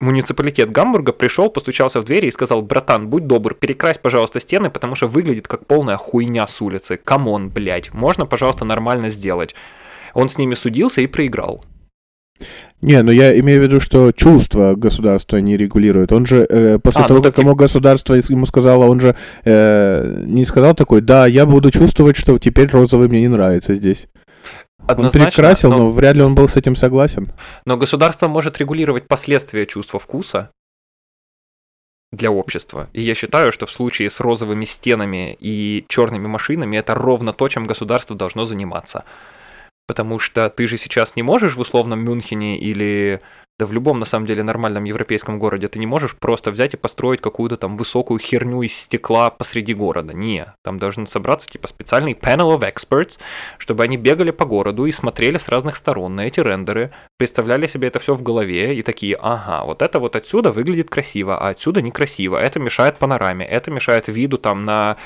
муниципалитет 0.00 0.70
Гамбурга 0.70 1.12
пришел, 1.12 1.48
постучался 1.48 2.00
в 2.00 2.04
двери 2.04 2.26
и 2.26 2.32
сказал, 2.32 2.62
братан, 2.62 3.08
будь 3.08 3.26
добр, 3.26 3.54
перекрась, 3.54 3.98
пожалуйста, 3.98 4.40
стены, 4.40 4.70
потому 4.70 4.94
что 4.94 5.06
выглядит 5.06 5.48
как 5.48 5.66
полная 5.66 5.96
хуйня 5.96 6.46
с 6.46 6.60
улицы. 6.60 6.96
Come 6.96 7.26
on, 7.26 7.48
блядь, 7.48 7.94
можно, 7.94 8.26
пожалуйста, 8.26 8.64
нормально 8.64 9.08
сделать. 9.08 9.54
Он 10.14 10.28
с 10.28 10.38
ними 10.38 10.54
судился 10.54 11.00
и 11.00 11.06
проиграл. 11.06 11.64
Не, 12.82 13.02
ну 13.02 13.12
я 13.12 13.38
имею 13.38 13.60
в 13.60 13.64
виду, 13.64 13.80
что 13.80 14.10
чувство 14.12 14.74
государства 14.74 15.36
не 15.36 15.56
регулирует. 15.56 16.10
Он 16.12 16.26
же 16.26 16.44
э, 16.48 16.78
после 16.78 17.02
А, 17.02 17.08
того, 17.08 17.18
ну 17.18 17.24
как 17.24 17.38
ему 17.38 17.54
государство 17.54 18.14
ему 18.14 18.44
сказало, 18.44 18.86
он 18.86 19.00
же 19.00 19.14
э, 19.44 20.24
не 20.26 20.44
сказал 20.44 20.74
такой, 20.74 21.00
да, 21.00 21.26
я 21.28 21.46
буду 21.46 21.70
чувствовать, 21.70 22.16
что 22.16 22.38
теперь 22.38 22.68
розовый 22.70 23.08
мне 23.08 23.20
не 23.20 23.28
нравится 23.28 23.74
здесь. 23.74 24.08
Он 24.80 24.86
Однозначно, 24.88 25.26
перекрасил, 25.26 25.70
но- 25.70 25.78
но 25.78 25.90
вряд 25.92 26.16
ли 26.16 26.22
он 26.22 26.34
был 26.34 26.48
с 26.48 26.56
этим 26.56 26.74
согласен. 26.74 27.30
Но 27.64 27.76
государство 27.76 28.26
может 28.26 28.58
регулировать 28.58 29.06
последствия 29.06 29.64
чувства 29.64 30.00
вкуса 30.00 30.50
для 32.10 32.32
общества. 32.32 32.88
И 32.92 33.00
я 33.00 33.14
считаю, 33.14 33.52
что 33.52 33.66
в 33.66 33.70
случае 33.70 34.10
с 34.10 34.18
розовыми 34.18 34.64
стенами 34.64 35.36
и 35.38 35.84
черными 35.88 36.26
машинами 36.26 36.76
это 36.76 36.94
ровно 36.94 37.32
то, 37.32 37.46
чем 37.48 37.64
государство 37.64 38.16
должно 38.16 38.44
заниматься. 38.44 39.04
Потому 39.86 40.18
что 40.18 40.48
ты 40.48 40.66
же 40.66 40.78
сейчас 40.78 41.16
не 41.16 41.22
можешь 41.22 41.56
в 41.56 41.60
условном 41.60 42.00
Мюнхене 42.00 42.58
или 42.58 43.20
да 43.58 43.66
в 43.66 43.72
любом, 43.72 44.00
на 44.00 44.06
самом 44.06 44.26
деле, 44.26 44.42
нормальном 44.42 44.84
европейском 44.84 45.38
городе, 45.38 45.68
ты 45.68 45.78
не 45.78 45.86
можешь 45.86 46.16
просто 46.16 46.50
взять 46.50 46.74
и 46.74 46.76
построить 46.76 47.20
какую-то 47.20 47.56
там 47.56 47.76
высокую 47.76 48.18
херню 48.18 48.62
из 48.62 48.74
стекла 48.74 49.30
посреди 49.30 49.72
города. 49.74 50.12
Не, 50.12 50.54
там 50.64 50.78
должен 50.78 51.06
собраться 51.06 51.48
типа 51.48 51.68
специальный 51.68 52.14
panel 52.14 52.58
of 52.58 52.68
experts, 52.68 53.20
чтобы 53.58 53.84
они 53.84 53.96
бегали 53.96 54.30
по 54.32 54.46
городу 54.46 54.86
и 54.86 54.92
смотрели 54.92 55.38
с 55.38 55.48
разных 55.48 55.76
сторон 55.76 56.16
на 56.16 56.26
эти 56.26 56.40
рендеры, 56.40 56.90
представляли 57.18 57.66
себе 57.68 57.88
это 57.88 58.00
все 58.00 58.14
в 58.14 58.22
голове 58.22 58.74
и 58.74 58.82
такие, 58.82 59.16
ага, 59.20 59.64
вот 59.64 59.82
это 59.82 60.00
вот 60.00 60.16
отсюда 60.16 60.50
выглядит 60.50 60.90
красиво, 60.90 61.38
а 61.38 61.50
отсюда 61.50 61.82
некрасиво, 61.82 62.38
это 62.38 62.58
мешает 62.58 62.96
панораме, 62.96 63.46
это 63.46 63.70
мешает 63.70 64.08
виду 64.08 64.38
там 64.38 64.64
на 64.64 64.96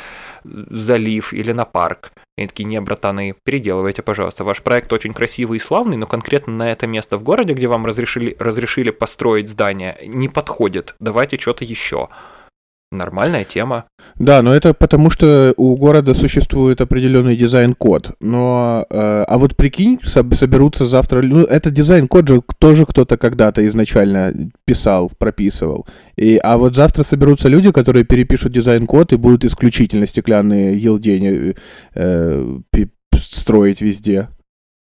залив 0.70 1.32
или 1.32 1.52
на 1.52 1.64
парк. 1.64 2.12
И 2.37 2.42
они 2.42 2.48
такие, 2.48 2.64
не, 2.64 2.80
братаны, 2.80 3.35
переделывайте, 3.44 4.02
пожалуйста, 4.02 4.44
ваш 4.44 4.62
проект 4.62 4.92
очень 4.92 5.14
красивый 5.14 5.59
и 5.59 5.61
славный, 5.61 5.96
но 5.96 6.06
конкретно 6.06 6.52
на 6.52 6.70
это 6.70 6.87
место 6.87 7.16
в 7.16 7.22
городе, 7.22 7.54
где 7.54 7.66
вам 7.66 7.87
разрешили, 7.87 8.37
разрешили 8.38 8.90
построить 8.90 9.48
здание, 9.48 9.98
не 10.04 10.28
подходит, 10.28 10.94
давайте 11.00 11.38
что-то 11.38 11.64
еще. 11.64 12.09
Нормальная 12.96 13.44
тема. 13.44 13.85
Да, 14.16 14.42
но 14.42 14.54
это 14.54 14.72
потому, 14.72 15.11
что 15.11 15.52
у 15.56 15.76
города 15.76 16.14
существует 16.14 16.80
определенный 16.80 17.37
дизайн-код. 17.37 18.16
Но, 18.20 18.87
э, 18.88 19.24
а 19.28 19.38
вот 19.38 19.56
прикинь, 19.56 19.98
соб- 20.04 20.35
соберутся 20.35 20.87
завтра... 20.87 21.22
Ну, 21.22 21.44
этот 21.44 21.74
дизайн-код 21.74 22.28
же 22.28 22.42
тоже 22.59 22.87
кто-то 22.87 23.16
когда-то 23.16 23.66
изначально 23.66 24.32
писал, 24.64 25.11
прописывал. 25.18 25.87
И, 26.16 26.38
а 26.42 26.56
вот 26.56 26.74
завтра 26.74 27.02
соберутся 27.02 27.48
люди, 27.48 27.70
которые 27.72 28.04
перепишут 28.04 28.52
дизайн-код 28.52 29.12
и 29.12 29.16
будут 29.16 29.44
исключительно 29.44 30.06
стеклянные 30.06 30.78
елдени 30.78 31.54
э, 31.94 32.59
строить 33.14 33.82
везде. 33.82 34.28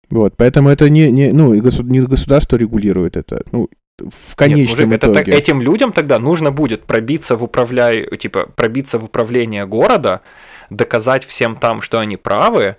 Вот, 0.09 0.35
поэтому 0.35 0.67
это 0.67 0.89
не, 0.89 1.09
не, 1.09 1.31
ну, 1.31 1.57
государство 1.61 2.57
регулирует 2.57 3.15
это. 3.15 3.43
Ну, 3.53 3.69
в 4.09 4.29
Нет, 4.29 4.35
конечном 4.35 4.89
мужик, 4.89 5.03
это 5.03 5.13
так- 5.13 5.23
итоге. 5.23 5.37
этим 5.37 5.61
людям 5.61 5.91
тогда 5.93 6.19
нужно 6.19 6.51
будет 6.51 6.83
пробиться 6.83 7.35
в 7.35 7.43
управляй, 7.43 8.05
типа, 8.17 8.47
пробиться 8.55 8.97
в 8.99 9.05
управление 9.05 9.65
города, 9.65 10.21
доказать 10.69 11.25
всем 11.25 11.55
там, 11.55 11.81
что 11.81 11.99
они 11.99 12.17
правы, 12.17 12.77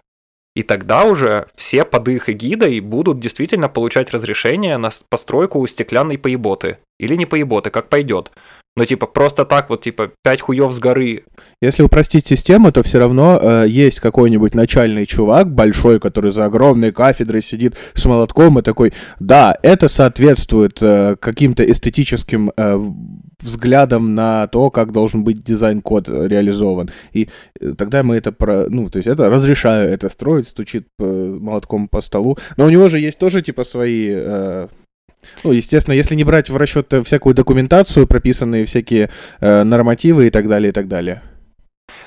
и 0.54 0.62
тогда 0.62 1.04
уже 1.04 1.46
все 1.56 1.84
под 1.84 2.08
их 2.08 2.28
эгидой 2.28 2.80
будут 2.80 3.20
действительно 3.20 3.68
получать 3.68 4.10
разрешение 4.10 4.76
на 4.76 4.90
постройку 5.08 5.66
стеклянной 5.66 6.18
поеботы. 6.18 6.76
Или 6.98 7.16
не 7.16 7.24
поеботы, 7.26 7.70
как 7.70 7.88
пойдет. 7.88 8.30
Но 8.74 8.86
типа 8.86 9.06
просто 9.06 9.44
так 9.44 9.68
вот, 9.68 9.82
типа, 9.82 10.12
пять 10.22 10.40
хуев 10.40 10.72
с 10.72 10.78
горы. 10.78 11.24
Если 11.60 11.82
упростить 11.82 12.26
систему, 12.26 12.72
то 12.72 12.82
все 12.82 12.98
равно 12.98 13.38
э, 13.40 13.64
есть 13.68 14.00
какой-нибудь 14.00 14.54
начальный 14.54 15.04
чувак 15.04 15.52
большой, 15.52 16.00
который 16.00 16.30
за 16.30 16.46
огромной 16.46 16.90
кафедрой 16.90 17.42
сидит 17.42 17.74
с 17.92 18.04
молотком 18.06 18.58
и 18.58 18.62
такой, 18.62 18.94
да, 19.20 19.54
это 19.62 19.88
соответствует 19.88 20.78
э, 20.80 21.16
каким-то 21.20 21.70
эстетическим 21.70 22.50
э, 22.56 22.78
взглядам 23.42 24.14
на 24.14 24.46
то, 24.46 24.70
как 24.70 24.92
должен 24.92 25.22
быть 25.22 25.44
дизайн-код 25.44 26.08
реализован. 26.08 26.90
И 27.12 27.28
э, 27.60 27.74
тогда 27.76 28.02
мы 28.02 28.16
это, 28.16 28.32
про, 28.32 28.70
ну, 28.70 28.88
то 28.88 28.96
есть 28.96 29.08
это 29.08 29.28
разрешаю 29.28 29.92
это 29.92 30.08
строить, 30.08 30.48
стучит 30.48 30.88
э, 30.98 31.36
молотком 31.38 31.88
по 31.88 32.00
столу. 32.00 32.38
Но 32.56 32.64
у 32.64 32.70
него 32.70 32.88
же 32.88 32.98
есть 32.98 33.18
тоже 33.18 33.42
типа 33.42 33.64
свои 33.64 34.08
э, 34.10 34.68
ну, 35.44 35.52
естественно, 35.52 35.94
если 35.94 36.14
не 36.14 36.24
брать 36.24 36.50
в 36.50 36.56
расчет 36.56 36.92
э, 36.92 37.02
всякую 37.02 37.34
документацию, 37.34 38.06
прописанные 38.06 38.64
всякие 38.64 39.10
э, 39.40 39.62
нормативы 39.62 40.26
и 40.26 40.30
так 40.30 40.48
далее, 40.48 40.70
и 40.70 40.72
так 40.72 40.88
далее. 40.88 41.22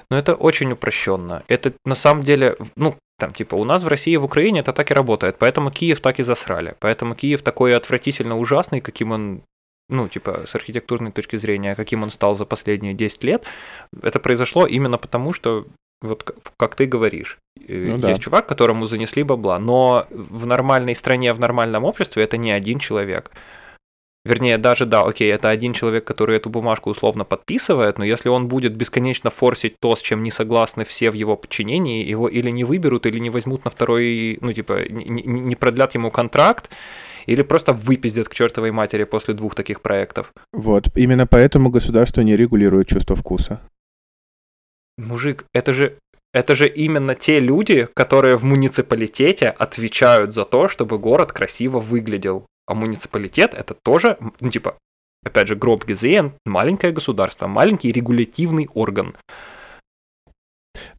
Но 0.10 0.17
это 0.17 0.36
очень 0.36 0.71
упрощенно. 0.71 1.43
Это 1.47 1.73
на 1.86 1.95
самом 1.95 2.23
деле, 2.23 2.56
ну, 2.75 2.95
там, 3.17 3.34
типа, 3.34 3.56
у 3.56 3.63
нас 3.63 3.84
в 3.84 3.88
России 3.88 4.13
и 4.13 4.17
в 4.17 4.25
Украине 4.25 4.60
это 4.60 4.73
так 4.73 4.91
и 4.91 4.93
работает. 4.93 5.38
Поэтому 5.39 5.71
Киев 5.71 5.99
так 6.01 6.19
и 6.19 6.23
засрали. 6.23 6.75
Поэтому 6.80 7.15
Киев 7.15 7.41
такой 7.41 7.75
отвратительно 7.75 8.38
ужасный, 8.38 8.82
каким 8.82 9.12
он, 9.12 9.43
ну, 9.89 10.08
типа, 10.08 10.43
с 10.45 10.56
архитектурной 10.56 11.12
точки 11.12 11.38
зрения, 11.38 11.75
каким 11.75 12.04
он 12.04 12.10
стал 12.10 12.36
за 12.36 12.45
последние 12.45 12.93
10 12.93 13.23
лет. 13.23 13.43
Это 14.01 14.19
произошло 14.19 14.67
именно 14.67 14.97
потому, 14.97 15.34
что 15.34 15.65
вот 16.05 16.35
как 16.57 16.75
ты 16.75 16.85
говоришь, 16.85 17.37
э, 17.67 17.85
Ну 17.87 17.97
есть 17.97 18.01
да. 18.01 18.17
чувак, 18.17 18.47
которому 18.47 18.85
занесли 18.85 19.23
бабла, 19.23 19.59
но 19.59 20.07
в 20.09 20.45
нормальной 20.45 20.95
стране, 20.95 21.33
в 21.33 21.39
нормальном 21.39 21.83
обществе 21.83 22.23
это 22.23 22.37
не 22.37 22.51
один 22.51 22.79
человек. 22.79 23.31
Вернее, 24.25 24.57
даже 24.57 24.87
да, 24.87 25.03
окей, 25.03 25.31
это 25.31 25.49
один 25.49 25.73
человек, 25.73 26.03
который 26.03 26.37
эту 26.37 26.49
бумажку 26.49 26.89
условно 26.89 27.25
подписывает, 27.25 27.99
но 27.99 28.03
если 28.03 28.27
он 28.27 28.47
будет 28.47 28.75
бесконечно 28.75 29.29
форсить 29.29 29.75
то, 29.79 29.95
с 29.95 30.01
чем 30.01 30.23
не 30.23 30.31
согласны 30.31 30.83
все 30.83 31.11
в 31.11 31.13
его 31.13 31.37
подчинении, 31.37 32.03
его 32.03 32.27
или 32.27 32.49
не 32.49 32.63
выберут, 32.63 33.05
или 33.05 33.19
не 33.19 33.29
возьмут 33.29 33.65
на 33.65 33.71
второй, 33.71 34.39
ну 34.41 34.51
типа, 34.51 34.89
не 34.89 35.55
продлят 35.55 35.93
ему 35.93 36.09
контракт, 36.09 36.71
или 37.27 37.43
просто 37.43 37.73
выпиздят 37.73 38.27
к 38.27 38.33
чертовой 38.33 38.71
матери 38.71 39.03
после 39.03 39.35
двух 39.35 39.53
таких 39.53 39.81
проектов. 39.81 40.33
Вот, 40.51 40.89
именно 40.95 41.27
поэтому 41.27 41.69
государство 41.69 42.21
не 42.21 42.35
регулирует 42.35 42.87
чувство 42.87 43.15
вкуса. 43.15 43.61
Мужик, 44.97 45.45
это 45.53 45.73
же 45.73 45.97
это 46.36 46.53
же 46.53 46.67
именно 46.67 47.15
те 47.15 47.39
люди, 47.39 47.88
которые 47.93 48.36
в 48.36 48.43
муниципалитете 48.43 49.47
отвечают 49.47 50.34
за 50.34 50.43
то, 50.43 50.67
чтобы 50.67 50.97
город 50.99 51.31
красиво 51.31 51.79
выглядел. 51.79 52.45
А 52.67 52.75
муниципалитет 52.75 53.53
это 53.53 53.73
тоже, 53.73 54.17
ну 54.41 54.49
типа, 54.49 54.77
опять 55.23 55.47
же, 55.47 55.55
гроб 55.55 55.86
Гезеен, 55.86 56.34
маленькое 56.45 56.91
государство, 56.91 57.47
маленький 57.47 57.91
регулятивный 57.91 58.67
орган. 58.73 59.15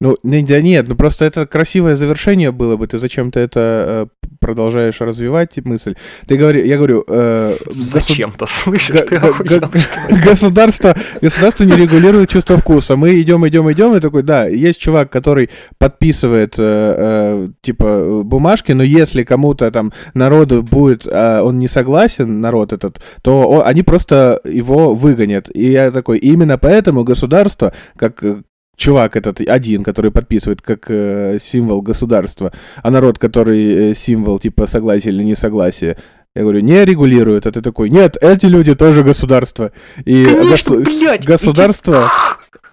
Ну, 0.01 0.17
да 0.23 0.61
нет, 0.61 0.89
ну 0.89 0.95
просто 0.97 1.25
это 1.25 1.47
красивое 1.47 1.97
завершение 1.97 2.53
было 2.53 2.77
бы. 2.77 2.87
Ты 2.87 2.99
зачем-то 2.99 3.41
это 3.41 4.09
э, 4.23 4.27
продолжаешь 4.41 5.01
развивать 5.01 5.57
мысль. 5.65 5.95
Ты 6.27 6.37
говори, 6.37 6.67
я 6.69 6.77
говорю, 6.77 7.05
э, 7.09 7.57
госу- 7.67 7.75
Зачем-то, 8.09 8.47
слышишь, 8.47 8.95
га- 8.97 9.33
ты 9.43 9.55
ли? 9.55 10.21
государство, 10.25 10.95
государство 11.21 11.65
не 11.65 11.73
регулирует 11.77 12.31
чувство 12.31 12.57
вкуса. 12.57 12.97
Мы 12.97 13.21
идем, 13.21 13.47
идем, 13.49 13.71
идем, 13.73 13.95
и 13.97 14.01
такой, 14.01 14.23
да, 14.23 14.47
есть 14.47 14.81
чувак, 14.81 15.11
который 15.11 15.51
подписывает 15.79 16.55
э, 16.59 16.63
э, 16.67 17.47
типа 17.63 18.23
бумажки, 18.25 18.73
но 18.73 18.83
если 18.83 19.25
кому-то 19.25 19.71
там 19.71 19.93
народу 20.15 20.63
будет, 20.63 21.07
э, 21.07 21.41
он 21.41 21.59
не 21.59 21.69
согласен, 21.69 22.41
народ 22.41 22.73
этот, 22.73 23.01
то 23.23 23.43
о- 23.49 23.63
они 23.67 23.83
просто 23.83 24.41
его 24.45 24.95
выгонят. 24.95 25.51
И 25.55 25.71
я 25.71 25.91
такой, 25.91 26.19
именно 26.19 26.59
поэтому 26.59 27.05
государство, 27.05 27.73
как 27.97 28.23
э, 28.23 28.43
чувак 28.77 29.17
этот 29.17 29.41
один, 29.41 29.83
который 29.83 30.11
подписывает 30.11 30.63
как 30.63 30.85
э, 30.89 31.39
символ 31.41 31.83
государства, 31.83 32.53
а 32.83 32.91
народ, 32.91 33.19
который 33.19 33.91
э, 33.91 33.95
символ 33.95 34.39
типа 34.39 34.67
согласия 34.67 35.09
или 35.09 35.23
несогласия, 35.23 35.97
я 36.35 36.43
говорю, 36.43 36.61
не 36.61 36.85
регулирует, 36.85 37.47
а 37.47 37.53
ты 37.53 37.63
такой, 37.63 37.89
нет, 37.89 38.17
эти 38.21 38.47
люди 38.47 38.75
тоже 38.75 39.03
государство. 39.03 39.73
И 40.05 40.27
Конечно, 40.27 40.77
госу- 40.77 40.85
блядь, 40.85 41.25
государство 41.25 42.09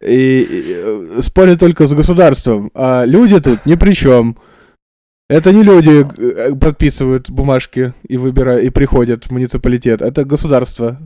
и, 0.02 0.42
и, 0.42 0.64
э, 0.76 1.20
спорит 1.22 1.60
только 1.60 1.88
с 1.88 1.94
государством, 1.94 2.72
а 2.74 3.06
люди 3.06 3.40
тут 3.40 3.66
ни 3.66 3.76
при 3.76 3.94
чем. 3.94 4.38
Это 5.30 5.54
не 5.54 5.64
люди 5.64 6.06
э, 6.18 6.54
подписывают 6.56 7.30
бумажки 7.30 7.94
и 8.06 8.18
выбирают 8.18 8.66
и 8.66 8.70
приходят 8.70 9.24
в 9.26 9.32
муниципалитет, 9.32 10.02
это 10.02 10.26
государство. 10.26 11.00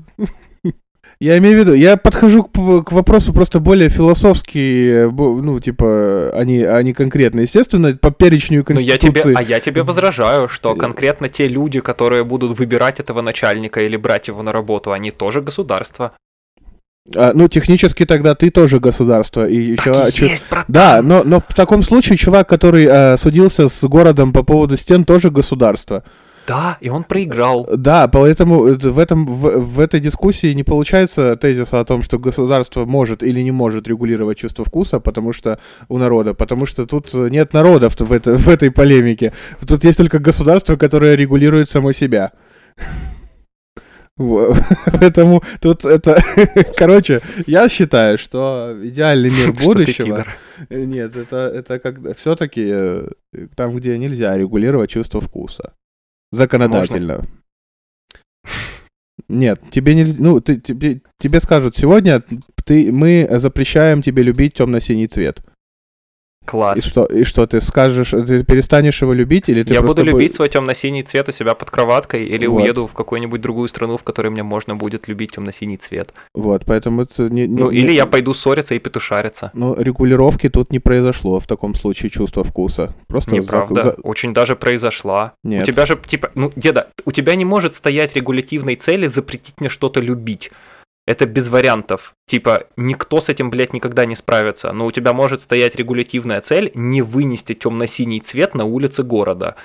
Я 1.19 1.37
имею 1.39 1.55
в 1.57 1.59
виду, 1.59 1.73
я 1.73 1.97
подхожу 1.97 2.43
к, 2.43 2.51
к 2.51 2.91
вопросу 2.91 3.33
просто 3.33 3.59
более 3.59 3.89
философски, 3.89 5.09
ну, 5.11 5.59
типа, 5.59 6.31
а 6.31 6.41
а 6.41 6.83
не 6.83 6.93
конкретно. 6.93 7.39
Естественно, 7.39 7.95
по 7.95 8.11
перечню 8.11 8.63
Ну, 8.67 8.79
я 8.79 8.97
тебе, 8.97 9.11
Конституции. 9.13 9.35
а 9.35 9.41
я 9.41 9.59
тебе 9.59 9.81
возражаю, 9.81 10.47
что 10.47 10.73
Э. 10.73 10.77
конкретно 10.77 11.27
те 11.27 11.47
люди, 11.47 11.79
которые 11.79 12.23
будут 12.23 12.57
выбирать 12.59 12.99
этого 12.99 13.21
начальника 13.21 13.81
или 13.81 13.97
брать 13.97 14.27
его 14.27 14.43
на 14.43 14.51
работу, 14.51 14.91
они 14.91 15.09
тоже 15.09 15.41
государство. 15.41 16.11
А, 17.15 17.31
ну, 17.33 17.47
технически 17.47 18.05
тогда 18.05 18.35
ты 18.35 18.51
тоже 18.51 18.79
государство. 18.79 19.47
И. 19.47 19.75
Так 19.77 20.19
и 20.19 20.25
есть, 20.25 20.45
братан. 20.49 20.65
Да, 20.67 21.01
но, 21.01 21.23
но 21.23 21.39
в 21.39 21.55
таком 21.55 21.81
случае 21.81 22.17
чувак, 22.17 22.47
который 22.49 22.85
э, 22.85 23.17
судился 23.17 23.69
с 23.69 23.83
городом 23.87 24.33
по 24.33 24.43
поводу 24.43 24.77
стен, 24.77 25.03
тоже 25.05 25.31
государство. 25.31 26.03
Да, 26.47 26.77
и 26.79 26.89
он 26.89 27.03
проиграл. 27.03 27.67
Да, 27.75 28.07
поэтому 28.07 28.77
в, 28.77 28.99
этом, 28.99 29.25
в, 29.25 29.57
в 29.59 29.79
этой 29.79 29.99
дискуссии 29.99 30.53
не 30.53 30.63
получается 30.63 31.35
тезиса 31.35 31.81
о 31.81 31.85
том, 31.85 32.01
что 32.01 32.19
государство 32.19 32.85
может 32.85 33.21
или 33.21 33.41
не 33.41 33.51
может 33.51 33.87
регулировать 33.87 34.37
чувство 34.37 34.63
вкуса, 34.63 35.01
потому 35.01 35.33
что 35.33 35.59
у 35.89 35.97
народа, 35.97 36.33
потому 36.33 36.65
что 36.65 36.85
тут 36.85 37.13
нет 37.13 37.53
народов 37.53 37.99
в, 37.99 38.13
это, 38.13 38.37
в 38.37 38.47
этой 38.47 38.71
полемике. 38.71 39.33
Тут 39.67 39.83
есть 39.83 39.97
только 39.97 40.19
государство, 40.19 40.77
которое 40.77 41.15
регулирует 41.15 41.69
само 41.69 41.91
себя. 41.91 42.31
Поэтому 44.17 45.43
тут 45.61 45.85
это... 45.85 46.21
Короче, 46.77 47.21
я 47.45 47.69
считаю, 47.69 48.17
что 48.17 48.75
идеальный 48.83 49.29
мир 49.29 49.51
будущего... 49.65 50.25
Нет, 50.69 51.15
это, 51.15 51.51
это 51.53 51.77
как 51.77 52.17
все-таки 52.17 52.67
э, 52.67 53.09
там, 53.55 53.75
где 53.75 53.97
нельзя 53.97 54.35
регулировать 54.37 54.89
чувство 54.89 55.21
вкуса. 55.21 55.73
Законодательно. 56.31 57.17
Можно? 57.17 57.29
Нет, 59.29 59.61
тебе 59.71 59.95
нельзя. 59.95 60.23
Ну, 60.23 60.39
ты, 60.39 60.59
тебе, 60.59 61.01
тебе 61.19 61.39
скажут, 61.39 61.75
сегодня 61.75 62.23
ты, 62.65 62.91
мы 62.91 63.27
запрещаем 63.31 64.01
тебе 64.01 64.23
любить 64.23 64.53
темно-синий 64.53 65.07
цвет. 65.07 65.41
Класс. 66.47 66.79
И 66.79 66.81
что, 66.81 67.05
и 67.05 67.25
что 67.25 67.45
ты 67.45 67.59
скажешь, 67.59 68.11
ты 68.11 68.41
перестанешь 68.45 69.01
его 69.01 69.11
любить 69.11 69.49
или 69.49 69.63
ты 69.63 69.73
Я 69.73 69.81
буду 69.81 70.01
любить 70.01 70.33
свой 70.33 70.47
темно-синий 70.47 71.03
цвет 71.03 71.27
у 71.27 71.33
себя 71.33 71.55
под 71.55 71.69
кроваткой 71.69 72.25
или 72.25 72.47
вот. 72.47 72.61
уеду 72.61 72.87
в 72.87 72.93
какую-нибудь 72.93 73.41
другую 73.41 73.67
страну, 73.67 73.97
в 73.97 74.03
которой 74.03 74.29
мне 74.29 74.43
можно 74.43 74.75
будет 74.75 75.09
любить 75.09 75.31
темно-синий 75.33 75.75
цвет. 75.75 76.13
Вот, 76.33 76.63
поэтому 76.65 77.01
это 77.01 77.23
не, 77.23 77.47
не 77.47 77.61
Ну, 77.61 77.69
не, 77.69 77.79
или 77.79 77.93
я 77.93 78.05
пойду 78.05 78.33
ссориться 78.33 78.75
и 78.75 78.79
петушариться. 78.79 79.51
Ну, 79.53 79.75
регулировки 79.77 80.47
тут 80.47 80.71
не 80.71 80.79
произошло 80.79 81.41
в 81.41 81.47
таком 81.47 81.75
случае 81.75 82.09
чувства 82.09 82.45
вкуса. 82.45 82.95
Просто 83.07 83.31
Неправда, 83.31 83.81
за... 83.81 83.91
очень 84.03 84.33
даже 84.33 84.55
произошла. 84.55 85.33
Нет. 85.43 85.63
У 85.63 85.65
тебя 85.65 85.85
же, 85.85 85.99
типа, 86.07 86.31
ну, 86.33 86.53
деда, 86.55 86.87
у 87.03 87.11
тебя 87.11 87.35
не 87.35 87.43
может 87.43 87.75
стоять 87.75 88.15
регулятивной 88.15 88.75
цели 88.77 89.07
запретить 89.07 89.59
мне 89.59 89.67
что-то 89.67 89.99
любить. 89.99 90.51
Это 91.07 91.25
без 91.25 91.47
вариантов. 91.47 92.13
Типа, 92.27 92.65
никто 92.75 93.21
с 93.21 93.29
этим, 93.29 93.49
блядь, 93.49 93.73
никогда 93.73 94.05
не 94.05 94.15
справится. 94.15 94.73
Но 94.73 94.85
у 94.85 94.91
тебя 94.91 95.13
может 95.13 95.41
стоять 95.41 95.75
регулятивная 95.75 96.41
цель 96.41 96.69
не 96.75 97.01
вынести 97.01 97.53
темно-синий 97.53 98.19
цвет 98.19 98.53
на 98.55 98.65
улице 98.65 99.03
города. 99.03 99.55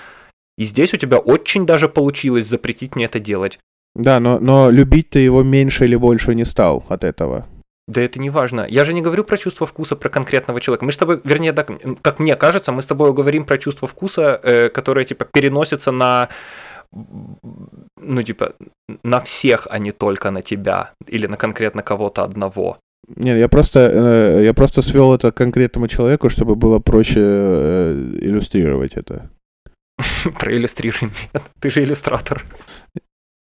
И 0.56 0.64
здесь 0.64 0.94
у 0.94 0.96
тебя 0.96 1.18
очень 1.18 1.66
даже 1.66 1.88
получилось 1.88 2.46
запретить 2.46 2.94
мне 2.94 3.06
это 3.06 3.18
делать. 3.18 3.58
Да, 3.96 4.20
но, 4.20 4.38
но 4.38 4.70
любить 4.70 5.10
ты 5.10 5.18
его 5.18 5.42
меньше 5.42 5.84
или 5.84 5.96
больше 5.96 6.34
не 6.34 6.44
стал 6.44 6.84
от 6.88 7.02
этого. 7.02 7.46
Да 7.88 8.00
это 8.00 8.20
не 8.20 8.30
важно. 8.30 8.64
Я 8.68 8.84
же 8.84 8.94
не 8.94 9.02
говорю 9.02 9.24
про 9.24 9.36
чувство 9.36 9.66
вкуса 9.66 9.96
про 9.96 10.08
конкретного 10.08 10.60
человека. 10.60 10.84
Мы 10.84 10.92
с 10.92 10.96
тобой, 10.96 11.20
вернее, 11.24 11.52
да, 11.52 11.64
как 11.64 12.20
мне 12.20 12.36
кажется, 12.36 12.70
мы 12.70 12.82
с 12.82 12.86
тобой 12.86 13.12
говорим 13.12 13.44
про 13.44 13.58
чувство 13.58 13.88
вкуса, 13.88 14.40
э, 14.42 14.68
которое 14.68 15.04
типа 15.04 15.24
переносится 15.24 15.90
на 15.90 16.28
ну, 18.02 18.22
типа, 18.22 18.54
на 19.04 19.20
всех, 19.20 19.66
а 19.70 19.78
не 19.78 19.92
только 19.92 20.30
на 20.30 20.42
тебя 20.42 20.90
или 21.06 21.26
на 21.26 21.36
конкретно 21.36 21.82
кого-то 21.82 22.24
одного. 22.24 22.78
Нет, 23.16 23.38
я 23.38 23.48
просто, 23.48 23.78
э, 23.78 24.44
я 24.44 24.54
просто 24.54 24.82
свел 24.82 25.12
это 25.12 25.32
к 25.32 25.36
конкретному 25.36 25.88
человеку, 25.88 26.28
чтобы 26.28 26.54
было 26.54 26.78
проще 26.78 27.20
э, 27.20 28.18
иллюстрировать 28.22 28.94
это. 28.94 29.30
Проиллюстрируй 30.38 31.10
меня. 31.10 31.42
Ты 31.60 31.70
же 31.70 31.82
иллюстратор. 31.82 32.44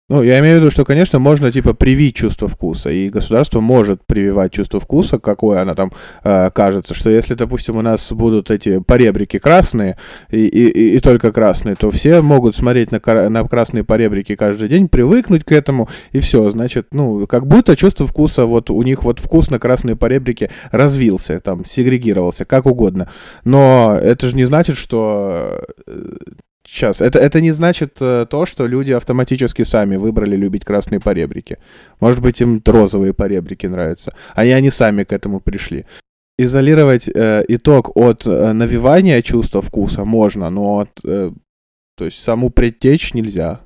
Ну, 0.09 0.23
я 0.23 0.39
имею 0.39 0.57
в 0.57 0.61
виду, 0.61 0.71
что, 0.71 0.85
конечно, 0.85 1.19
можно, 1.19 1.51
типа, 1.51 1.75
привить 1.75 2.15
чувство 2.15 2.47
вкуса, 2.47 2.89
и 2.89 3.09
государство 3.09 3.59
может 3.59 4.03
прививать 4.07 4.51
чувство 4.51 4.79
вкуса, 4.79 5.19
какое 5.19 5.61
оно 5.61 5.75
там 5.75 5.91
э, 6.23 6.49
кажется, 6.49 6.95
что 6.95 7.11
если, 7.11 7.35
допустим, 7.35 7.77
у 7.77 7.83
нас 7.83 8.11
будут 8.11 8.49
эти 8.49 8.79
поребрики 8.79 9.37
красные, 9.37 9.97
и, 10.31 10.47
и, 10.47 10.95
и 10.95 10.99
только 10.99 11.31
красные, 11.31 11.75
то 11.75 11.91
все 11.91 12.21
могут 12.21 12.55
смотреть 12.55 12.91
на, 12.91 13.29
на 13.29 13.47
красные 13.47 13.83
поребрики 13.83 14.35
каждый 14.35 14.67
день, 14.67 14.89
привыкнуть 14.89 15.43
к 15.43 15.51
этому, 15.51 15.87
и 16.11 16.19
все, 16.19 16.49
значит, 16.49 16.87
ну, 16.91 17.27
как 17.27 17.45
будто 17.45 17.75
чувство 17.75 18.07
вкуса, 18.07 18.47
вот 18.47 18.71
у 18.71 18.81
них 18.81 19.03
вот 19.03 19.19
вкус 19.19 19.51
на 19.51 19.59
красные 19.59 19.95
поребрики 19.95 20.49
развился, 20.71 21.39
там, 21.39 21.65
сегрегировался, 21.65 22.45
как 22.45 22.65
угодно, 22.65 23.11
но 23.43 23.95
это 24.01 24.27
же 24.27 24.35
не 24.35 24.45
значит, 24.45 24.75
что 24.75 25.63
э, 25.85 26.15
Сейчас, 26.71 27.01
это, 27.01 27.17
это 27.17 27.41
не 27.41 27.51
значит 27.51 27.97
э, 27.99 28.27
то, 28.29 28.45
что 28.45 28.67
люди 28.67 28.91
автоматически 28.91 29.63
сами 29.63 29.95
выбрали 29.95 30.35
любить 30.35 30.65
красные 30.65 30.99
поребрики. 30.99 31.57
Может 31.99 32.21
быть, 32.21 32.41
им 32.41 32.61
розовые 32.63 33.11
поребрики 33.11 33.65
нравятся, 33.65 34.13
а 34.35 34.45
и 34.45 34.51
они 34.51 34.69
сами 34.69 35.03
к 35.03 35.11
этому 35.11 35.39
пришли. 35.39 35.85
Изолировать 36.37 37.09
э, 37.09 37.43
итог 37.47 37.97
от 37.97 38.27
э, 38.27 38.53
навивания 38.53 39.21
чувства 39.23 39.63
вкуса 39.63 40.05
можно, 40.05 40.51
но 40.51 40.79
от, 40.79 40.91
э, 41.03 41.31
то 41.97 42.05
есть 42.05 42.21
саму 42.21 42.51
предтечь 42.51 43.15
нельзя. 43.15 43.61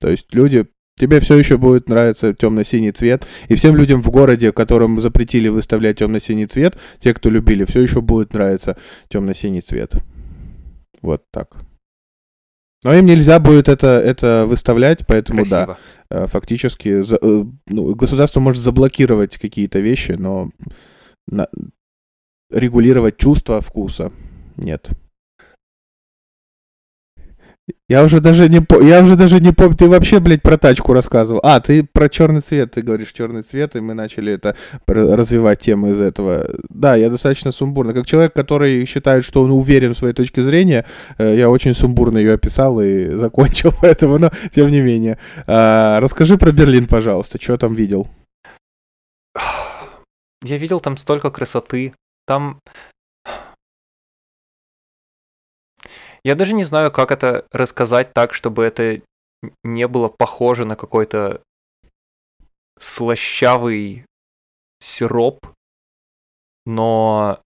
То 0.00 0.10
есть 0.10 0.34
люди 0.34 0.66
Тебе 1.00 1.20
все 1.20 1.38
еще 1.38 1.56
будет 1.56 1.88
нравиться 1.88 2.34
темно-синий 2.34 2.92
цвет. 2.92 3.26
И 3.48 3.54
всем 3.54 3.76
людям 3.76 4.02
в 4.02 4.10
городе, 4.10 4.52
которым 4.52 5.00
запретили 5.00 5.48
выставлять 5.48 5.98
темно-синий 5.98 6.46
цвет, 6.46 6.76
те, 7.00 7.14
кто 7.14 7.30
любили, 7.30 7.64
все 7.64 7.80
еще 7.80 8.02
будет 8.02 8.34
нравиться 8.34 8.76
темно-синий 9.08 9.62
цвет. 9.62 9.94
Вот 11.00 11.24
так. 11.30 11.71
Но 12.84 12.94
им 12.94 13.06
нельзя 13.06 13.38
будет 13.38 13.68
это, 13.68 13.86
это 13.86 14.44
выставлять, 14.46 15.06
поэтому 15.06 15.44
Красиво. 15.44 15.78
да, 16.10 16.24
э, 16.24 16.26
фактически 16.26 17.00
за, 17.02 17.16
э, 17.20 17.44
ну, 17.68 17.94
государство 17.94 18.40
может 18.40 18.62
заблокировать 18.62 19.38
какие-то 19.38 19.78
вещи, 19.78 20.12
но 20.18 20.50
на, 21.28 21.46
регулировать 22.50 23.18
чувство 23.18 23.60
вкуса 23.60 24.12
нет. 24.56 24.90
Я 27.92 28.04
уже 28.04 28.22
даже 28.22 28.48
не 28.48 28.60
по... 28.60 28.80
я 28.80 29.02
уже 29.02 29.16
даже 29.16 29.38
не 29.38 29.52
помню, 29.52 29.76
ты 29.76 29.86
вообще, 29.86 30.18
блядь, 30.18 30.40
про 30.40 30.56
тачку 30.56 30.94
рассказывал. 30.94 31.40
А, 31.44 31.60
ты 31.60 31.84
про 31.84 32.08
черный 32.08 32.40
цвет, 32.40 32.70
ты 32.70 32.80
говоришь 32.80 33.12
черный 33.12 33.42
цвет, 33.42 33.76
и 33.76 33.80
мы 33.80 33.92
начали 33.92 34.32
это 34.32 34.56
развивать 34.86 35.60
тему 35.60 35.90
из 35.90 36.00
этого. 36.00 36.48
Да, 36.70 36.96
я 36.96 37.10
достаточно 37.10 37.52
сумбурно. 37.52 37.92
Как 37.92 38.06
человек, 38.06 38.32
который 38.32 38.86
считает, 38.86 39.26
что 39.26 39.42
он 39.42 39.50
уверен 39.50 39.92
в 39.92 39.98
своей 39.98 40.14
точке 40.14 40.42
зрения, 40.42 40.86
э, 41.18 41.34
я 41.36 41.50
очень 41.50 41.74
сумбурно 41.74 42.16
ее 42.16 42.32
описал 42.32 42.80
и 42.80 43.10
закончил, 43.14 43.74
поэтому, 43.78 44.16
но 44.16 44.30
тем 44.54 44.70
не 44.70 44.80
менее. 44.80 45.18
А, 45.46 46.00
расскажи 46.00 46.38
про 46.38 46.50
Берлин, 46.50 46.86
пожалуйста, 46.86 47.38
что 47.38 47.58
там 47.58 47.74
видел? 47.74 48.08
Я 50.42 50.56
видел 50.56 50.80
там 50.80 50.96
столько 50.96 51.30
красоты. 51.30 51.92
Там 52.26 52.58
Я 56.24 56.34
даже 56.34 56.54
не 56.54 56.64
знаю, 56.64 56.92
как 56.92 57.10
это 57.10 57.46
рассказать 57.50 58.12
так, 58.12 58.34
чтобы 58.34 58.64
это 58.64 59.02
не 59.64 59.88
было 59.88 60.08
похоже 60.08 60.64
на 60.64 60.76
какой-то 60.76 61.42
слащавый 62.78 64.04
сироп, 64.80 65.46
но 66.64 67.40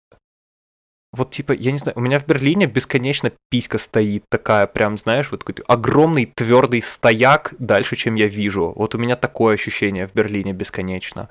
вот 1.14 1.30
типа, 1.30 1.52
я 1.52 1.72
не 1.72 1.78
знаю, 1.78 1.98
у 1.98 2.00
меня 2.00 2.18
в 2.18 2.26
Берлине 2.26 2.66
бесконечно 2.66 3.32
писька 3.50 3.76
стоит 3.76 4.24
такая, 4.30 4.66
прям, 4.66 4.96
знаешь, 4.96 5.30
вот 5.30 5.44
какой-то 5.44 5.62
огромный 5.64 6.24
твердый 6.24 6.80
стояк 6.80 7.54
дальше, 7.58 7.96
чем 7.96 8.14
я 8.14 8.28
вижу. 8.28 8.72
Вот 8.74 8.94
у 8.94 8.98
меня 8.98 9.16
такое 9.16 9.54
ощущение 9.54 10.06
в 10.06 10.14
Берлине 10.14 10.54
бесконечно. 10.54 11.28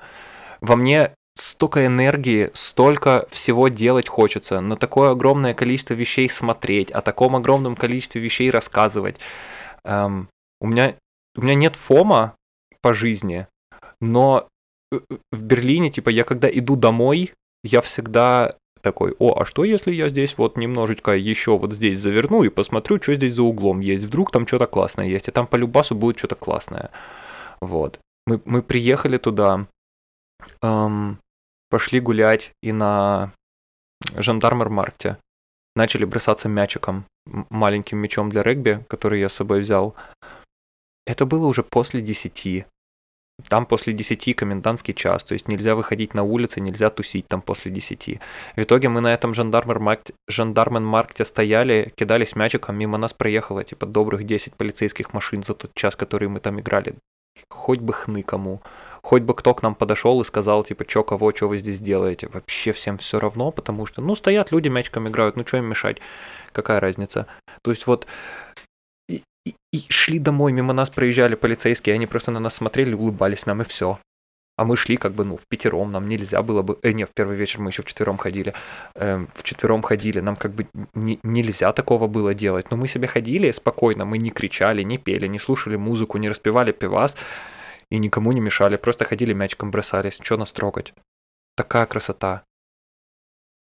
Во 0.60 0.76
мне 0.76 1.16
столько 1.34 1.86
энергии, 1.86 2.50
столько 2.54 3.26
всего 3.30 3.68
делать 3.68 4.08
хочется, 4.08 4.60
на 4.60 4.76
такое 4.76 5.10
огромное 5.10 5.54
количество 5.54 5.94
вещей 5.94 6.28
смотреть, 6.28 6.90
о 6.90 7.00
таком 7.00 7.36
огромном 7.36 7.76
количестве 7.76 8.20
вещей 8.20 8.50
рассказывать. 8.50 9.16
Эм, 9.84 10.28
у, 10.60 10.66
меня, 10.66 10.94
у 11.36 11.42
меня 11.42 11.54
нет 11.54 11.76
фома 11.76 12.34
по 12.80 12.94
жизни, 12.94 13.46
но 14.00 14.48
э, 14.92 15.00
э, 15.08 15.16
в 15.30 15.42
Берлине, 15.42 15.90
типа, 15.90 16.10
я 16.10 16.24
когда 16.24 16.48
иду 16.50 16.76
домой, 16.76 17.32
я 17.64 17.80
всегда 17.80 18.56
такой, 18.82 19.14
о, 19.18 19.40
а 19.40 19.44
что 19.46 19.64
если 19.64 19.94
я 19.94 20.08
здесь 20.08 20.36
вот 20.36 20.56
немножечко 20.56 21.12
еще 21.12 21.56
вот 21.56 21.72
здесь 21.72 22.00
заверну 22.00 22.42
и 22.42 22.48
посмотрю, 22.48 23.00
что 23.00 23.14
здесь 23.14 23.34
за 23.34 23.42
углом 23.42 23.80
есть, 23.80 24.04
вдруг 24.04 24.30
там 24.30 24.46
что-то 24.46 24.66
классное 24.66 25.06
есть, 25.06 25.28
и 25.28 25.30
там 25.30 25.46
по 25.46 25.56
любасу 25.56 25.94
будет 25.94 26.18
что-то 26.18 26.34
классное. 26.34 26.90
Вот. 27.60 28.00
Мы, 28.26 28.40
мы 28.44 28.62
приехали 28.62 29.18
туда, 29.18 29.66
эм, 30.62 31.18
пошли 31.70 32.00
гулять 32.00 32.52
и 32.62 32.72
на 32.72 33.32
жандармер-маркте. 34.14 35.18
Начали 35.74 36.04
бросаться 36.04 36.48
мячиком, 36.48 37.06
маленьким 37.26 37.98
мячом 37.98 38.30
для 38.30 38.42
регби, 38.42 38.84
который 38.88 39.20
я 39.20 39.28
с 39.28 39.34
собой 39.34 39.60
взял. 39.60 39.94
Это 41.06 41.24
было 41.24 41.46
уже 41.46 41.62
после 41.62 42.00
десяти. 42.00 42.64
Там 43.48 43.66
после 43.66 43.92
десяти 43.92 44.34
комендантский 44.34 44.94
час, 44.94 45.24
то 45.24 45.32
есть 45.32 45.48
нельзя 45.48 45.74
выходить 45.74 46.14
на 46.14 46.22
улицы, 46.22 46.60
нельзя 46.60 46.90
тусить 46.90 47.26
там 47.26 47.40
после 47.40 47.70
десяти. 47.72 48.20
В 48.56 48.60
итоге 48.60 48.88
мы 48.88 49.00
на 49.00 49.12
этом 49.12 49.34
жандармен-маркте, 49.34 50.14
жандармен-маркте 50.28 51.24
стояли, 51.24 51.92
кидались 51.96 52.36
мячиком, 52.36 52.76
мимо 52.76 52.98
нас 52.98 53.12
проехало 53.12 53.64
типа 53.64 53.86
добрых 53.86 54.24
10 54.24 54.54
полицейских 54.54 55.12
машин 55.14 55.42
за 55.42 55.54
тот 55.54 55.72
час, 55.74 55.96
который 55.96 56.28
мы 56.28 56.40
там 56.40 56.60
играли. 56.60 56.94
Хоть 57.48 57.80
бы 57.80 57.94
хны 57.94 58.22
кому 58.22 58.60
хоть 59.02 59.22
бы 59.22 59.34
кто 59.34 59.54
к 59.54 59.62
нам 59.62 59.74
подошел 59.74 60.20
и 60.20 60.24
сказал, 60.24 60.64
типа, 60.64 60.84
чё, 60.84 61.02
кого, 61.02 61.32
что 61.34 61.48
вы 61.48 61.58
здесь 61.58 61.80
делаете. 61.80 62.28
Вообще 62.32 62.72
всем 62.72 62.98
все 62.98 63.18
равно, 63.18 63.50
потому 63.50 63.86
что, 63.86 64.00
ну, 64.00 64.14
стоят 64.14 64.52
люди, 64.52 64.68
мячиком 64.68 65.08
играют, 65.08 65.36
ну, 65.36 65.46
что 65.46 65.58
им 65.58 65.66
мешать? 65.66 65.98
Какая 66.52 66.80
разница? 66.80 67.26
То 67.62 67.70
есть 67.70 67.86
вот 67.86 68.06
И 69.08 69.86
шли 69.88 70.18
домой, 70.18 70.52
мимо 70.52 70.72
нас 70.72 70.90
проезжали 70.90 71.34
полицейские, 71.34 71.94
они 71.94 72.06
просто 72.06 72.30
на 72.30 72.40
нас 72.40 72.54
смотрели, 72.54 72.94
улыбались 72.94 73.46
нам, 73.46 73.62
и 73.62 73.64
все. 73.64 73.98
А 74.58 74.64
мы 74.64 74.76
шли 74.76 74.96
как 74.96 75.14
бы, 75.14 75.24
ну, 75.24 75.36
в 75.36 75.46
пятером, 75.48 75.90
нам 75.92 76.06
нельзя 76.06 76.42
было 76.42 76.62
бы... 76.62 76.78
Э, 76.82 76.92
не, 76.92 77.04
в 77.04 77.10
первый 77.14 77.36
вечер 77.36 77.60
мы 77.60 77.70
еще 77.70 77.82
в 77.82 77.86
четвером 77.86 78.18
ходили. 78.18 78.52
Э, 78.94 79.26
в 79.34 79.42
четвером 79.42 79.82
ходили, 79.82 80.20
нам 80.20 80.36
как 80.36 80.52
бы 80.52 80.66
не, 80.94 81.18
нельзя 81.22 81.72
такого 81.72 82.06
было 82.06 82.34
делать. 82.34 82.70
Но 82.70 82.76
мы 82.76 82.86
себе 82.86 83.06
ходили 83.08 83.50
спокойно, 83.50 84.04
мы 84.04 84.18
не 84.18 84.30
кричали, 84.30 84.82
не 84.82 84.98
пели, 84.98 85.26
не 85.26 85.38
слушали 85.38 85.76
музыку, 85.76 86.18
не 86.18 86.28
распевали 86.28 86.72
пивас 86.72 87.16
и 87.92 87.98
никому 87.98 88.32
не 88.32 88.40
мешали. 88.40 88.76
Просто 88.76 89.04
ходили 89.04 89.34
мячиком 89.34 89.70
бросались, 89.70 90.18
что 90.18 90.38
нас 90.38 90.50
трогать. 90.50 90.94
Такая 91.56 91.84
красота. 91.84 92.42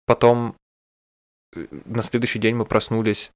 Потом 0.06 0.56
э, 1.56 1.66
на 1.84 2.00
следующий 2.02 2.38
день 2.38 2.54
мы 2.54 2.64
проснулись. 2.64 3.32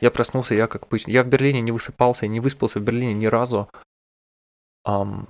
Я 0.00 0.10
проснулся, 0.10 0.54
я 0.54 0.66
как 0.66 0.84
обычно. 0.84 1.10
Я 1.10 1.24
в 1.24 1.26
Берлине 1.26 1.60
не 1.60 1.72
высыпался, 1.72 2.26
не 2.26 2.40
выспался 2.40 2.80
в 2.80 2.84
Берлине 2.84 3.12
ни 3.12 3.26
разу. 3.26 3.68
Um, 4.86 5.28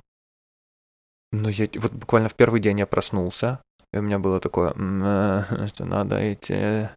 ну, 1.33 1.49
я 1.49 1.69
вот 1.75 1.93
буквально 1.93 2.29
в 2.29 2.37
первый 2.37 2.61
день 2.61 2.79
я 2.79 2.87
проснулся, 2.87 3.61
и 3.93 3.99
у 3.99 4.03
меня 4.03 4.19
было 4.19 4.39
такое, 4.39 4.71
что 4.73 5.85
надо 5.85 6.33
идти. 6.33 6.89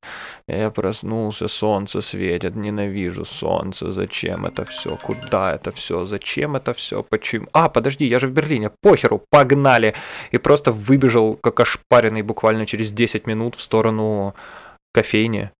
Я 0.47 0.71
проснулся, 0.71 1.47
солнце 1.47 2.01
светит, 2.01 2.55
ненавижу 2.55 3.23
солнце, 3.23 3.91
зачем 3.91 4.45
это 4.45 4.65
все, 4.65 4.97
куда 4.97 5.55
это 5.55 5.71
все, 5.71 6.05
зачем 6.05 6.55
это 6.55 6.73
все, 6.73 7.01
почему? 7.03 7.47
А, 7.53 7.69
подожди, 7.69 8.05
я 8.05 8.19
же 8.19 8.27
в 8.27 8.33
Берлине, 8.33 8.71
похеру, 8.81 9.23
погнали! 9.29 9.95
И 10.31 10.37
просто 10.37 10.71
выбежал, 10.71 11.35
как 11.35 11.59
ошпаренный, 11.61 12.23
буквально 12.23 12.65
через 12.65 12.91
10 12.91 13.25
минут 13.25 13.55
в 13.55 13.61
сторону 13.61 14.35
кофейни 14.93 15.51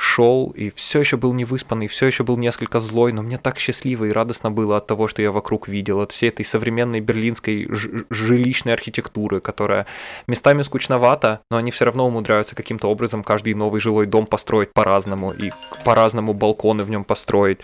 шел 0.00 0.50
и 0.56 0.70
все 0.70 1.00
еще 1.00 1.18
был 1.18 1.34
невыспанный, 1.34 1.86
все 1.86 2.06
еще 2.06 2.24
был 2.24 2.38
несколько 2.38 2.80
злой, 2.80 3.12
но 3.12 3.20
мне 3.22 3.36
так 3.36 3.58
счастливо 3.58 4.06
и 4.06 4.12
радостно 4.12 4.50
было 4.50 4.78
от 4.78 4.86
того, 4.86 5.08
что 5.08 5.20
я 5.20 5.30
вокруг 5.30 5.68
видел, 5.68 6.00
от 6.00 6.12
всей 6.12 6.30
этой 6.30 6.42
современной 6.42 7.00
берлинской 7.00 7.68
жилищной 8.08 8.72
архитектуры, 8.72 9.40
которая 9.40 9.86
местами 10.26 10.62
скучновата, 10.62 11.40
но 11.50 11.58
они 11.58 11.70
все 11.70 11.84
равно 11.84 12.06
умудряются 12.06 12.54
каким-то 12.54 12.88
образом 12.88 13.22
каждый 13.22 13.52
новый 13.52 13.82
жилой 13.82 14.06
дом 14.06 14.24
построить 14.24 14.72
по-разному 14.72 15.32
и 15.32 15.52
по-разному 15.84 16.32
балконы 16.32 16.82
в 16.82 16.88
нем 16.88 17.04
построить. 17.04 17.58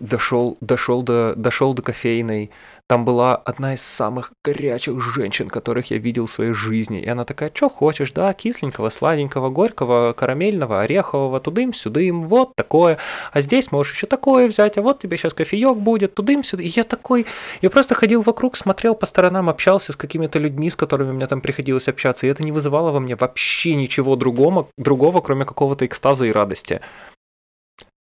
Дошел, 0.00 0.56
дошел 0.60 1.02
до, 1.02 1.34
дошел 1.36 1.74
до 1.74 1.82
кофейной, 1.82 2.50
там 2.92 3.06
была 3.06 3.36
одна 3.36 3.72
из 3.72 3.80
самых 3.80 4.32
горячих 4.44 5.00
женщин, 5.00 5.48
которых 5.48 5.90
я 5.90 5.96
видел 5.96 6.26
в 6.26 6.30
своей 6.30 6.52
жизни. 6.52 7.00
И 7.00 7.08
она 7.08 7.24
такая, 7.24 7.50
что 7.54 7.70
хочешь, 7.70 8.12
да, 8.12 8.30
кисленького, 8.34 8.90
сладенького, 8.90 9.48
горького, 9.48 10.12
карамельного, 10.12 10.82
орехового, 10.82 11.40
тудым-сюдым, 11.40 12.28
вот 12.28 12.54
такое. 12.54 12.98
А 13.32 13.40
здесь 13.40 13.72
можешь 13.72 13.94
еще 13.94 14.06
такое 14.06 14.46
взять, 14.46 14.76
а 14.76 14.82
вот 14.82 15.00
тебе 15.00 15.16
сейчас 15.16 15.32
кофеек 15.32 15.78
будет, 15.78 16.14
тудым-сюдым. 16.14 16.66
И 16.66 16.68
я 16.68 16.84
такой, 16.84 17.24
я 17.62 17.70
просто 17.70 17.94
ходил 17.94 18.20
вокруг, 18.20 18.58
смотрел 18.58 18.94
по 18.94 19.06
сторонам, 19.06 19.48
общался 19.48 19.94
с 19.94 19.96
какими-то 19.96 20.38
людьми, 20.38 20.68
с 20.68 20.76
которыми 20.76 21.12
мне 21.12 21.26
там 21.26 21.40
приходилось 21.40 21.88
общаться. 21.88 22.26
И 22.26 22.28
это 22.28 22.42
не 22.42 22.52
вызывало 22.52 22.90
во 22.90 23.00
мне 23.00 23.16
вообще 23.16 23.74
ничего 23.74 24.16
другого, 24.16 24.68
другого 24.76 25.22
кроме 25.22 25.46
какого-то 25.46 25.86
экстаза 25.86 26.26
и 26.26 26.32
радости. 26.32 26.82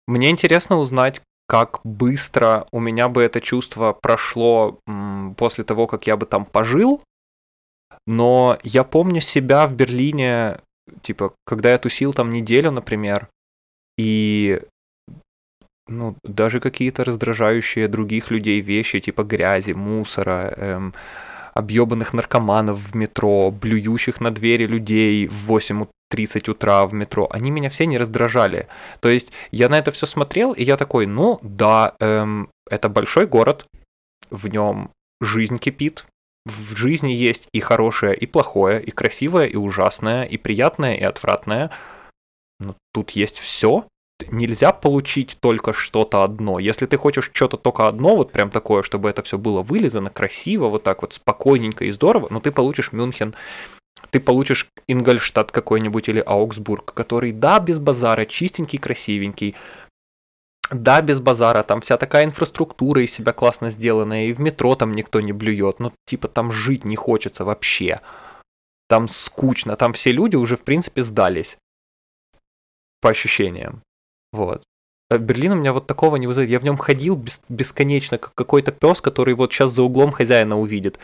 Мне 0.07 0.29
интересно 0.29 0.77
узнать, 0.77 1.21
как 1.47 1.81
быстро 1.83 2.65
у 2.71 2.79
меня 2.79 3.09
бы 3.09 3.23
это 3.23 3.41
чувство 3.41 3.93
прошло 3.93 4.79
после 5.37 5.63
того, 5.63 5.87
как 5.87 6.07
я 6.07 6.17
бы 6.17 6.25
там 6.25 6.45
пожил. 6.45 7.01
Но 8.07 8.57
я 8.63 8.83
помню 8.83 9.21
себя 9.21 9.67
в 9.67 9.75
Берлине, 9.75 10.59
типа, 11.01 11.33
когда 11.45 11.71
я 11.71 11.77
тусил 11.77 12.13
там 12.13 12.31
неделю, 12.31 12.71
например, 12.71 13.27
и 13.97 14.61
ну, 15.87 16.15
даже 16.23 16.59
какие-то 16.59 17.03
раздражающие 17.03 17.87
других 17.87 18.31
людей 18.31 18.61
вещи, 18.61 18.99
типа 18.99 19.23
грязи, 19.23 19.73
мусора, 19.73 20.53
эм, 20.55 20.93
объебанных 21.53 22.13
наркоманов 22.13 22.79
в 22.79 22.95
метро, 22.95 23.51
блюющих 23.51 24.21
на 24.21 24.31
двери 24.31 24.67
людей 24.67 25.27
в 25.27 25.47
8 25.47 25.85
30 26.11 26.49
утра 26.49 26.85
в 26.85 26.93
метро, 26.93 27.27
они 27.31 27.49
меня 27.49 27.69
все 27.69 27.87
не 27.87 27.97
раздражали. 27.97 28.67
То 28.99 29.09
есть 29.09 29.31
я 29.51 29.69
на 29.69 29.79
это 29.79 29.89
все 29.91 30.05
смотрел, 30.05 30.51
и 30.51 30.63
я 30.63 30.77
такой, 30.77 31.07
ну 31.07 31.39
да, 31.41 31.95
эм, 31.99 32.49
это 32.69 32.89
большой 32.89 33.25
город, 33.25 33.65
в 34.29 34.47
нем 34.47 34.91
жизнь 35.21 35.57
кипит, 35.57 36.05
в 36.45 36.75
жизни 36.75 37.11
есть 37.11 37.47
и 37.53 37.59
хорошее, 37.59 38.15
и 38.15 38.25
плохое, 38.25 38.81
и 38.83 38.91
красивое, 38.91 39.45
и 39.45 39.55
ужасное, 39.55 40.23
и 40.23 40.37
приятное, 40.37 40.95
и 40.95 41.03
отвратное. 41.03 41.71
Но 42.59 42.75
тут 42.93 43.11
есть 43.11 43.39
все. 43.39 43.85
Нельзя 44.29 44.71
получить 44.71 45.37
только 45.39 45.73
что-то 45.73 46.23
одно. 46.23 46.59
Если 46.59 46.85
ты 46.85 46.97
хочешь 46.97 47.31
что-то 47.33 47.57
только 47.57 47.87
одно, 47.87 48.15
вот 48.15 48.31
прям 48.31 48.51
такое, 48.51 48.83
чтобы 48.83 49.09
это 49.09 49.23
все 49.23 49.37
было 49.37 49.61
вылизано, 49.61 50.09
красиво, 50.09 50.67
вот 50.67 50.83
так 50.83 51.01
вот 51.01 51.13
спокойненько 51.13 51.85
и 51.85 51.91
здорово, 51.91 52.27
но 52.29 52.39
ты 52.39 52.51
получишь 52.51 52.91
Мюнхен 52.91 53.33
ты 54.09 54.19
получишь 54.19 54.67
Ингольштадт 54.87 55.51
какой-нибудь 55.51 56.09
или 56.09 56.23
Аугсбург, 56.25 56.93
который, 56.93 57.31
да, 57.31 57.59
без 57.59 57.79
базара, 57.79 58.25
чистенький, 58.25 58.79
красивенький, 58.79 59.55
да, 60.71 61.01
без 61.01 61.19
базара, 61.19 61.63
там 61.63 61.81
вся 61.81 61.97
такая 61.97 62.25
инфраструктура 62.25 63.03
из 63.03 63.11
себя 63.11 63.33
классно 63.33 63.69
сделанная, 63.69 64.25
и 64.25 64.33
в 64.33 64.39
метро 64.39 64.75
там 64.75 64.93
никто 64.93 65.19
не 65.19 65.33
блюет, 65.33 65.79
ну, 65.79 65.91
типа, 66.05 66.27
там 66.29 66.51
жить 66.51 66.85
не 66.85 66.95
хочется 66.95 67.43
вообще. 67.43 67.99
Там 68.87 69.07
скучно, 69.07 69.75
там 69.75 69.93
все 69.93 70.11
люди 70.11 70.37
уже, 70.37 70.55
в 70.55 70.63
принципе, 70.63 71.03
сдались. 71.03 71.57
По 73.01 73.09
ощущениям. 73.09 73.81
Вот. 74.31 74.63
А 75.09 75.17
Берлин 75.17 75.51
у 75.51 75.55
меня 75.55 75.73
вот 75.73 75.87
такого 75.87 76.15
не 76.15 76.25
вызывает. 76.25 76.49
Я 76.51 76.59
в 76.59 76.63
нем 76.63 76.77
ходил 76.77 77.21
бесконечно, 77.49 78.17
как 78.17 78.33
какой-то 78.33 78.71
пес, 78.71 79.01
который 79.01 79.33
вот 79.33 79.51
сейчас 79.51 79.71
за 79.71 79.83
углом 79.83 80.11
хозяина 80.11 80.57
увидит. 80.57 80.99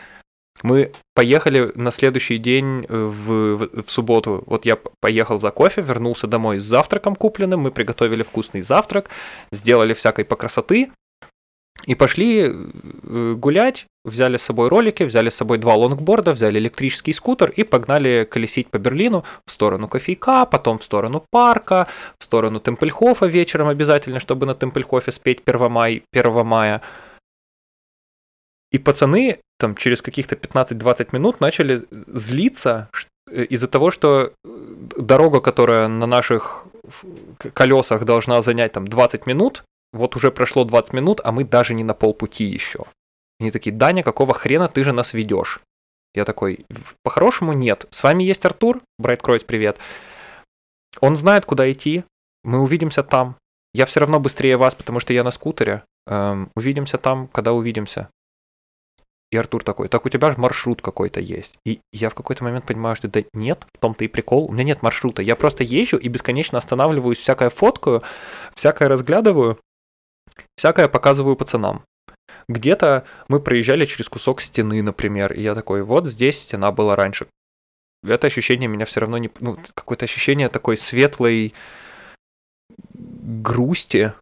Мы 0.62 0.92
поехали 1.14 1.72
на 1.74 1.90
следующий 1.90 2.38
день 2.38 2.86
э, 2.88 2.96
в, 2.96 3.56
в, 3.56 3.82
в 3.82 3.90
субботу. 3.90 4.42
Вот 4.46 4.64
я 4.64 4.76
поехал 5.00 5.38
за 5.38 5.50
кофе, 5.50 5.82
вернулся 5.82 6.26
домой 6.26 6.60
с 6.60 6.64
завтраком 6.64 7.14
купленным, 7.14 7.60
мы 7.60 7.70
приготовили 7.70 8.22
вкусный 8.22 8.62
завтрак, 8.62 9.10
сделали 9.52 9.94
всякой 9.94 10.24
по 10.24 10.36
красоты 10.36 10.90
и 11.86 11.94
пошли 11.94 12.42
э, 12.42 13.34
гулять, 13.38 13.86
взяли 14.04 14.36
с 14.36 14.42
собой 14.42 14.68
ролики, 14.68 15.04
взяли 15.04 15.28
с 15.28 15.36
собой 15.36 15.58
два 15.58 15.74
лонгборда, 15.74 16.32
взяли 16.32 16.58
электрический 16.58 17.12
скутер 17.12 17.50
и 17.50 17.62
погнали 17.62 18.26
колесить 18.30 18.68
по 18.68 18.78
Берлину 18.78 19.24
в 19.46 19.52
сторону 19.52 19.88
кофейка, 19.88 20.44
потом 20.44 20.78
в 20.78 20.84
сторону 20.84 21.24
парка, 21.30 21.86
в 22.18 22.24
сторону 22.24 22.60
Темпельхофа 22.60 23.26
вечером 23.26 23.68
обязательно, 23.68 24.20
чтобы 24.20 24.46
на 24.46 24.54
Темпельхофе 24.54 25.12
спеть 25.12 25.40
1 25.46 25.70
мая. 25.70 26.02
1 26.12 26.46
мая. 26.46 26.82
И 28.70 28.78
пацаны 28.78 29.40
там 29.58 29.74
через 29.74 30.02
каких-то 30.02 30.36
15-20 30.36 31.08
минут 31.12 31.40
начали 31.40 31.86
злиться 31.90 32.88
э, 33.30 33.44
из-за 33.44 33.68
того, 33.68 33.90
что 33.90 34.26
э, 34.26 34.30
дорога, 34.98 35.40
которая 35.40 35.88
на 35.88 36.06
наших 36.06 36.66
колесах 37.54 38.04
должна 38.04 38.42
занять 38.42 38.72
там 38.72 38.86
20 38.86 39.26
минут, 39.26 39.64
вот 39.92 40.16
уже 40.16 40.30
прошло 40.30 40.64
20 40.64 40.92
минут, 40.92 41.20
а 41.24 41.32
мы 41.32 41.44
даже 41.44 41.74
не 41.74 41.84
на 41.84 41.94
полпути 41.94 42.44
еще. 42.44 42.80
Они 43.40 43.50
такие, 43.50 43.74
Даня, 43.74 44.02
какого 44.02 44.34
хрена 44.34 44.68
ты 44.68 44.84
же 44.84 44.92
нас 44.92 45.14
ведешь? 45.14 45.60
Я 46.14 46.24
такой, 46.24 46.66
по-хорошему 47.02 47.52
нет. 47.52 47.86
С 47.90 48.02
вами 48.02 48.24
есть 48.24 48.44
Артур, 48.44 48.80
Брайт 48.98 49.22
Кройс, 49.22 49.44
привет. 49.44 49.78
Он 51.00 51.16
знает, 51.16 51.44
куда 51.44 51.70
идти. 51.70 52.04
Мы 52.44 52.60
увидимся 52.60 53.02
там. 53.02 53.36
Я 53.74 53.86
все 53.86 54.00
равно 54.00 54.18
быстрее 54.18 54.56
вас, 54.56 54.74
потому 54.74 55.00
что 55.00 55.12
я 55.12 55.22
на 55.22 55.30
скутере. 55.30 55.84
Эм, 56.06 56.50
увидимся 56.56 56.98
там, 56.98 57.28
когда 57.28 57.52
увидимся. 57.52 58.08
И 59.30 59.36
Артур 59.36 59.62
такой, 59.62 59.88
так 59.88 60.06
у 60.06 60.08
тебя 60.08 60.30
же 60.30 60.38
маршрут 60.38 60.80
какой-то 60.80 61.20
есть. 61.20 61.58
И 61.66 61.80
я 61.92 62.08
в 62.08 62.14
какой-то 62.14 62.44
момент 62.44 62.64
понимаю, 62.64 62.96
что 62.96 63.08
да 63.08 63.22
нет, 63.34 63.66
в 63.74 63.78
том-то 63.78 64.04
и 64.04 64.08
прикол, 64.08 64.46
у 64.46 64.52
меня 64.52 64.64
нет 64.64 64.82
маршрута. 64.82 65.20
Я 65.20 65.36
просто 65.36 65.64
езжу 65.64 65.98
и 65.98 66.08
бесконечно 66.08 66.56
останавливаюсь, 66.56 67.18
всякое 67.18 67.50
фоткаю, 67.50 68.02
всякое 68.54 68.88
разглядываю, 68.88 69.60
всякое 70.56 70.88
показываю 70.88 71.36
пацанам. 71.36 71.82
Где-то 72.48 73.04
мы 73.28 73.40
проезжали 73.40 73.84
через 73.84 74.08
кусок 74.08 74.40
стены, 74.40 74.82
например, 74.82 75.34
и 75.34 75.42
я 75.42 75.54
такой, 75.54 75.82
вот 75.82 76.06
здесь 76.06 76.40
стена 76.40 76.72
была 76.72 76.96
раньше. 76.96 77.26
Это 78.02 78.28
ощущение 78.28 78.68
меня 78.68 78.86
все 78.86 79.00
равно 79.00 79.18
не... 79.18 79.30
Ну, 79.40 79.58
какое-то 79.74 80.06
ощущение 80.06 80.48
такой 80.48 80.78
светлой 80.78 81.52
грусти, 82.94 84.14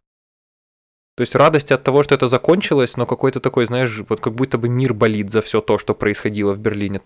то 1.17 1.21
есть 1.21 1.33
радость 1.33 1.71
от 1.71 1.81
того, 1.81 2.03
что 2.03 2.13
это 2.13 2.27
закончилось, 2.27 2.95
но 2.95 3.07
какой-то 3.07 3.39
такой, 3.39 3.65
знаешь, 3.65 4.03
вот 4.07 4.21
как 4.21 4.33
будто 4.35 4.59
бы 4.59 4.69
мир 4.69 4.93
болит 4.93 5.31
за 5.31 5.41
все 5.41 5.61
то, 5.61 5.79
что 5.79 5.95
происходило 5.95 6.53
в 6.53 6.59
Берлине 6.59 7.01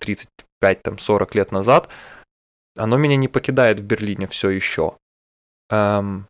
35-40 0.62 1.30
лет 1.32 1.50
назад, 1.50 1.88
оно 2.76 2.98
меня 2.98 3.16
не 3.16 3.28
покидает 3.28 3.80
в 3.80 3.84
Берлине 3.84 4.26
все 4.26 4.50
еще. 4.50 4.92
Эм, 5.70 6.28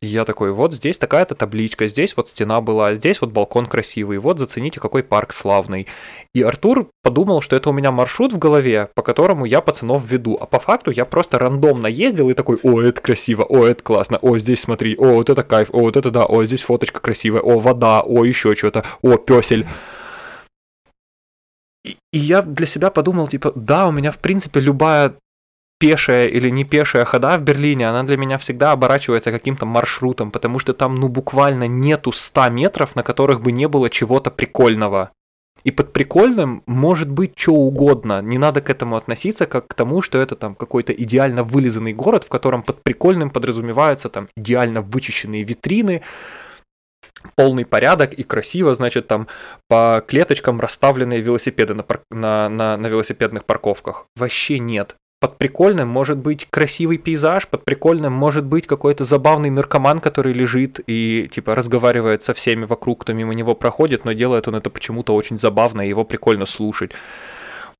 И 0.00 0.06
я 0.06 0.24
такой, 0.24 0.52
вот 0.52 0.72
здесь 0.72 0.96
такая-то 0.96 1.34
табличка, 1.34 1.88
здесь 1.88 2.16
вот 2.16 2.28
стена 2.28 2.60
была, 2.60 2.94
здесь 2.94 3.20
вот 3.20 3.32
балкон 3.32 3.66
красивый, 3.66 4.18
вот 4.18 4.38
зацените, 4.38 4.78
какой 4.78 5.02
парк 5.02 5.32
славный. 5.32 5.88
И 6.34 6.42
Артур 6.42 6.88
подумал, 7.02 7.40
что 7.40 7.56
это 7.56 7.70
у 7.70 7.72
меня 7.72 7.90
маршрут 7.90 8.32
в 8.32 8.38
голове, 8.38 8.90
по 8.94 9.02
которому 9.02 9.44
я 9.44 9.60
пацанов 9.60 10.08
веду. 10.08 10.38
А 10.40 10.46
по 10.46 10.60
факту 10.60 10.92
я 10.92 11.04
просто 11.04 11.38
рандомно 11.38 11.88
ездил 11.88 12.30
и 12.30 12.34
такой, 12.34 12.58
о, 12.62 12.80
это 12.80 13.00
красиво, 13.00 13.42
о, 13.42 13.66
это 13.66 13.82
классно, 13.82 14.18
о, 14.18 14.38
здесь 14.38 14.60
смотри, 14.60 14.94
о, 14.96 15.14
вот 15.14 15.30
это 15.30 15.42
кайф, 15.42 15.70
о, 15.72 15.80
вот 15.80 15.96
это 15.96 16.12
да, 16.12 16.26
о, 16.26 16.44
здесь 16.44 16.62
фоточка 16.62 17.00
красивая, 17.00 17.40
о, 17.40 17.58
вода, 17.58 18.02
о, 18.02 18.24
еще 18.24 18.54
что-то, 18.54 18.84
о, 19.02 19.16
песель. 19.16 19.66
И, 21.84 21.96
и 22.12 22.18
я 22.18 22.42
для 22.42 22.66
себя 22.66 22.90
подумал, 22.90 23.26
типа, 23.26 23.52
да, 23.56 23.88
у 23.88 23.92
меня, 23.92 24.12
в 24.12 24.18
принципе, 24.18 24.60
любая 24.60 25.14
пешая 25.78 26.26
или 26.26 26.50
не 26.50 26.64
пешая 26.64 27.04
хода 27.04 27.38
в 27.38 27.42
Берлине, 27.42 27.88
она 27.88 28.02
для 28.02 28.16
меня 28.16 28.38
всегда 28.38 28.72
оборачивается 28.72 29.30
каким-то 29.30 29.64
маршрутом, 29.64 30.30
потому 30.30 30.58
что 30.58 30.74
там, 30.74 30.96
ну, 30.96 31.08
буквально 31.08 31.68
нету 31.68 32.12
100 32.12 32.50
метров, 32.50 32.96
на 32.96 33.02
которых 33.02 33.40
бы 33.40 33.52
не 33.52 33.68
было 33.68 33.88
чего-то 33.88 34.30
прикольного. 34.30 35.10
И 35.64 35.70
под 35.70 35.92
прикольным 35.92 36.62
может 36.66 37.10
быть 37.10 37.32
что 37.36 37.52
угодно. 37.52 38.22
Не 38.22 38.38
надо 38.38 38.60
к 38.60 38.70
этому 38.70 38.96
относиться 38.96 39.44
как 39.46 39.66
к 39.66 39.74
тому, 39.74 40.02
что 40.02 40.18
это 40.18 40.36
там 40.36 40.54
какой-то 40.54 40.92
идеально 40.92 41.42
вылизанный 41.42 41.92
город, 41.92 42.24
в 42.24 42.28
котором 42.28 42.62
под 42.62 42.82
прикольным 42.82 43.30
подразумеваются 43.30 44.08
там 44.08 44.28
идеально 44.36 44.82
вычищенные 44.82 45.42
витрины, 45.42 46.02
полный 47.34 47.64
порядок 47.64 48.14
и 48.14 48.22
красиво, 48.22 48.74
значит, 48.74 49.08
там 49.08 49.26
по 49.68 50.02
клеточкам 50.06 50.60
расставленные 50.60 51.20
велосипеды 51.20 51.74
на, 51.74 51.82
пар... 51.82 52.02
на, 52.10 52.48
на, 52.48 52.76
на 52.76 52.86
велосипедных 52.86 53.44
парковках. 53.44 54.06
Вообще 54.16 54.60
нет 54.60 54.96
под 55.20 55.38
прикольным 55.38 55.88
может 55.88 56.18
быть 56.18 56.46
красивый 56.50 56.98
пейзаж, 56.98 57.48
под 57.48 57.64
прикольным 57.64 58.12
может 58.12 58.44
быть 58.44 58.66
какой-то 58.66 59.04
забавный 59.04 59.50
наркоман, 59.50 60.00
который 60.00 60.32
лежит 60.32 60.80
и 60.86 61.28
типа 61.32 61.54
разговаривает 61.54 62.22
со 62.22 62.34
всеми 62.34 62.64
вокруг, 62.64 63.02
кто 63.02 63.12
мимо 63.12 63.34
него 63.34 63.54
проходит, 63.54 64.04
но 64.04 64.12
делает 64.12 64.46
он 64.48 64.54
это 64.54 64.70
почему-то 64.70 65.14
очень 65.14 65.38
забавно, 65.38 65.82
и 65.82 65.88
его 65.88 66.04
прикольно 66.04 66.46
слушать. 66.46 66.92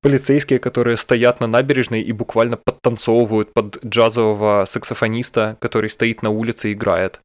Полицейские, 0.01 0.59
которые 0.59 0.97
стоят 0.97 1.41
на 1.41 1.47
набережной 1.47 2.03
и 2.03 2.13
буквально 2.13 2.57
подтанцовывают 2.57 3.53
под 3.53 3.85
джазового 3.85 4.65
саксофониста, 4.65 5.57
который 5.61 5.91
стоит 5.91 6.23
на 6.23 6.31
улице 6.31 6.71
и 6.71 6.73
играет 6.73 7.21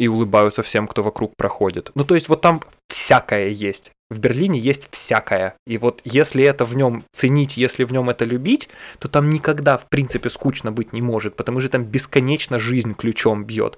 и 0.00 0.08
улыбаются 0.08 0.62
всем, 0.62 0.86
кто 0.86 1.02
вокруг 1.02 1.36
проходит. 1.36 1.90
Ну, 1.94 2.04
то 2.04 2.14
есть 2.14 2.30
вот 2.30 2.40
там 2.40 2.62
всякое 2.88 3.48
есть. 3.48 3.92
В 4.08 4.18
Берлине 4.18 4.58
есть 4.58 4.88
всякое. 4.90 5.54
И 5.66 5.76
вот 5.76 6.00
если 6.04 6.42
это 6.42 6.64
в 6.64 6.74
нем 6.74 7.04
ценить, 7.12 7.58
если 7.58 7.84
в 7.84 7.92
нем 7.92 8.08
это 8.08 8.24
любить, 8.24 8.70
то 8.98 9.08
там 9.08 9.28
никогда, 9.28 9.76
в 9.76 9.90
принципе, 9.90 10.30
скучно 10.30 10.72
быть 10.72 10.94
не 10.94 11.02
может, 11.02 11.36
потому 11.36 11.60
что 11.60 11.68
там 11.68 11.84
бесконечно 11.84 12.58
жизнь 12.58 12.94
ключом 12.94 13.44
бьет. 13.44 13.76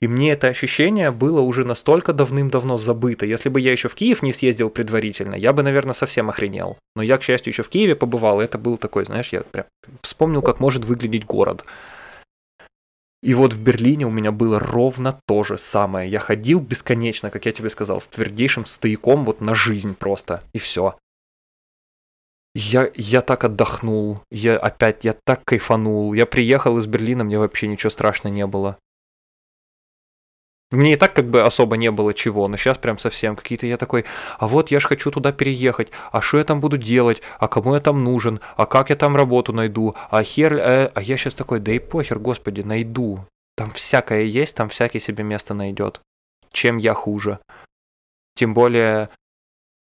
И 0.00 0.08
мне 0.08 0.32
это 0.32 0.46
ощущение 0.46 1.10
было 1.10 1.42
уже 1.42 1.66
настолько 1.66 2.14
давным-давно 2.14 2.78
забыто. 2.78 3.26
Если 3.26 3.50
бы 3.50 3.60
я 3.60 3.70
еще 3.70 3.90
в 3.90 3.94
Киев 3.94 4.22
не 4.22 4.32
съездил 4.32 4.70
предварительно, 4.70 5.34
я 5.34 5.52
бы, 5.52 5.62
наверное, 5.62 5.92
совсем 5.92 6.30
охренел. 6.30 6.78
Но 6.96 7.02
я, 7.02 7.18
к 7.18 7.22
счастью, 7.22 7.52
еще 7.52 7.62
в 7.62 7.68
Киеве 7.68 7.94
побывал, 7.94 8.40
и 8.40 8.44
это 8.44 8.56
был 8.56 8.78
такой, 8.78 9.04
знаешь, 9.04 9.28
я 9.32 9.42
прям 9.42 9.66
вспомнил, 10.00 10.40
как 10.40 10.60
может 10.60 10.86
выглядеть 10.86 11.26
город. 11.26 11.62
И 13.22 13.34
вот 13.34 13.52
в 13.52 13.62
Берлине 13.62 14.06
у 14.06 14.10
меня 14.10 14.30
было 14.30 14.60
ровно 14.60 15.20
то 15.26 15.42
же 15.42 15.58
самое. 15.58 16.10
Я 16.10 16.20
ходил 16.20 16.60
бесконечно, 16.60 17.30
как 17.30 17.46
я 17.46 17.52
тебе 17.52 17.68
сказал, 17.68 18.00
с 18.00 18.06
твердейшим 18.06 18.64
стояком 18.64 19.24
вот 19.24 19.40
на 19.40 19.54
жизнь 19.54 19.94
просто. 19.94 20.42
И 20.52 20.58
все. 20.58 20.96
Я, 22.54 22.90
я 22.94 23.20
так 23.20 23.44
отдохнул, 23.44 24.20
я 24.30 24.56
опять, 24.56 25.04
я 25.04 25.14
так 25.24 25.44
кайфанул. 25.44 26.14
Я 26.14 26.26
приехал 26.26 26.78
из 26.78 26.86
Берлина, 26.86 27.24
мне 27.24 27.38
вообще 27.38 27.66
ничего 27.66 27.90
страшного 27.90 28.32
не 28.32 28.46
было. 28.46 28.78
Мне 30.70 30.92
и 30.92 30.96
так 30.96 31.14
как 31.14 31.30
бы 31.30 31.40
особо 31.40 31.78
не 31.78 31.90
было 31.90 32.12
чего, 32.12 32.46
но 32.46 32.58
сейчас 32.58 32.76
прям 32.76 32.98
совсем 32.98 33.36
какие-то 33.36 33.66
я 33.66 33.78
такой, 33.78 34.04
а 34.38 34.46
вот 34.46 34.70
я 34.70 34.80
ж 34.80 34.84
хочу 34.84 35.10
туда 35.10 35.32
переехать, 35.32 35.90
а 36.12 36.20
что 36.20 36.36
я 36.36 36.44
там 36.44 36.60
буду 36.60 36.76
делать, 36.76 37.22
а 37.38 37.48
кому 37.48 37.74
я 37.74 37.80
там 37.80 38.04
нужен, 38.04 38.40
а 38.56 38.66
как 38.66 38.90
я 38.90 38.96
там 38.96 39.16
работу 39.16 39.54
найду, 39.54 39.94
а 40.10 40.22
хер, 40.22 40.54
э, 40.54 40.92
а 40.94 41.00
я 41.00 41.16
сейчас 41.16 41.32
такой, 41.32 41.60
да 41.60 41.72
и 41.72 41.78
похер, 41.78 42.18
господи, 42.18 42.60
найду. 42.60 43.24
Там 43.56 43.70
всякое 43.70 44.24
есть, 44.24 44.56
там 44.56 44.68
всякий 44.68 45.00
себе 45.00 45.24
место 45.24 45.54
найдет. 45.54 46.00
Чем 46.52 46.76
я 46.76 46.92
хуже. 46.92 47.38
Тем 48.34 48.52
более, 48.52 49.08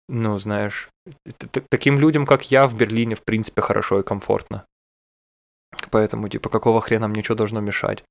ну, 0.09 0.37
знаешь, 0.39 0.89
таким 1.69 1.99
людям, 1.99 2.25
как 2.25 2.51
я, 2.51 2.67
в 2.67 2.77
Берлине, 2.77 3.15
в 3.15 3.23
принципе, 3.23 3.61
хорошо 3.61 4.01
и 4.01 4.03
комфортно. 4.03 4.65
Поэтому, 5.89 6.27
типа, 6.27 6.49
какого 6.49 6.81
хрена 6.81 7.07
мне 7.07 7.23
что 7.23 7.33
должно 7.33 7.61
мешать? 7.61 8.03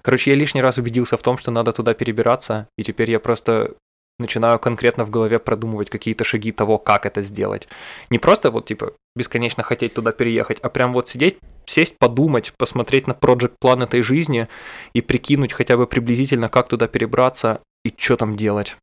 Короче, 0.00 0.30
я 0.30 0.36
лишний 0.36 0.62
раз 0.62 0.78
убедился 0.78 1.16
в 1.16 1.22
том, 1.22 1.38
что 1.38 1.50
надо 1.50 1.72
туда 1.72 1.94
перебираться, 1.94 2.68
и 2.76 2.82
теперь 2.82 3.10
я 3.10 3.20
просто 3.20 3.74
начинаю 4.18 4.58
конкретно 4.58 5.04
в 5.04 5.10
голове 5.10 5.38
продумывать 5.38 5.90
какие-то 5.90 6.24
шаги 6.24 6.52
того, 6.52 6.78
как 6.78 7.06
это 7.06 7.22
сделать. 7.22 7.68
Не 8.10 8.18
просто 8.18 8.50
вот 8.50 8.66
типа 8.66 8.94
бесконечно 9.14 9.62
хотеть 9.62 9.94
туда 9.94 10.12
переехать, 10.12 10.58
а 10.60 10.70
прям 10.70 10.92
вот 10.92 11.08
сидеть, 11.08 11.38
сесть, 11.66 11.98
подумать, 11.98 12.52
посмотреть 12.56 13.06
на 13.06 13.14
проект 13.14 13.54
план 13.60 13.82
этой 13.82 14.02
жизни 14.02 14.48
и 14.92 15.00
прикинуть 15.00 15.52
хотя 15.52 15.76
бы 15.76 15.86
приблизительно, 15.86 16.48
как 16.48 16.68
туда 16.68 16.88
перебраться 16.88 17.60
и 17.84 17.94
что 17.96 18.16
там 18.16 18.36
делать. 18.36 18.76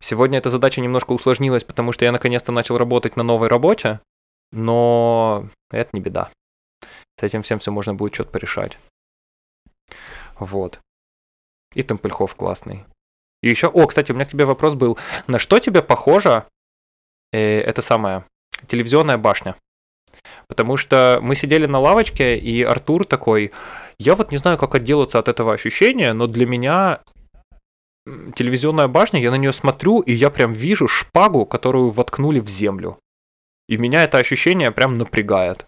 Сегодня 0.00 0.38
эта 0.38 0.50
задача 0.50 0.80
немножко 0.80 1.12
усложнилась, 1.12 1.64
потому 1.64 1.92
что 1.92 2.04
я 2.04 2.12
наконец-то 2.12 2.52
начал 2.52 2.76
работать 2.76 3.16
на 3.16 3.22
новой 3.22 3.48
работе, 3.48 4.00
но 4.50 5.48
это 5.70 5.90
не 5.92 6.00
беда. 6.00 6.30
С 7.20 7.22
этим 7.22 7.42
всем 7.42 7.58
все 7.58 7.70
можно 7.70 7.94
будет 7.94 8.14
что-то 8.14 8.30
порешать. 8.30 8.78
Вот. 10.38 10.80
И 11.74 11.82
Темпельхов 11.82 12.34
классный. 12.34 12.84
И 13.42 13.48
еще, 13.48 13.66
о, 13.68 13.86
кстати, 13.86 14.12
у 14.12 14.14
меня 14.14 14.24
к 14.24 14.30
тебе 14.30 14.44
вопрос 14.44 14.74
был. 14.74 14.98
На 15.26 15.38
что 15.38 15.58
тебе 15.58 15.82
похожа 15.82 16.46
э, 17.32 17.60
эта 17.60 17.82
самая 17.82 18.24
телевизионная 18.66 19.18
башня? 19.18 19.56
Потому 20.46 20.76
что 20.76 21.18
мы 21.22 21.34
сидели 21.34 21.66
на 21.66 21.80
лавочке, 21.80 22.36
и 22.36 22.62
Артур 22.62 23.04
такой, 23.04 23.52
я 23.98 24.14
вот 24.14 24.30
не 24.30 24.38
знаю, 24.38 24.58
как 24.58 24.74
отделаться 24.74 25.18
от 25.18 25.28
этого 25.28 25.54
ощущения, 25.54 26.12
но 26.12 26.26
для 26.26 26.46
меня 26.46 27.00
телевизионная 28.34 28.88
башня, 28.88 29.20
я 29.20 29.30
на 29.30 29.36
нее 29.36 29.52
смотрю, 29.52 30.00
и 30.00 30.12
я 30.12 30.30
прям 30.30 30.52
вижу 30.52 30.88
шпагу, 30.88 31.46
которую 31.46 31.90
воткнули 31.90 32.40
в 32.40 32.48
землю. 32.48 32.96
И 33.68 33.76
меня 33.76 34.04
это 34.04 34.18
ощущение 34.18 34.70
прям 34.70 34.98
напрягает. 34.98 35.66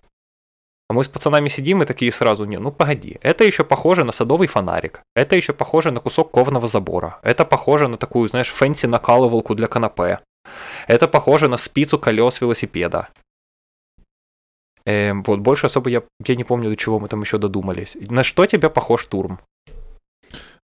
А 0.89 0.93
мы 0.93 1.03
с 1.03 1.09
пацанами 1.09 1.49
сидим 1.49 1.83
и 1.83 1.87
такие 1.87 2.13
сразу, 2.13 2.45
не, 2.45 2.59
ну 2.59 2.71
погоди, 2.71 3.19
это 3.23 3.45
еще 3.45 3.65
похоже 3.65 4.05
на 4.05 4.13
садовый 4.13 4.49
фонарик, 4.49 5.01
это 5.17 5.35
еще 5.35 5.55
похоже 5.55 5.91
на 5.91 6.01
кусок 6.01 6.31
кованого 6.31 6.69
забора, 6.69 7.19
это 7.23 7.47
похоже 7.47 7.89
на 7.89 7.97
такую, 7.97 8.29
знаешь, 8.29 8.51
fancy 8.51 8.87
накалывалку 8.87 9.55
для 9.55 9.67
канапе, 9.67 10.19
это 10.87 11.09
похоже 11.09 11.49
на 11.49 11.57
спицу 11.57 11.99
колес 11.99 12.41
велосипеда. 12.41 13.09
Эм, 14.87 15.23
вот, 15.23 15.41
больше 15.41 15.67
особо 15.67 15.89
я, 15.89 16.03
я 16.27 16.37
не 16.37 16.45
помню, 16.45 16.69
до 16.69 16.77
чего 16.77 16.99
мы 16.99 17.09
там 17.09 17.23
еще 17.23 17.39
додумались. 17.39 17.97
На 18.11 18.23
что 18.23 18.45
тебе 18.45 18.69
похож 18.69 19.07
Турм? 19.07 19.39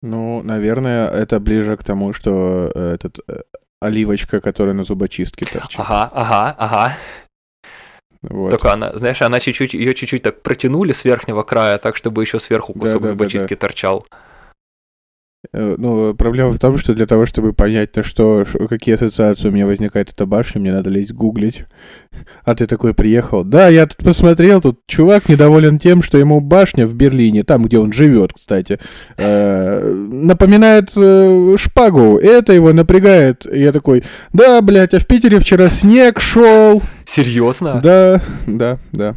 Ну, 0.01 0.41
наверное, 0.43 1.09
это 1.09 1.39
ближе 1.39 1.77
к 1.77 1.83
тому, 1.83 2.13
что 2.13 2.71
э, 2.73 2.93
этот 2.95 3.19
э, 3.27 3.41
оливочка, 3.79 4.41
которая 4.41 4.73
на 4.73 4.83
зубочистке 4.83 5.45
торчит. 5.45 5.79
Ага, 5.79 6.09
ага, 6.13 6.55
ага. 6.57 6.97
Вот. 8.21 8.49
Только 8.51 8.73
она, 8.73 8.97
знаешь, 8.97 9.21
она 9.21 9.39
чуть-чуть, 9.39 9.73
ее 9.73 9.93
чуть-чуть 9.93 10.23
так 10.23 10.41
протянули 10.41 10.91
с 10.91 11.05
верхнего 11.05 11.43
края, 11.43 11.77
так, 11.77 11.95
чтобы 11.95 12.23
еще 12.23 12.39
сверху 12.39 12.73
кусок 12.73 13.01
да, 13.01 13.07
да, 13.07 13.07
зубочистки 13.09 13.53
да, 13.53 13.55
да. 13.55 13.67
торчал. 13.67 14.07
Э, 15.53 15.75
ну, 15.77 16.13
проблема 16.15 16.49
в 16.49 16.59
том, 16.59 16.77
что 16.77 16.93
для 16.93 17.05
того, 17.05 17.25
чтобы 17.25 17.53
понять, 17.53 17.95
на 17.95 18.03
что, 18.03 18.45
какие 18.69 18.95
ассоциации 18.95 19.47
у 19.47 19.51
меня 19.51 19.65
возникает 19.65 20.11
эта 20.11 20.25
башня, 20.25 20.59
мне 20.59 20.71
надо 20.71 20.89
лезть 20.89 21.13
гуглить. 21.13 21.65
А 22.43 22.55
ты 22.55 22.65
такой 22.65 22.93
приехал. 22.93 23.43
Да, 23.43 23.67
я 23.69 23.85
тут 23.85 23.97
посмотрел, 23.97 24.61
тут 24.61 24.79
чувак 24.87 25.29
недоволен 25.29 25.77
тем, 25.77 26.01
что 26.01 26.17
ему 26.17 26.39
башня 26.39 26.87
в 26.87 26.95
Берлине, 26.95 27.43
там, 27.43 27.63
где 27.63 27.77
он 27.77 27.93
живет, 27.93 28.33
кстати, 28.33 28.79
э, 29.17 29.91
напоминает 29.91 30.91
э, 30.95 31.55
шпагу. 31.57 32.17
Это 32.17 32.53
его 32.53 32.73
напрягает. 32.73 33.45
Я 33.51 33.71
такой, 33.71 34.03
да, 34.33 34.61
блядь, 34.61 34.93
а 34.93 34.99
в 34.99 35.05
Питере 35.05 35.39
вчера 35.39 35.69
снег 35.69 36.19
шел. 36.19 36.81
Серьезно? 37.05 37.79
Да, 37.81 38.21
да, 38.47 38.79
да. 38.91 39.15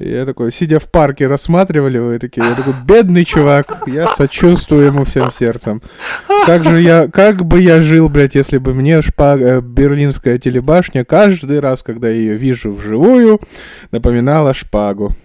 Я 0.00 0.26
такой, 0.26 0.52
сидя 0.52 0.78
в 0.78 0.88
парке, 0.88 1.26
рассматривали 1.26 1.96
его, 1.96 2.12
и 2.12 2.18
такие, 2.20 2.46
я 2.46 2.54
такой, 2.54 2.74
бедный 2.84 3.24
чувак, 3.24 3.82
я 3.88 4.08
сочувствую 4.14 4.86
ему 4.86 5.02
всем 5.02 5.32
сердцем. 5.32 5.82
Как 6.46 6.62
же 6.62 6.80
я, 6.80 7.08
как 7.08 7.44
бы 7.44 7.60
я 7.60 7.82
жил, 7.82 8.08
блядь, 8.08 8.36
если 8.36 8.58
бы 8.58 8.74
мне 8.74 9.02
шпага, 9.02 9.44
э, 9.44 9.60
берлинская 9.60 10.38
телебашня 10.38 11.04
каждый 11.04 11.58
раз, 11.58 11.82
когда 11.82 12.08
я 12.08 12.14
ее 12.14 12.36
вижу 12.36 12.70
вживую, 12.70 13.40
напоминала 13.90 14.54
шпагу. 14.54 15.16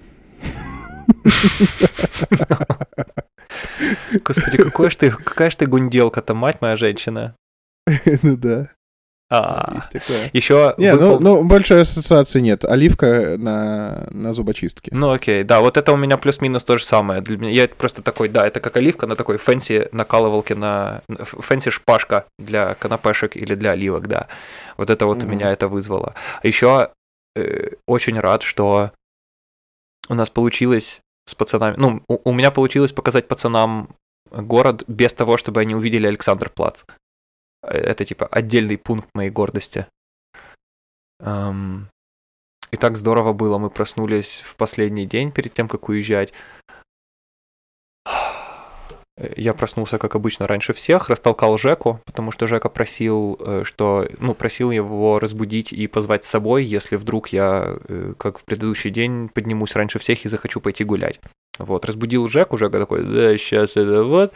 Господи, 4.26 4.58
какой 4.58 4.90
ж 4.90 4.96
ты, 4.96 5.12
какая 5.12 5.52
ж 5.52 5.56
ты 5.56 5.68
гунделка-то, 5.68 6.34
мать 6.34 6.62
моя 6.62 6.78
женщина. 6.78 7.36
Ну 8.24 8.38
да. 8.38 8.70
А. 9.36 9.82
Еще 10.32 10.76
Не, 10.78 10.96
ну, 10.96 11.20
ну, 11.20 11.44
большой 11.44 11.82
ассоциации 11.82 12.40
нет. 12.40 12.66
Оливка 12.66 13.36
на, 13.40 14.08
на 14.12 14.34
зубочистке. 14.34 14.92
Ну 14.94 15.12
окей, 15.12 15.44
да, 15.44 15.60
вот 15.62 15.78
это 15.78 15.92
у 15.92 15.98
меня 15.98 16.18
плюс-минус 16.18 16.64
то 16.64 16.78
же 16.78 16.86
самое. 16.86 17.20
Для 17.22 17.38
меня 17.38 17.50
я 17.50 17.68
просто 17.68 18.04
такой, 18.04 18.30
да, 18.30 18.46
это 18.46 18.60
как 18.60 18.78
оливка 18.78 19.08
на 19.08 19.16
такой 19.16 19.38
fancy 19.38 19.89
накалывалке 19.92 20.54
на 20.54 21.02
fancy 21.08 21.72
шпажка 21.72 22.26
для 22.38 22.76
канапешек 22.76 23.36
или 23.36 23.56
для 23.56 23.72
оливок, 23.72 24.08
да. 24.08 24.28
Вот 24.78 24.92
это 24.92 25.08
вот 25.08 25.18
у 25.18 25.22
Мгм. 25.22 25.32
меня 25.32 25.52
это 25.52 25.68
вызвало. 25.68 26.14
А 26.42 26.48
еще 26.48 26.90
э, 27.36 27.70
очень 27.88 28.20
рад, 28.20 28.44
что 28.44 28.92
у 30.10 30.14
нас 30.14 30.30
получилось 30.30 31.02
с 31.28 31.34
пацанами, 31.34 31.76
ну, 31.78 32.02
у, 32.08 32.30
у 32.30 32.34
меня 32.34 32.52
получилось 32.52 32.92
показать 32.92 33.28
пацанам 33.28 33.90
город 34.32 34.84
без 34.88 35.14
того, 35.14 35.38
чтобы 35.38 35.62
они 35.62 35.74
увидели 35.74 36.06
Александерплац. 36.06 36.84
Это 37.64 38.05
типа 38.05 38.28
отдельный 38.28 38.78
пункт 38.78 39.09
моей 39.14 39.30
гордости. 39.30 39.88
Эм, 41.20 41.88
И 42.72 42.76
так 42.78 42.97
здорово 42.97 43.34
было. 43.34 43.57
Мы 43.57 43.70
проснулись 43.70 44.41
в 44.43 44.55
последний 44.55 45.05
день 45.05 45.32
перед 45.32 45.53
тем, 45.53 45.68
как 45.68 45.89
уезжать. 45.89 46.34
Я 49.38 49.53
проснулся, 49.53 49.99
как 49.99 50.16
обычно, 50.16 50.47
раньше 50.47 50.74
всех, 50.74 51.07
растолкал 51.07 51.59
Жеку, 51.59 51.99
потому 52.03 52.32
что 52.32 52.47
Жека 52.47 52.68
просил, 52.68 53.38
э, 53.39 53.61
что, 53.64 54.09
ну, 54.18 54.34
просил 54.34 54.72
его 54.72 55.20
разбудить 55.20 55.72
и 55.72 55.86
позвать 55.86 56.24
с 56.26 56.30
собой, 56.30 56.66
если 56.66 56.95
вдруг 56.95 57.28
я, 57.28 57.78
э, 57.88 58.14
как 58.18 58.39
в 58.39 58.43
предыдущий 58.43 58.89
день, 58.89 59.30
поднимусь 59.30 59.76
раньше 59.76 59.99
всех 59.99 60.26
и 60.26 60.30
захочу 60.30 60.59
пойти 60.59 60.84
гулять. 60.84 61.20
Вот, 61.59 61.86
разбудил 61.86 62.28
Жеку, 62.28 62.57
Жека 62.57 62.80
такой, 62.80 63.03
да, 63.03 63.38
сейчас 63.38 63.78
это 63.78 64.03
вот. 64.03 64.34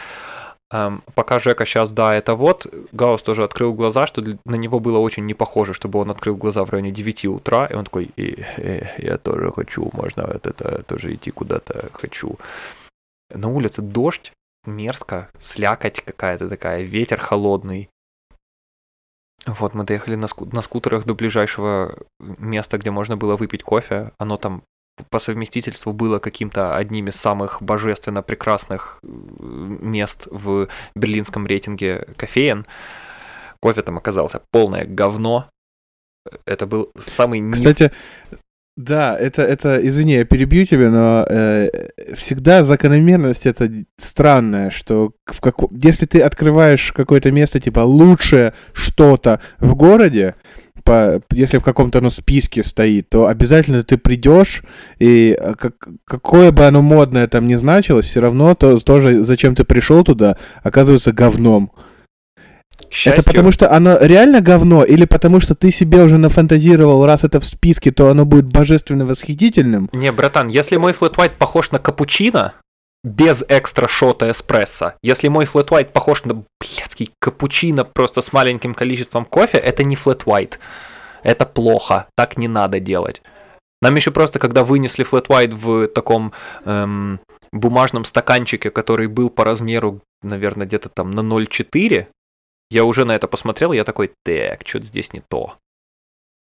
Ам, 0.69 1.01
пока 1.15 1.39
Жека 1.39 1.65
сейчас, 1.65 1.91
да, 1.93 2.13
это 2.15 2.35
вот, 2.35 2.67
Гаус 2.91 3.21
тоже 3.23 3.45
открыл 3.45 3.73
глаза, 3.73 4.05
что 4.05 4.21
для- 4.21 4.37
на 4.45 4.55
него 4.55 4.79
было 4.81 4.97
очень 4.97 5.25
не 5.25 5.33
похоже, 5.33 5.73
чтобы 5.73 5.97
он 5.99 6.11
открыл 6.11 6.35
глаза 6.35 6.65
в 6.65 6.69
районе 6.69 6.91
9 6.91 7.29
утра, 7.29 7.65
и 7.67 7.73
он 7.73 7.85
такой, 7.85 8.11
«И, 8.17 8.43
э, 8.57 8.85
я 8.97 9.17
тоже 9.17 9.51
хочу, 9.53 9.89
можно 9.93 10.27
вот 10.27 10.45
это 10.45 10.83
тоже 10.83 11.15
идти 11.15 11.31
куда-то 11.31 11.89
хочу. 11.93 12.37
На 13.33 13.47
улице 13.47 13.81
дождь, 13.81 14.33
мерзко, 14.65 15.29
слякоть 15.39 16.01
какая-то 16.03 16.49
такая, 16.49 16.83
ветер 16.83 17.19
холодный. 17.21 17.89
Вот, 19.45 19.73
мы 19.73 19.85
доехали 19.85 20.15
на, 20.15 20.25
ску- 20.27 20.53
на 20.53 20.61
скутерах 20.61 21.05
до 21.05 21.13
ближайшего 21.15 21.97
места, 22.19 22.77
где 22.77 22.91
можно 22.91 23.15
было 23.15 23.37
выпить 23.37 23.63
кофе. 23.63 24.11
Оно 24.17 24.35
там 24.35 24.63
по 25.09 25.19
совместительству 25.19 25.93
было 25.93 26.19
каким-то 26.19 26.75
одним 26.75 27.07
из 27.07 27.15
самых 27.15 27.61
божественно 27.61 28.21
прекрасных 28.21 28.99
э, 29.03 29.07
мест 29.07 30.27
в 30.29 30.67
берлинском 30.95 31.45
рейтинге 31.45 32.07
кофеен. 32.15 32.65
Кофе 33.59 33.81
там 33.81 33.97
оказался 33.97 34.41
полное 34.51 34.85
говно. 34.85 35.49
Это 36.45 36.65
был 36.65 36.91
самый 36.99 37.51
Кстати, 37.51 37.91
да, 38.77 39.17
это, 39.17 39.41
это, 39.41 39.79
извини, 39.87 40.13
я 40.13 40.23
перебью 40.23 40.63
тебя, 40.63 40.91
но 40.91 41.25
э, 41.27 41.89
всегда 42.13 42.63
закономерность 42.63 43.47
это 43.47 43.71
странная, 43.97 44.69
что 44.69 45.13
в 45.25 45.41
како- 45.41 45.71
если 45.71 46.05
ты 46.05 46.21
открываешь 46.21 46.93
какое-то 46.93 47.31
место, 47.31 47.59
типа 47.59 47.79
лучшее 47.79 48.53
что-то 48.73 49.41
в 49.57 49.73
городе, 49.73 50.35
по, 50.87 51.21
если 51.31 51.57
в 51.57 51.63
каком-то 51.63 51.99
ну, 51.99 52.09
списке 52.09 52.63
стоит, 52.63 53.09
то 53.09 53.27
обязательно 53.27 53.83
ты 53.83 53.97
придешь, 53.97 54.63
и 54.99 55.37
э, 55.37 55.53
как, 55.55 55.73
какое 56.05 56.53
бы 56.53 56.65
оно 56.65 56.81
модное 56.81 57.27
там 57.27 57.45
ни 57.45 57.55
значилось, 57.55 58.05
все 58.05 58.21
равно 58.21 58.55
то, 58.55 58.79
тоже, 58.79 59.21
зачем 59.23 59.53
ты 59.53 59.65
пришел 59.65 60.05
туда, 60.05 60.37
оказывается 60.63 61.11
говном. 61.11 61.73
К 62.89 62.93
счастью, 62.93 63.19
Это 63.19 63.29
потому 63.29 63.51
что 63.51 63.69
оно 63.69 63.97
реально 63.99 64.39
говно, 64.39 64.85
или 64.85 65.03
потому 65.03 65.41
что 65.41 65.55
ты 65.55 65.71
себе 65.71 66.01
уже 66.03 66.17
нафантазировал, 66.17 67.05
раз 67.05 67.25
это 67.25 67.41
в 67.41 67.45
списке, 67.45 67.91
то 67.91 68.09
оно 68.09 68.23
будет 68.23 68.45
божественно 68.45 69.05
восхитительным? 69.05 69.89
Не, 69.91 70.13
братан, 70.13 70.47
если 70.47 70.77
мой 70.77 70.93
флэт 70.93 71.33
похож 71.37 71.71
на 71.71 71.79
капучино, 71.79 72.53
без 73.07 73.43
экстра 73.47 73.87
шота 73.87 74.29
эспрессо, 74.29 74.93
если 75.01 75.29
мой 75.29 75.45
флэт 75.45 75.69
white 75.69 75.91
похож 75.91 76.23
на 76.25 76.43
блядский 76.59 77.11
капучино 77.19 77.85
просто 77.85 78.21
с 78.21 78.33
маленьким 78.33 78.73
количеством 78.73 79.25
кофе, 79.25 79.57
это 79.57 79.83
не 79.83 79.95
флэт 79.95 80.23
white. 80.23 80.59
Это 81.23 81.45
плохо, 81.45 82.07
так 82.15 82.37
не 82.37 82.47
надо 82.47 82.79
делать. 82.79 83.21
Нам 83.81 83.95
еще 83.95 84.11
просто, 84.11 84.39
когда 84.39 84.63
вынесли 84.63 85.03
флэт 85.03 85.27
white 85.27 85.55
в 85.55 85.87
таком 85.87 86.33
эм, 86.65 87.19
бумажном 87.51 88.05
стаканчике, 88.05 88.69
который 88.69 89.07
был 89.07 89.29
по 89.29 89.43
размеру, 89.43 90.01
наверное, 90.21 90.67
где-то 90.67 90.89
там 90.89 91.11
на 91.11 91.21
0,4, 91.21 92.07
я 92.69 92.83
уже 92.83 93.05
на 93.05 93.15
это 93.15 93.27
посмотрел, 93.27 93.71
я 93.71 93.83
такой, 93.83 94.11
так, 94.25 94.67
что-то 94.67 94.85
здесь 94.85 95.13
не 95.13 95.21
то. 95.21 95.55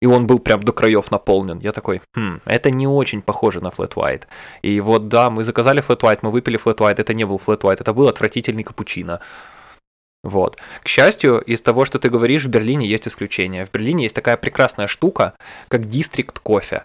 И 0.06 0.08
он 0.08 0.26
был 0.26 0.38
прям 0.38 0.62
до 0.62 0.72
краев 0.72 1.10
наполнен. 1.10 1.58
Я 1.58 1.72
такой, 1.72 2.00
хм, 2.14 2.40
это 2.44 2.70
не 2.70 2.86
очень 2.86 3.22
похоже 3.22 3.60
на 3.60 3.68
Flat 3.70 3.94
White. 3.94 4.22
И 4.62 4.80
вот 4.80 5.08
да, 5.08 5.30
мы 5.30 5.42
заказали 5.42 5.82
Flat 5.82 6.00
White, 6.00 6.18
мы 6.22 6.30
выпили 6.30 6.56
Flat 6.58 6.76
White, 6.76 7.00
это 7.00 7.12
не 7.12 7.24
был 7.24 7.40
Flat 7.44 7.62
White, 7.62 7.80
это 7.80 7.92
был 7.92 8.06
отвратительный 8.06 8.62
капучино. 8.62 9.18
Вот. 10.22 10.58
К 10.84 10.88
счастью, 10.88 11.40
из 11.40 11.60
того, 11.60 11.84
что 11.84 11.98
ты 11.98 12.08
говоришь, 12.08 12.44
в 12.44 12.48
Берлине 12.48 12.86
есть 12.86 13.08
исключение. 13.08 13.66
В 13.66 13.72
Берлине 13.72 14.04
есть 14.04 14.14
такая 14.14 14.36
прекрасная 14.36 14.86
штука, 14.86 15.32
как 15.68 15.86
Дистрикт 15.86 16.38
кофе. 16.38 16.84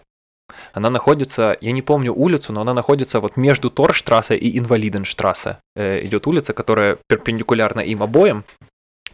Она 0.72 0.90
находится, 0.90 1.56
я 1.60 1.72
не 1.72 1.82
помню 1.82 2.12
улицу, 2.12 2.52
но 2.52 2.62
она 2.62 2.74
находится 2.74 3.20
вот 3.20 3.36
между 3.36 3.70
Торштрассе 3.70 4.36
и 4.36 4.58
Инвалиденштрассе. 4.58 5.58
Э, 5.76 6.04
идет 6.04 6.26
улица, 6.26 6.52
которая 6.54 6.98
перпендикулярна 7.08 7.80
им 7.80 8.02
обоим. 8.02 8.42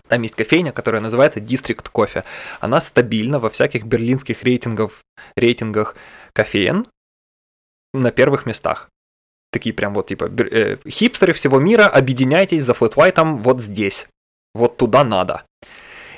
Там 0.08 0.22
есть 0.22 0.34
кофейня, 0.34 0.72
которая 0.72 1.00
называется 1.00 1.40
District 1.40 1.88
Кофе. 1.90 2.24
Она 2.60 2.80
стабильна 2.80 3.38
во 3.38 3.50
всяких 3.50 3.84
берлинских 3.84 4.42
рейтингов, 4.42 5.02
рейтингах 5.36 5.96
кофеен 6.32 6.86
на 7.92 8.10
первых 8.10 8.46
местах. 8.46 8.88
Такие 9.50 9.74
прям 9.74 9.94
вот 9.94 10.08
типа 10.08 10.24
э, 10.24 10.78
хипстеры 10.88 11.32
всего 11.32 11.58
мира, 11.58 11.86
объединяйтесь 11.86 12.62
за 12.62 12.74
флэт 12.74 12.94
white 12.94 13.42
вот 13.42 13.60
здесь. 13.60 14.06
Вот 14.54 14.76
туда 14.76 15.04
надо. 15.04 15.44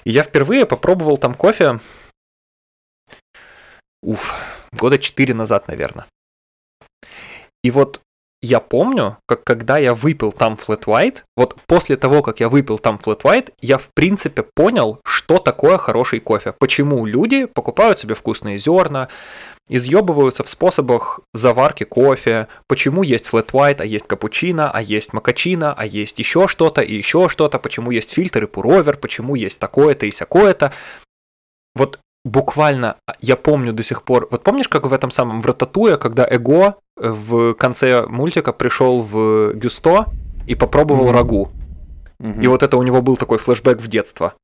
И 0.05 0.11
я 0.11 0.23
впервые 0.23 0.67
попробовал 0.67 1.19
там 1.19 1.35
кофе, 1.35 1.79
уф, 4.03 4.35
года 4.73 4.99
4 4.99 5.35
назад, 5.35 5.69
наверное. 5.69 6.07
И 7.63 7.71
вот 7.71 8.01
я 8.43 8.61
помню, 8.61 9.19
как 9.27 9.45
когда 9.45 9.79
я 9.79 9.95
выпил 9.95 10.33
там 10.33 10.55
Flat 10.55 10.85
White, 10.85 11.19
вот 11.37 11.57
после 11.67 11.97
того, 11.97 12.23
как 12.23 12.41
я 12.41 12.49
выпил 12.49 12.79
там 12.79 12.99
Flat 13.03 13.23
White, 13.23 13.53
я 13.61 13.77
в 13.77 13.89
принципе 13.95 14.43
понял, 14.43 14.99
что 15.05 15.39
такое 15.39 15.77
хороший 15.77 16.21
кофе. 16.21 16.55
Почему 16.59 17.05
люди 17.05 17.45
покупают 17.45 18.01
себе 18.01 18.15
вкусные 18.15 18.59
зерна, 18.59 19.09
изъебываются 19.69 20.43
в 20.43 20.49
способах 20.49 21.21
заварки 21.35 21.85
кофе, 21.85 22.49
почему 22.67 23.03
есть 23.03 23.29
Flat 23.31 23.51
White, 23.51 23.81
а 23.81 23.85
есть 23.85 24.07
капучино, 24.07 24.71
а 24.71 24.81
есть 24.81 25.13
макачино, 25.13 25.75
а 25.75 25.85
есть 25.85 26.19
еще 26.19 26.49
что-то 26.49 26.81
и 26.81 26.95
еще 26.95 27.29
что-то, 27.29 27.59
почему 27.59 27.91
есть 27.91 28.13
фильтр 28.13 28.45
и 28.45 28.47
пуровер, 28.47 28.97
почему 28.97 29.35
есть 29.35 29.59
такое-то 29.59 30.07
и 30.07 30.11
сякое-то. 30.11 30.73
Вот 31.75 32.01
буквально 32.25 32.97
я 33.21 33.37
помню 33.37 33.73
до 33.73 33.83
сих 33.83 34.03
пор. 34.03 34.29
Вот 34.31 34.43
помнишь, 34.43 34.69
как 34.69 34.87
в 34.87 34.93
этом 34.93 35.11
самом 35.11 35.41
в 35.41 35.47
Рататуе, 35.47 35.97
когда 35.97 36.27
Эго 36.29 36.75
в 36.97 37.55
конце 37.55 38.07
мультика 38.07 38.53
пришел 38.53 39.03
в 39.03 39.55
Гюсто 39.55 40.07
и 40.47 40.55
попробовал 40.55 41.07
Мгм. 41.07 41.13
рагу. 41.15 41.49
И 42.41 42.47
вот 42.49 42.63
это 42.63 42.77
у 42.77 42.83
него 42.83 43.01
был 43.01 43.17
такой 43.17 43.39
флешбэк 43.39 43.81
в 43.81 43.89
детство. 43.89 44.35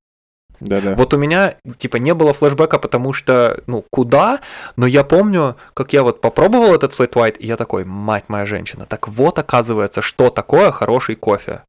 Да-да. 0.60 0.94
Вот 0.94 1.12
у 1.12 1.18
меня, 1.18 1.56
типа, 1.76 1.98
не 1.98 2.14
было 2.14 2.32
флешбэка, 2.32 2.78
потому 2.78 3.12
что, 3.12 3.62
ну, 3.66 3.84
куда? 3.90 4.40
Но 4.76 4.86
я 4.86 5.04
помню, 5.04 5.56
как 5.74 5.92
я 5.92 6.02
вот 6.02 6.22
попробовал 6.22 6.74
этот 6.74 6.94
флэт 6.94 7.14
white, 7.14 7.36
и 7.36 7.46
я 7.46 7.56
такой, 7.56 7.84
мать 7.84 8.24
моя 8.28 8.46
женщина, 8.46 8.86
так 8.86 9.08
вот 9.08 9.38
оказывается, 9.38 10.00
что 10.00 10.30
такое 10.30 10.70
хороший 10.72 11.16
кофе. 11.16 11.62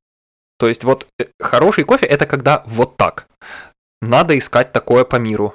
То 0.58 0.70
есть 0.70 0.86
вот 0.86 1.06
э, 1.20 1.26
хороший 1.42 1.84
кофе 1.84 2.06
это 2.06 2.26
когда 2.26 2.64
вот 2.66 2.96
так. 2.96 3.28
Надо 4.02 4.38
искать 4.38 4.72
такое 4.72 5.04
по 5.04 5.18
миру. 5.18 5.54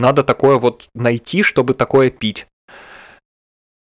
Надо 0.00 0.24
такое 0.24 0.56
вот 0.56 0.88
найти, 0.94 1.42
чтобы 1.42 1.74
такое 1.74 2.10
пить. 2.10 2.46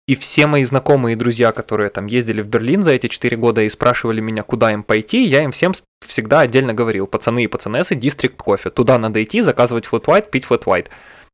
И 0.07 0.15
все 0.15 0.47
мои 0.47 0.63
знакомые 0.63 1.15
и 1.15 1.17
друзья, 1.17 1.53
которые 1.53 1.89
там 1.89 2.07
ездили 2.07 2.43
в 2.43 2.49
Берлин 2.49 2.83
за 2.83 2.93
эти 2.93 3.09
4 3.09 3.37
года 3.37 3.63
и 3.63 3.69
спрашивали 3.71 4.21
меня, 4.21 4.43
куда 4.43 4.73
им 4.73 4.83
пойти, 4.83 5.25
я 5.25 5.43
им 5.43 5.53
всем 5.53 5.73
всегда 6.07 6.41
отдельно 6.41 6.75
говорил, 6.75 7.07
пацаны 7.07 7.45
и 7.45 7.47
пацанессы, 7.47 7.95
District 7.95 8.37
кофе. 8.37 8.69
Туда 8.69 8.99
надо 8.99 9.23
идти, 9.23 9.41
заказывать 9.41 9.87
флэт 9.87 10.05
white, 10.05 10.31
пить 10.31 10.45
флэт 10.45 10.65
white. 10.65 10.89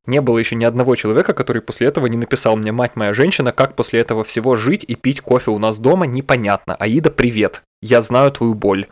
Не 0.05 0.21
было 0.21 0.37
еще 0.37 0.55
ни 0.55 0.63
одного 0.63 0.95
человека, 0.95 1.33
который 1.33 1.61
после 1.61 1.87
этого 1.87 2.05
не 2.05 2.15
написал 2.15 2.55
мне, 2.55 2.71
мать 2.71 2.95
моя 2.95 3.13
женщина, 3.13 3.51
как 3.51 3.75
после 3.75 3.99
этого 3.99 4.23
всего 4.23 4.55
жить 4.55 4.85
и 4.87 4.95
пить 4.95 5.19
кофе 5.19 5.51
у 5.51 5.59
нас 5.59 5.77
дома, 5.77 6.05
непонятно. 6.05 6.73
Аида, 6.75 7.11
привет. 7.11 7.63
Я 7.81 8.01
знаю 8.01 8.31
твою 8.31 8.53
боль. 8.53 8.87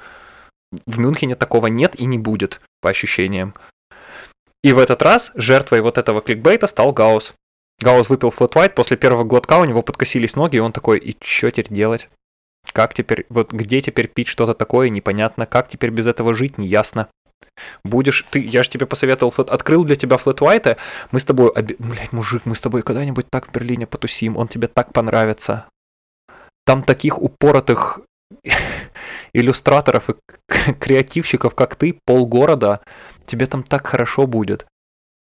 В 0.85 0.99
Мюнхене 0.99 1.35
такого 1.35 1.67
нет 1.67 1.95
и 1.95 2.05
не 2.05 2.17
будет, 2.17 2.59
по 2.81 2.89
ощущениям. 2.89 3.53
И 4.67 4.73
в 4.73 4.79
этот 4.79 5.01
раз 5.01 5.31
жертвой 5.33 5.79
вот 5.79 5.97
этого 5.97 6.19
кликбейта 6.19 6.67
стал 6.67 6.91
Гаус. 6.91 7.33
Гаус 7.79 8.09
выпил 8.09 8.31
флэт 8.31 8.53
white, 8.53 8.73
после 8.73 8.97
первого 8.97 9.23
глотка 9.23 9.59
у 9.59 9.63
него 9.63 9.81
подкосились 9.81 10.35
ноги, 10.35 10.57
и 10.57 10.59
он 10.59 10.73
такой, 10.73 10.99
и 10.99 11.15
что 11.23 11.49
теперь 11.49 11.73
делать? 11.73 12.09
Как 12.73 12.93
теперь, 12.93 13.25
вот 13.29 13.53
где 13.53 13.79
теперь 13.79 14.09
пить 14.09 14.27
что-то 14.27 14.53
такое, 14.53 14.89
непонятно, 14.89 15.45
как 15.45 15.69
теперь 15.69 15.91
без 15.91 16.05
этого 16.05 16.33
жить, 16.33 16.57
неясно. 16.57 17.07
Будешь, 17.85 18.25
ты, 18.29 18.39
я 18.39 18.61
же 18.63 18.69
тебе 18.69 18.85
посоветовал, 18.85 19.31
флэт, 19.31 19.49
открыл 19.49 19.85
для 19.85 19.95
тебя 19.95 20.17
флэт 20.17 20.41
White, 20.41 20.77
мы 21.11 21.21
с 21.21 21.23
тобой, 21.23 21.47
оби... 21.47 21.77
блядь, 21.79 22.11
мужик, 22.11 22.41
мы 22.43 22.53
с 22.53 22.59
тобой 22.59 22.81
когда-нибудь 22.81 23.29
так 23.31 23.47
в 23.47 23.53
Берлине 23.53 23.87
потусим, 23.87 24.35
он 24.35 24.49
тебе 24.49 24.67
так 24.67 24.91
понравится. 24.91 25.67
Там 26.65 26.83
таких 26.83 27.21
упоротых 27.21 28.01
иллюстраторов 29.31 30.09
и 30.09 30.15
креативщиков, 30.73 31.55
как 31.55 31.77
ты, 31.77 31.97
полгорода, 32.03 32.81
тебе 33.27 33.45
там 33.45 33.63
так 33.63 33.85
хорошо 33.87 34.25
будет. 34.27 34.65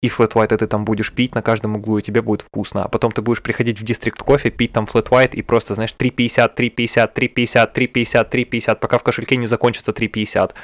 И 0.02 0.08
флэт 0.08 0.32
white 0.34 0.56
ты 0.56 0.66
там 0.66 0.84
будешь 0.84 1.12
пить 1.12 1.34
на 1.34 1.42
каждом 1.42 1.76
углу, 1.76 1.98
и 1.98 2.02
тебе 2.02 2.22
будет 2.22 2.42
вкусно. 2.42 2.84
А 2.84 2.88
потом 2.88 3.12
ты 3.12 3.22
будешь 3.22 3.40
приходить 3.40 3.80
в 3.80 3.84
дистрикт 3.84 4.18
кофе, 4.18 4.50
пить 4.50 4.72
там 4.72 4.86
флэт 4.86 5.08
white 5.08 5.34
и 5.34 5.42
просто, 5.42 5.74
знаешь, 5.74 5.94
3,50, 5.96 6.56
3,50, 6.56 7.14
3,50, 7.14 7.72
3,50, 7.72 8.30
3,50, 8.30 8.76
пока 8.76 8.98
в 8.98 9.04
кошельке 9.04 9.36
не 9.36 9.46
закончится 9.46 9.92
3,50. 9.92 10.54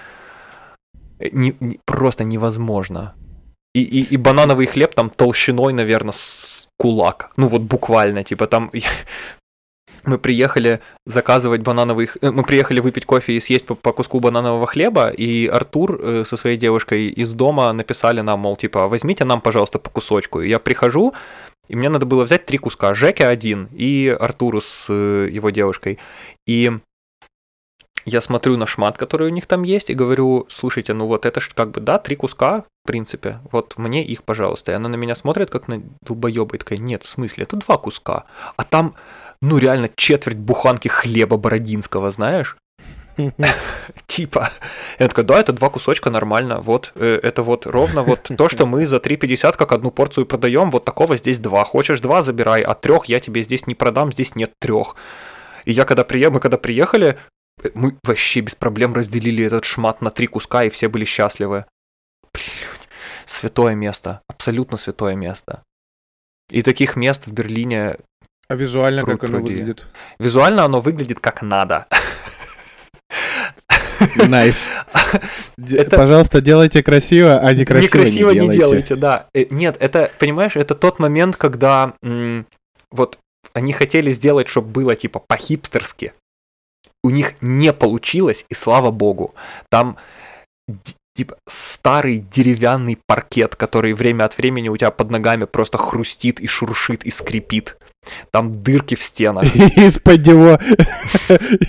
Не, 1.33 1.55
не, 1.61 1.81
просто 1.85 2.24
невозможно. 2.24 3.14
И, 3.74 3.83
и, 3.83 4.03
и 4.03 4.16
банановый 4.16 4.66
хлеб 4.66 4.95
там 4.95 5.09
толщиной, 5.09 5.72
наверное, 5.72 6.12
с 6.12 6.68
кулак. 6.76 7.31
Ну 7.37 7.47
вот 7.47 7.62
буквально, 7.62 8.24
типа 8.24 8.49
там 8.49 8.72
мы 10.09 10.19
приехали 10.19 10.81
заказывать 11.07 11.61
банановый... 11.61 12.09
Э, 12.21 12.31
мы 12.31 12.43
приехали 12.43 12.81
выпить 12.81 13.05
кофе 13.05 13.35
и 13.35 13.41
съесть 13.41 13.67
по, 13.67 13.75
по 13.75 13.93
куску 13.93 14.21
бананового 14.21 14.67
хлеба, 14.67 15.11
и 15.11 15.47
Артур 15.47 16.01
э, 16.01 16.25
со 16.25 16.37
своей 16.37 16.57
девушкой 16.57 17.09
из 17.09 17.35
дома 17.35 17.73
написали 17.73 18.21
нам, 18.21 18.41
мол, 18.41 18.57
типа, 18.57 18.89
возьмите 18.89 19.25
нам, 19.25 19.41
пожалуйста, 19.41 19.79
по 19.79 19.91
кусочку. 19.91 20.41
И 20.41 20.49
я 20.49 20.59
прихожу, 20.59 21.13
и 21.69 21.77
мне 21.77 21.89
надо 21.89 22.07
было 22.07 22.25
взять 22.25 22.47
три 22.47 22.59
куска. 22.59 22.95
Жеке 22.95 23.27
один 23.27 23.69
и 23.73 24.09
Артуру 24.09 24.61
с 24.61 24.87
э, 24.89 25.29
его 25.31 25.51
девушкой. 25.51 25.99
И 26.47 26.73
я 28.05 28.21
смотрю 28.23 28.57
на 28.57 28.67
шмат, 28.67 28.97
который 28.97 29.29
у 29.29 29.33
них 29.33 29.47
там 29.47 29.63
есть, 29.65 29.91
и 29.91 29.95
говорю, 29.95 30.47
слушайте, 30.49 30.95
ну 30.95 31.07
вот 31.07 31.27
это 31.27 31.41
ж 31.41 31.51
как 31.55 31.73
бы, 31.73 31.81
да, 31.81 31.99
три 31.99 32.17
куска, 32.17 32.65
в 32.85 32.87
принципе, 32.87 33.41
вот 33.53 33.77
мне 33.77 34.03
их, 34.03 34.25
пожалуйста. 34.25 34.73
И 34.73 34.75
она 34.75 34.89
на 34.89 34.97
меня 34.97 35.15
смотрит, 35.15 35.51
как 35.51 35.69
на 35.69 35.83
долбоеба, 36.01 36.57
и 36.57 36.59
такая, 36.59 36.79
нет, 36.79 37.05
в 37.05 37.09
смысле, 37.09 37.45
это 37.45 37.57
два 37.57 37.77
куска. 37.77 38.25
А 38.57 38.65
там 38.65 38.95
ну 39.41 39.59
реально 39.59 39.91
четверть 39.95 40.39
буханки 40.39 40.89
хлеба 40.89 41.36
бородинского, 41.36 42.11
знаешь? 42.11 42.57
Типа. 44.07 44.51
Я 44.99 45.09
такой, 45.09 45.24
да, 45.24 45.41
это 45.41 45.53
два 45.53 45.70
кусочка 45.70 46.11
нормально. 46.11 46.61
Вот, 46.61 46.93
э, 46.95 47.18
это 47.22 47.43
вот 47.43 47.66
ровно 47.66 48.03
вот 48.03 48.30
то, 48.36 48.49
что 48.49 48.66
мы 48.66 48.86
за 48.86 48.97
3,50 48.97 49.57
как 49.57 49.72
одну 49.72 49.91
порцию 49.91 50.26
продаем, 50.26 50.70
вот 50.70 50.84
такого 50.84 51.16
здесь 51.16 51.39
два. 51.39 51.64
Хочешь 51.64 52.01
два, 52.01 52.22
забирай, 52.22 52.62
а 52.62 52.74
трех 52.74 53.07
я 53.07 53.20
тебе 53.20 53.43
здесь 53.43 53.66
не 53.66 53.74
продам, 53.74 54.12
здесь 54.12 54.34
нет 54.36 54.53
трех. 54.61 54.97
И 55.64 55.72
я 55.72 55.84
когда 55.84 56.05
приехал, 56.05 56.34
мы 56.34 56.41
когда 56.41 56.59
приехали, 56.59 57.18
э, 57.62 57.70
мы 57.74 57.97
вообще 58.05 58.41
без 58.41 58.55
проблем 58.55 58.95
разделили 58.95 59.45
этот 59.45 59.64
шмат 59.64 60.01
на 60.01 60.11
три 60.11 60.26
куска, 60.26 60.64
и 60.64 60.70
все 60.70 60.89
были 60.89 61.05
счастливы. 61.05 61.64
Блин, 62.32 62.68
святое 63.26 63.74
место, 63.74 64.20
абсолютно 64.28 64.78
святое 64.78 65.14
место. 65.14 65.62
И 66.51 66.62
таких 66.62 66.97
мест 66.97 67.26
в 67.26 67.32
Берлине 67.32 67.99
а 68.49 68.55
визуально 68.55 69.03
Пруд 69.03 69.20
как 69.20 69.30
оно 69.30 69.40
выглядит? 69.40 69.86
Визуально 70.18 70.64
оно 70.64 70.80
выглядит 70.80 71.20
как 71.20 71.42
надо. 71.42 71.86
Nice. 74.16 74.68
Nice. 75.57 75.76
Это... 75.76 75.96
Пожалуйста, 75.96 76.40
делайте 76.40 76.82
красиво, 76.82 77.38
а 77.38 77.53
не 77.53 77.64
красиво 77.64 77.99
Некрасиво 77.99 78.30
не, 78.30 78.40
не 78.40 78.49
делайте, 78.51 78.96
да. 78.96 79.26
Э, 79.34 79.46
нет, 79.51 79.76
это, 79.80 80.11
понимаешь, 80.18 80.57
это 80.57 80.74
тот 80.74 80.99
момент, 80.99 81.36
когда 81.36 81.94
м- 82.03 82.46
вот 82.90 83.18
они 83.55 83.72
хотели 83.72 84.12
сделать, 84.12 84.49
чтобы 84.49 84.68
было 84.68 84.96
типа 84.96 85.20
по-хипстерски. 85.26 86.12
У 87.03 87.11
них 87.11 87.34
не 87.40 87.72
получилось, 87.72 88.44
и 88.49 88.55
слава 88.55 88.90
богу. 88.90 89.34
Там 89.70 89.96
типа 91.14 91.36
старый 91.49 92.18
деревянный 92.18 92.99
паркет, 93.07 93.57
который 93.57 93.92
время 93.94 94.24
от 94.24 94.38
времени 94.38 94.68
у 94.68 94.76
тебя 94.76 94.90
под 94.90 95.11
ногами 95.11 95.44
просто 95.44 95.78
хрустит 95.78 96.40
и 96.40 96.46
шуршит 96.46 97.05
и 97.05 97.11
скрипит. 97.11 97.76
Там 98.31 98.61
дырки 98.63 98.95
в 98.95 99.03
стенах. 99.03 99.45
Из-под 99.77 100.27
него 100.27 100.59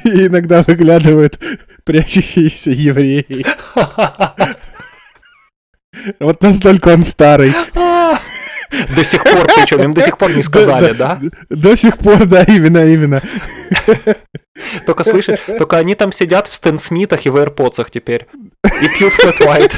иногда 0.04 0.64
выглядывают 0.64 1.40
прячущиеся 1.84 2.72
евреи. 2.72 3.46
Вот 6.20 6.42
настолько 6.44 6.90
он 6.90 7.04
старый. 7.04 7.52
До 7.82 9.04
сих 9.04 9.24
пор, 9.24 9.46
причем 9.56 9.82
им 9.82 9.94
до 9.96 10.02
сих 10.02 10.18
пор 10.18 10.36
не 10.36 10.44
сказали, 10.44 10.94
да? 10.94 11.20
До 11.50 11.76
сих 11.76 11.98
пор, 11.98 12.26
да, 12.26 12.44
именно, 12.44 12.86
именно. 12.86 13.22
Только 14.86 15.04
слышишь, 15.04 15.40
только 15.58 15.78
они 15.78 15.96
там 15.96 16.12
сидят 16.12 16.48
в 16.48 16.54
Стэн 16.54 16.78
Смитах 16.78 17.26
и 17.26 17.30
в 17.30 17.36
AirPods 17.36 17.88
теперь. 17.92 18.28
И 18.82 18.88
пьют 18.98 19.14
Flat 19.14 19.40
White. 19.40 19.74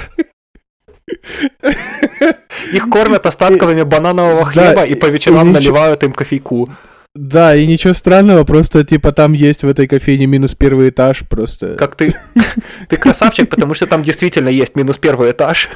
Их 2.73 2.87
кормят 2.87 3.25
остатками 3.25 3.83
бананового 3.83 4.45
хлеба 4.45 4.75
да, 4.75 4.85
и 4.85 4.95
по 4.95 5.07
вечерам 5.07 5.49
и 5.49 5.53
наливают 5.53 6.03
им 6.03 6.13
кофейку. 6.13 6.69
Да, 7.13 7.55
и 7.55 7.67
ничего 7.67 7.93
странного, 7.93 8.45
просто 8.45 8.85
типа 8.85 9.11
там 9.11 9.33
есть 9.33 9.63
в 9.63 9.67
этой 9.67 9.87
кофейне 9.87 10.27
минус 10.27 10.55
первый 10.55 10.89
этаж 10.89 11.23
просто. 11.27 11.75
Как 11.75 11.95
ты? 11.95 12.15
Ты 12.87 12.97
красавчик, 12.97 13.49
потому 13.49 13.73
что 13.73 13.85
там 13.85 14.01
действительно 14.03 14.47
есть 14.47 14.75
минус 14.75 14.97
первый 14.97 15.31
этаж, 15.31 15.69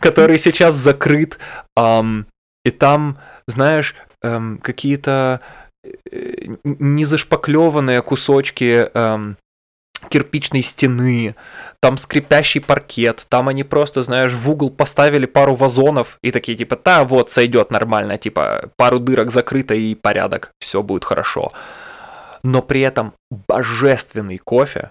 который 0.00 0.38
сейчас 0.38 0.74
закрыт. 0.74 1.38
И 2.64 2.70
там, 2.70 3.18
знаешь, 3.46 3.94
эм, 4.22 4.58
какие-то 4.58 5.40
э, 5.84 6.46
незашпаклеванные 6.64 8.02
кусочки 8.02 8.88
эм, 8.94 9.36
кирпичной 10.12 10.60
стены, 10.62 11.34
там 11.80 11.96
скрипящий 11.96 12.60
паркет, 12.60 13.24
там 13.30 13.48
они 13.48 13.64
просто, 13.64 14.02
знаешь, 14.02 14.32
в 14.32 14.50
угол 14.50 14.68
поставили 14.68 15.24
пару 15.24 15.54
вазонов 15.54 16.18
и 16.22 16.30
такие 16.30 16.56
типа, 16.56 16.78
да, 16.84 17.04
вот, 17.04 17.30
сойдет 17.30 17.70
нормально, 17.70 18.18
типа, 18.18 18.70
пару 18.76 18.98
дырок 18.98 19.30
закрыто 19.32 19.72
и 19.72 19.94
порядок, 19.94 20.52
все 20.60 20.82
будет 20.82 21.04
хорошо. 21.04 21.50
Но 22.42 22.60
при 22.60 22.82
этом 22.82 23.14
божественный 23.48 24.36
кофе, 24.36 24.90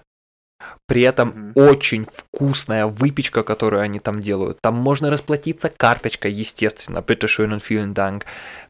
при 0.86 1.02
этом 1.02 1.30
mm-hmm. 1.30 1.70
очень 1.70 2.04
вкусная 2.04 2.86
выпечка, 2.86 3.42
которую 3.42 3.82
они 3.82 3.98
там 3.98 4.20
делают. 4.20 4.58
Там 4.60 4.74
можно 4.74 5.10
расплатиться 5.10 5.70
карточкой, 5.74 6.32
естественно, 6.32 6.98
bitte 6.98 7.28
schön 7.28 7.52
und 7.52 7.62
vielen 7.62 7.94
Dank 7.94 8.24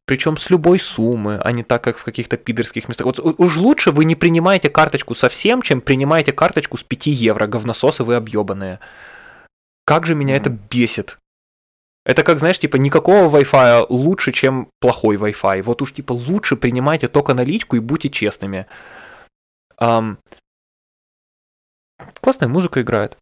причем 0.05 0.37
с 0.37 0.51
любой 0.51 0.79
суммы, 0.81 1.41
а 1.43 1.53
не 1.53 1.63
так, 1.63 1.83
как 1.85 1.97
в 1.97 2.05
каких-то 2.05 2.37
пидорских 2.37 2.89
местах. 2.89 3.07
Вот 3.07 3.19
уж 3.19 3.57
лучше 3.57 3.93
вы 3.93 4.05
не 4.05 4.17
принимаете 4.17 4.69
карточку 4.69 5.15
совсем, 5.15 5.63
чем 5.63 5.81
принимаете 5.81 6.33
карточку 6.33 6.77
с 6.77 6.83
5 6.83 7.07
евро, 7.07 7.47
говнососы 7.47 8.03
вы 8.03 8.17
объебанные. 8.17 8.81
Как 9.85 10.07
же 10.07 10.15
меня 10.15 10.35
mm-hmm. 10.35 10.41
это 10.41 10.59
бесит. 10.71 11.19
Это 12.05 12.25
как, 12.25 12.41
знаешь, 12.41 12.59
типа, 12.59 12.77
никакого 12.77 13.39
Wi-Fi 13.39 13.87
лучше, 13.89 14.33
чем 14.33 14.69
плохой 14.81 15.17
Wi-Fi. 15.17 15.63
Вот 15.63 15.83
уж, 15.83 15.93
типа, 15.93 16.13
лучше 16.13 16.57
принимайте 16.57 17.07
только 17.07 17.33
наличку 17.33 17.77
и 17.77 17.81
будьте 17.81 18.09
честными. 18.09 18.67
Um, 19.81 20.17
классная 22.21 22.49
музыка 22.49 22.83
играет. 22.83 23.17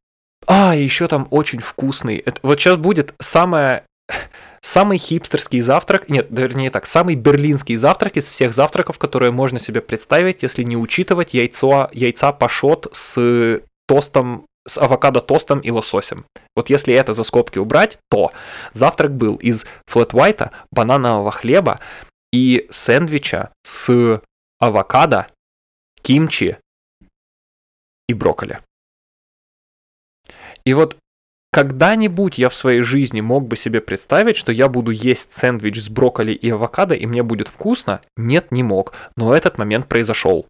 А, 0.47 0.75
еще 0.75 1.07
там 1.09 1.29
очень 1.31 1.61
вкусный. 1.61 2.17
Это, 2.17 2.41
вот 2.43 2.59
сейчас 2.59 2.77
будет 2.77 3.15
самая 3.21 3.85
Самый 4.63 4.99
хипстерский 4.99 5.61
завтрак, 5.61 6.11
нет, 6.11 6.27
вернее 6.31 6.71
так, 6.71 6.85
самый 6.85 7.15
берлинский 7.15 7.77
завтрак 7.77 8.19
из 8.19 8.29
всех 8.29 8.53
завтраков, 8.53 8.99
которые 8.99 9.31
можно 9.33 9.59
себе 9.59 9.81
представить, 9.81 10.43
если 10.43 10.65
не 10.65 10.77
учитывать 10.77 11.33
яйцо, 11.33 11.89
яйца 11.93 12.33
пашот 12.33 12.89
с 12.93 13.63
тостом, 13.89 14.45
с 14.69 14.77
авокадо 14.77 15.23
тостом 15.23 15.61
и 15.61 15.71
лососем. 15.71 16.27
Вот 16.55 16.69
если 16.69 16.95
это 16.95 17.15
за 17.15 17.25
скобки 17.25 17.59
убрать, 17.59 17.99
то 18.11 18.33
завтрак 18.75 19.17
был 19.17 19.37
из 19.37 19.65
white, 19.89 20.51
бананового 20.71 21.33
хлеба 21.33 21.81
и 22.31 22.69
сэндвича 22.71 23.53
с 23.65 24.21
авокадо, 24.59 25.29
кимчи 26.03 26.59
и 28.09 28.13
брокколи. 28.15 28.61
И 30.65 30.75
вот 30.75 30.97
когда-нибудь 31.53 32.39
я 32.39 32.49
в 32.49 32.55
своей 32.55 32.83
жизни 32.83 33.21
мог 33.21 33.49
бы 33.49 33.57
себе 33.57 33.81
представить, 33.81 34.37
что 34.37 34.53
я 34.53 34.69
буду 34.69 34.93
есть 34.93 35.37
сэндвич 35.37 35.83
с 35.83 35.89
брокколи 35.89 36.33
и 36.33 36.49
авокадо, 36.51 36.95
и 36.95 37.07
мне 37.07 37.23
будет 37.23 37.49
вкусно? 37.49 38.03
Нет, 38.17 38.53
не 38.53 38.63
мог. 38.63 38.95
Но 39.17 39.35
этот 39.35 39.59
момент 39.59 39.89
произошел. 39.89 40.47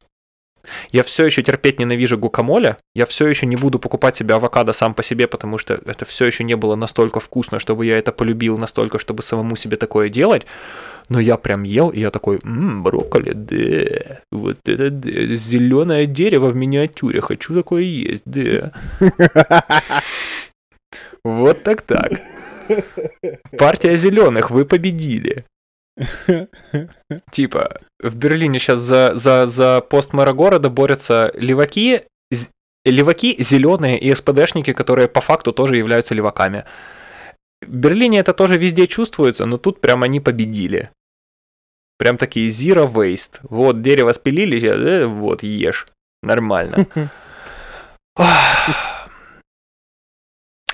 Я 0.92 1.02
все 1.02 1.26
еще 1.26 1.42
терпеть 1.42 1.78
ненавижу 1.78 2.18
гукамоле, 2.18 2.76
я 2.94 3.06
все 3.06 3.26
еще 3.26 3.46
не 3.46 3.56
буду 3.56 3.78
покупать 3.78 4.16
себе 4.16 4.34
авокадо 4.34 4.72
сам 4.72 4.94
по 4.94 5.02
себе, 5.02 5.26
потому 5.26 5.58
что 5.58 5.80
это 5.84 6.04
все 6.04 6.26
еще 6.26 6.44
не 6.44 6.56
было 6.56 6.76
настолько 6.76 7.20
вкусно, 7.20 7.58
чтобы 7.58 7.86
я 7.86 7.98
это 7.98 8.12
полюбил 8.12 8.58
настолько, 8.58 8.98
чтобы 8.98 9.22
самому 9.22 9.56
себе 9.56 9.76
такое 9.76 10.08
делать. 10.08 10.46
Но 11.08 11.18
я 11.18 11.36
прям 11.36 11.64
ел, 11.64 11.88
и 11.88 12.00
я 12.00 12.10
такой, 12.10 12.38
ммм, 12.42 12.84
брокколи, 12.84 13.32
да, 13.32 14.20
вот 14.30 14.58
это 14.64 14.90
да, 14.90 15.34
зеленое 15.34 16.06
дерево 16.06 16.50
в 16.50 16.56
миниатюре, 16.56 17.20
хочу 17.20 17.54
такое 17.54 17.82
есть, 17.82 18.22
да. 18.26 18.72
Вот 21.22 21.62
так 21.62 21.82
так. 21.82 22.12
Партия 23.58 23.96
зеленых, 23.96 24.50
вы 24.50 24.64
победили. 24.64 25.44
Типа, 27.30 27.80
в 27.98 28.14
Берлине 28.16 28.58
сейчас 28.58 28.80
за, 28.80 29.14
за, 29.14 29.46
за 29.46 29.80
пост 29.80 30.12
мэра 30.12 30.32
города 30.32 30.70
борются 30.70 31.30
леваки, 31.34 32.02
леваки 32.84 33.36
зеленые 33.42 33.98
и 33.98 34.14
СПДшники, 34.14 34.72
которые 34.72 35.08
по 35.08 35.20
факту 35.20 35.52
тоже 35.52 35.76
являются 35.76 36.14
леваками. 36.14 36.64
В 37.62 37.74
Берлине 37.74 38.20
это 38.20 38.32
тоже 38.32 38.56
везде 38.56 38.86
чувствуется, 38.86 39.44
но 39.46 39.58
тут 39.58 39.80
прям 39.80 40.02
они 40.02 40.20
победили. 40.20 40.90
Прям 41.98 42.16
такие 42.16 42.48
zero 42.48 42.90
waste. 42.90 43.40
Вот, 43.42 43.82
дерево 43.82 44.12
спилили, 44.12 44.66
э, 44.66 45.06
вот, 45.06 45.42
ешь. 45.42 45.86
Нормально. 46.22 46.86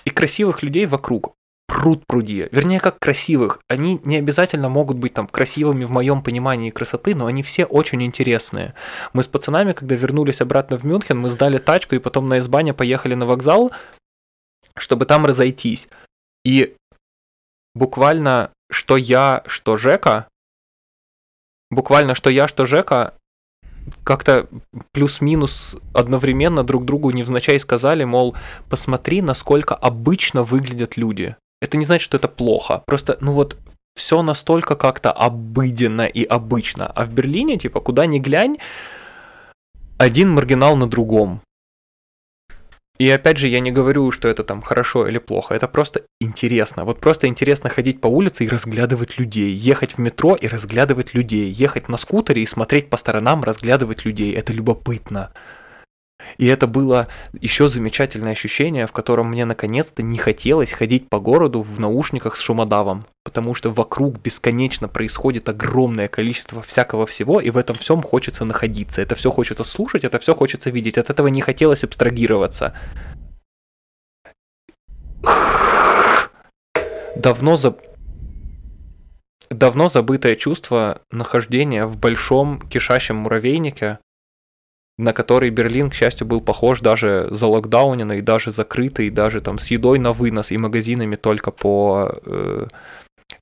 И 0.05 0.11
красивых 0.11 0.63
людей 0.63 0.87
вокруг 0.87 1.35
пруд 1.67 2.07
пруди. 2.07 2.49
Вернее, 2.53 2.81
как 2.81 2.99
красивых. 2.99 3.61
Они 3.69 4.01
не 4.05 4.17
обязательно 4.17 4.69
могут 4.69 4.97
быть 4.97 5.15
там 5.15 5.27
красивыми 5.27 5.85
в 5.85 5.91
моем 5.91 6.23
понимании 6.23 6.71
красоты, 6.71 7.15
но 7.15 7.27
они 7.27 7.43
все 7.43 7.65
очень 7.65 8.03
интересные. 8.03 8.75
Мы 9.13 9.23
с 9.23 9.29
пацанами, 9.29 9.73
когда 9.73 9.95
вернулись 9.95 10.41
обратно 10.41 10.77
в 10.79 10.85
Мюнхен, 10.85 11.19
мы 11.19 11.29
сдали 11.29 11.59
тачку 11.59 11.95
и 11.95 12.01
потом 12.01 12.29
на 12.29 12.39
Избане 12.39 12.73
поехали 12.73 13.15
на 13.15 13.27
вокзал, 13.27 13.73
чтобы 14.77 15.07
там 15.07 15.27
разойтись. 15.27 15.89
И 16.45 16.77
буквально 17.75 18.51
что 18.71 18.97
я, 18.97 19.43
что 19.47 19.77
Жека, 19.77 20.29
буквально 21.71 22.15
что 22.15 22.31
я, 22.31 22.49
что 22.49 22.65
Жека 22.65 23.15
как-то 24.03 24.49
плюс-минус 24.93 25.77
одновременно 25.95 26.65
друг 26.65 26.85
другу 26.85 27.11
невзначай 27.11 27.59
сказали, 27.61 28.05
мол, 28.05 28.37
посмотри, 28.69 29.23
насколько 29.23 29.75
обычно 29.75 30.43
выглядят 30.43 30.97
люди. 30.97 31.37
Это 31.61 31.77
не 31.77 31.85
значит, 31.85 32.05
что 32.05 32.17
это 32.17 32.29
плохо. 32.29 32.83
Просто, 32.87 33.17
ну 33.21 33.33
вот, 33.33 33.57
все 33.97 34.23
настолько 34.23 34.77
как-то 34.77 35.11
обыденно 35.11 36.07
и 36.07 36.25
обычно. 36.25 36.87
А 36.87 37.05
в 37.05 37.13
Берлине, 37.13 37.57
типа, 37.57 37.81
куда 37.81 38.07
ни 38.07 38.19
глянь, 38.19 38.59
один 39.99 40.31
маргинал 40.31 40.77
на 40.77 40.89
другом. 40.89 41.41
И 42.99 43.11
опять 43.11 43.37
же, 43.37 43.49
я 43.49 43.61
не 43.61 43.73
говорю, 43.73 44.11
что 44.11 44.29
это 44.29 44.43
там 44.43 44.63
хорошо 44.63 45.07
или 45.07 45.19
плохо, 45.19 45.55
это 45.55 45.69
просто 45.69 46.03
интересно. 46.19 46.85
Вот 46.85 46.99
просто 46.99 47.27
интересно 47.27 47.69
ходить 47.69 48.01
по 48.01 48.07
улице 48.07 48.45
и 48.45 48.49
разглядывать 48.49 49.19
людей, 49.19 49.53
ехать 49.53 49.93
в 49.93 49.99
метро 49.99 50.35
и 50.35 50.49
разглядывать 50.49 51.13
людей, 51.13 51.51
ехать 51.51 51.89
на 51.91 51.99
скутере 51.99 52.43
и 52.43 52.47
смотреть 52.47 52.89
по 52.89 52.97
сторонам, 52.97 53.45
разглядывать 53.45 54.07
людей. 54.07 54.33
Это 54.33 54.53
любопытно. 54.53 55.31
И 56.39 56.47
это 56.47 56.67
было 56.67 57.09
еще 57.33 57.69
замечательное 57.69 58.33
ощущение, 58.33 58.87
в 58.87 58.93
котором 58.93 59.31
мне 59.31 59.45
наконец-то 59.45 60.03
не 60.03 60.19
хотелось 60.19 60.73
ходить 60.73 61.09
по 61.09 61.21
городу 61.21 61.63
в 61.63 61.81
наушниках 61.81 62.37
с 62.37 62.41
шумодавом, 62.41 63.05
потому 63.25 63.55
что 63.55 63.71
вокруг 63.71 64.21
бесконечно 64.21 64.89
происходит 64.89 65.49
огромное 65.49 66.09
количество 66.09 66.63
всякого 66.63 67.07
всего, 67.07 67.41
и 67.41 67.51
в 67.51 67.57
этом 67.57 67.77
всем 67.77 68.03
хочется 68.03 68.45
находиться. 68.45 69.03
Это 69.03 69.15
все 69.15 69.31
хочется 69.31 69.65
слушать, 69.65 70.05
это 70.05 70.19
все 70.19 70.35
хочется 70.35 70.71
видеть. 70.71 70.99
От 70.99 71.11
этого 71.11 71.29
не 71.29 71.41
хотелось 71.41 71.85
абстрагироваться. 71.85 72.75
Давно 77.17 77.57
за... 77.57 77.77
Давно 79.49 79.89
забытое 79.89 80.35
чувство 80.35 81.01
нахождения 81.11 81.87
в 81.87 81.97
большом 81.99 82.61
кишащем 82.69 83.17
муравейнике, 83.17 83.99
на 84.99 85.13
который 85.13 85.51
Берлин, 85.51 85.91
к 85.91 85.95
счастью, 85.95 86.27
был 86.27 86.41
похож 86.41 86.81
даже 86.81 87.29
за 87.31 87.47
локдауненный, 87.47 88.23
даже 88.23 88.51
закрытый, 88.53 89.11
даже 89.11 89.41
там 89.41 89.59
с 89.59 89.71
едой 89.71 89.99
на 89.99 90.13
вынос 90.13 90.51
и 90.51 90.59
магазинами 90.59 91.17
только 91.17 91.51
по... 91.51 92.21
Э, 92.25 92.67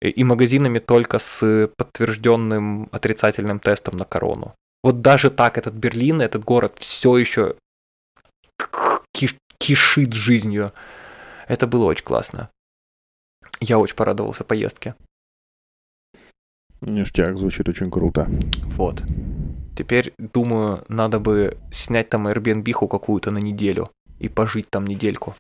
и 0.01 0.25
магазинами 0.25 0.79
только 0.79 1.19
с 1.19 1.71
подтвержденным 1.77 2.89
отрицательным 2.91 3.61
тестом 3.61 3.97
на 3.97 4.05
корону. 4.05 4.55
Вот 4.83 5.01
даже 5.01 5.31
так 5.31 5.57
этот 5.57 5.75
Берлин, 5.75 6.21
этот 6.21 6.45
город 6.45 6.75
все 6.79 7.17
еще 7.17 7.57
киш 9.13 9.37
кишит 9.59 10.13
жизнью. 10.13 10.73
Это 11.47 11.67
было 11.67 11.85
очень 11.85 12.05
классно. 12.05 12.51
Я 13.61 13.79
очень 13.79 13.97
порадовался 13.97 14.45
поездке. 14.45 14.95
Ништяк, 16.81 17.39
звучит 17.39 17.69
очень 17.69 17.91
круто. 17.91 18.29
Вот. 18.77 19.03
Теперь, 19.77 20.13
думаю, 20.19 20.85
надо 20.89 21.19
бы 21.19 21.59
снять 21.73 22.09
там 22.09 22.29
Airbnb 22.29 22.89
какую-то 22.89 23.31
на 23.31 23.39
неделю 23.39 23.91
и 24.19 24.29
пожить 24.29 24.71
там 24.71 24.87
недельку. 24.87 25.35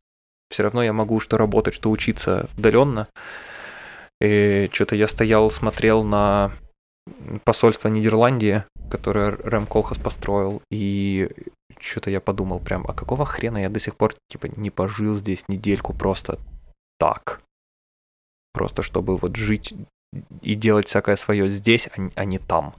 Все 0.51 0.63
равно 0.63 0.83
я 0.83 0.93
могу 0.93 1.21
что 1.21 1.37
работать, 1.37 1.75
что 1.75 1.91
учиться 1.91 2.49
удаленно. 2.57 3.09
И 4.21 4.69
что-то 4.73 4.97
я 4.97 5.09
стоял, 5.09 5.51
смотрел 5.51 6.05
на 6.05 6.53
посольство 7.45 7.89
Нидерландии, 7.89 8.65
которое 8.91 9.31
Рэм 9.31 9.67
Колхас 9.67 9.99
построил, 9.99 10.63
и 10.71 11.31
что-то 11.79 12.11
я 12.11 12.21
подумал 12.21 12.61
прям, 12.61 12.85
а 12.89 12.95
какого 12.95 13.25
хрена 13.25 13.59
я 13.59 13.69
до 13.69 13.79
сих 13.81 13.97
пор 13.97 14.15
типа 14.29 14.47
не 14.57 14.71
пожил 14.71 15.17
здесь 15.17 15.45
недельку 15.49 15.93
просто 15.93 16.39
так? 16.99 17.41
Просто 18.53 18.83
чтобы 18.83 19.17
вот 19.17 19.37
жить 19.37 19.75
и 20.43 20.55
делать 20.55 20.89
всякое 20.89 21.17
свое 21.17 21.49
здесь, 21.49 21.89
а, 21.89 22.11
а 22.15 22.25
не 22.25 22.39
там. 22.39 22.75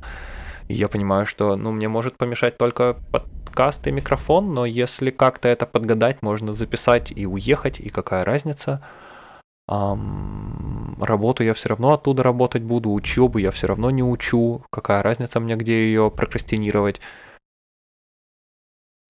И 0.67 0.73
я 0.73 0.87
понимаю, 0.87 1.25
что, 1.25 1.55
ну, 1.55 1.71
мне 1.71 1.87
может 1.87 2.17
помешать 2.17 2.57
только 2.57 2.97
подкаст 3.11 3.85
и 3.87 3.91
микрофон, 3.91 4.53
но 4.53 4.65
если 4.65 5.11
как-то 5.11 5.47
это 5.47 5.65
подгадать, 5.65 6.21
можно 6.21 6.53
записать 6.53 7.11
и 7.15 7.25
уехать, 7.25 7.79
и 7.79 7.89
какая 7.89 8.25
разница. 8.25 8.83
Um, 9.67 11.03
работу 11.03 11.43
я 11.43 11.53
все 11.55 11.69
равно 11.69 11.93
оттуда 11.93 12.21
работать 12.21 12.61
буду, 12.61 12.91
учебу 12.91 13.39
я 13.39 13.49
все 13.49 13.65
равно 13.65 13.89
не 13.89 14.03
учу, 14.03 14.63
какая 14.69 15.01
разница 15.01 15.39
мне, 15.39 15.55
где 15.55 15.85
ее 15.85 16.11
прокрастинировать. 16.11 17.01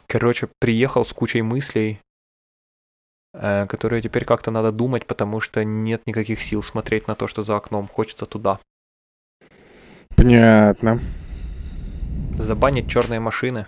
Короче, 0.08 0.48
приехал 0.60 1.04
с 1.04 1.12
кучей 1.12 1.42
мыслей, 1.42 2.00
э, 3.34 3.66
которые 3.68 4.02
теперь 4.02 4.24
как-то 4.24 4.52
надо 4.52 4.72
думать, 4.72 5.06
потому 5.06 5.42
что 5.42 5.64
нет 5.66 6.04
никаких 6.06 6.42
сил 6.42 6.64
смотреть 6.64 7.08
на 7.08 7.16
то, 7.16 7.28
что 7.28 7.44
за 7.44 7.58
окном. 7.58 7.88
Хочется 7.88 8.26
туда. 8.26 8.60
Понятно 10.16 11.02
забанить 12.38 12.90
черные 12.90 13.20
машины 13.20 13.68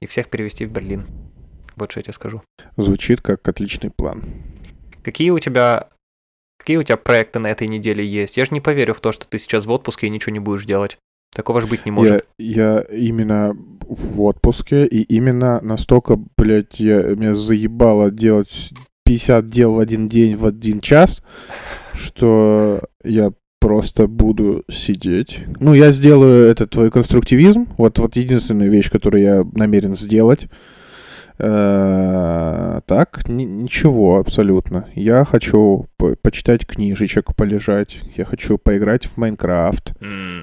и 0.00 0.06
всех 0.06 0.28
перевести 0.28 0.66
в 0.66 0.72
Берлин. 0.72 1.06
Вот 1.76 1.90
что 1.90 2.00
я 2.00 2.04
тебе 2.04 2.12
скажу. 2.12 2.42
Звучит 2.76 3.20
как 3.20 3.46
отличный 3.48 3.90
план. 3.90 4.22
Какие 5.02 5.30
у 5.30 5.38
тебя 5.38 5.88
Какие 6.62 6.76
у 6.76 6.84
тебя 6.84 6.96
проекты 6.96 7.40
на 7.40 7.48
этой 7.48 7.66
неделе 7.66 8.06
есть? 8.06 8.36
Я 8.36 8.44
же 8.44 8.52
не 8.54 8.60
поверю 8.60 8.94
в 8.94 9.00
то, 9.00 9.10
что 9.10 9.26
ты 9.26 9.40
сейчас 9.40 9.66
в 9.66 9.70
отпуске 9.72 10.06
и 10.06 10.10
ничего 10.10 10.32
не 10.32 10.38
будешь 10.38 10.64
делать. 10.64 10.96
Такого 11.34 11.60
же 11.60 11.66
быть 11.66 11.84
не 11.84 11.90
может. 11.90 12.24
Я, 12.38 12.76
я 12.76 12.80
именно 12.82 13.56
в 13.80 14.20
отпуске, 14.20 14.86
и 14.86 15.02
именно 15.02 15.60
настолько, 15.60 16.16
блядь, 16.36 16.78
я, 16.78 17.02
меня 17.02 17.34
заебало 17.34 18.12
делать 18.12 18.72
50 19.04 19.46
дел 19.46 19.74
в 19.74 19.80
один 19.80 20.06
день, 20.06 20.36
в 20.36 20.46
один 20.46 20.80
час, 20.80 21.24
что 21.94 22.82
я 23.02 23.32
просто 23.62 24.08
буду 24.08 24.64
сидеть. 24.68 25.44
Ну, 25.60 25.72
я 25.72 25.92
сделаю 25.92 26.46
этот 26.50 26.70
твой 26.70 26.90
конструктивизм. 26.90 27.68
Вот, 27.78 27.98
вот 28.00 28.16
единственная 28.16 28.68
вещь, 28.68 28.90
которую 28.90 29.22
я 29.22 29.44
намерен 29.54 29.94
сделать. 29.94 30.48
Э, 31.38 32.80
так, 32.86 33.28
ничего 33.28 34.18
абсолютно. 34.18 34.88
Я 34.96 35.24
хочу 35.24 35.86
по 35.96 36.16
почитать 36.20 36.66
книжечек, 36.66 37.36
полежать. 37.36 38.00
Я 38.16 38.24
хочу 38.24 38.58
поиграть 38.58 39.06
в 39.06 39.16
Майнкрафт. 39.16 39.92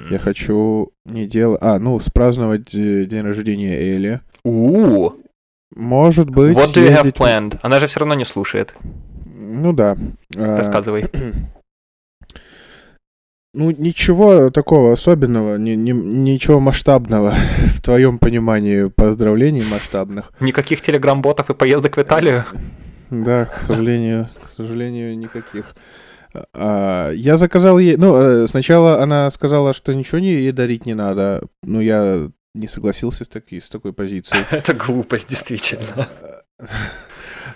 Я 0.09 0.17
хочу 0.17 0.93
не 1.03 1.28
делать... 1.28 1.59
А, 1.61 1.78
ну, 1.78 1.99
спраздновать 1.99 2.70
день 2.72 3.22
рождения 3.22 3.76
Эли. 3.76 4.22
У, 4.45 5.11
Может 5.76 6.30
быть... 6.30 6.55
What 6.55 6.74
do 6.74 6.88
you 6.88 6.95
have 6.95 7.13
planned? 7.13 7.59
Она 7.63 7.82
же 7.82 7.88
все 7.88 7.99
равно 7.99 8.15
не 8.15 8.26
слушает. 8.26 8.74
Ну 9.26 9.74
да. 9.74 9.97
Рассказывай. 10.34 11.05
Ну, 13.53 13.71
ничего 13.71 14.51
такого 14.51 14.93
особенного, 14.93 15.57
ни, 15.57 15.71
ни, 15.71 15.91
ничего 15.91 16.59
масштабного 16.59 17.33
в 17.75 17.81
твоем 17.81 18.19
понимании 18.19 18.89
поздравлений 18.89 19.63
масштабных. 19.63 20.31
Никаких 20.39 20.81
телеграм-ботов 20.81 21.49
и 21.49 21.55
поездок 21.55 21.97
в 21.97 22.01
Италию? 22.01 22.45
Да, 23.09 23.45
к 23.45 23.59
сожалению, 23.61 24.29
к 24.45 24.49
сожалению, 24.55 25.17
никаких. 25.17 25.75
А, 26.53 27.11
я 27.11 27.37
заказал 27.37 27.79
ей... 27.79 27.97
Ну, 27.97 28.15
э, 28.15 28.47
сначала 28.47 29.01
она 29.01 29.31
сказала, 29.31 29.73
что 29.73 29.95
ничего 29.95 30.19
не 30.19 30.33
ей 30.33 30.51
дарить 30.51 30.85
не 30.85 30.93
надо. 30.93 31.41
Ну, 31.63 31.81
я 31.81 32.29
не 32.53 32.67
согласился 32.67 33.25
с, 33.25 33.27
таки, 33.27 33.59
с 33.59 33.69
такой 33.69 33.93
позицией. 33.93 34.45
Это 34.51 34.75
глупость, 34.75 35.29
действительно. 35.29 36.07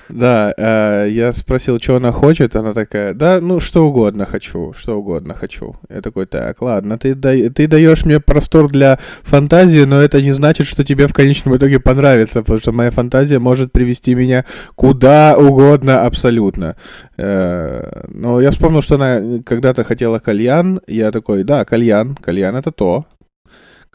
Да, 0.09 0.53
э, 0.57 1.07
я 1.11 1.31
спросил, 1.31 1.79
что 1.79 1.95
она 1.95 2.11
хочет, 2.11 2.55
она 2.55 2.73
такая, 2.73 3.13
да, 3.13 3.39
ну 3.41 3.59
что 3.59 3.85
угодно 3.87 4.25
хочу, 4.25 4.73
что 4.77 4.97
угодно 4.97 5.33
хочу. 5.33 5.75
Я 5.89 6.01
такой, 6.01 6.25
так, 6.25 6.61
ладно, 6.61 6.97
ты, 6.97 7.15
да, 7.15 7.31
ты 7.49 7.67
даешь 7.67 8.05
мне 8.05 8.19
простор 8.19 8.69
для 8.69 8.99
фантазии, 9.21 9.83
но 9.85 10.01
это 10.01 10.21
не 10.21 10.31
значит, 10.31 10.67
что 10.67 10.83
тебе 10.83 11.07
в 11.07 11.13
конечном 11.13 11.55
итоге 11.55 11.79
понравится, 11.79 12.41
потому 12.41 12.59
что 12.59 12.71
моя 12.71 12.91
фантазия 12.91 13.39
может 13.39 13.71
привести 13.71 14.13
меня 14.13 14.45
куда 14.75 15.37
угодно 15.37 16.05
абсолютно. 16.05 16.75
Э, 17.17 18.03
но 18.09 18.41
я 18.41 18.51
вспомнил, 18.51 18.81
что 18.81 18.95
она 18.95 19.41
когда-то 19.45 19.83
хотела 19.83 20.19
кальян, 20.19 20.81
я 20.87 21.11
такой, 21.11 21.43
да, 21.43 21.63
кальян, 21.65 22.15
кальян 22.15 22.55
это 22.55 22.71
то, 22.71 23.05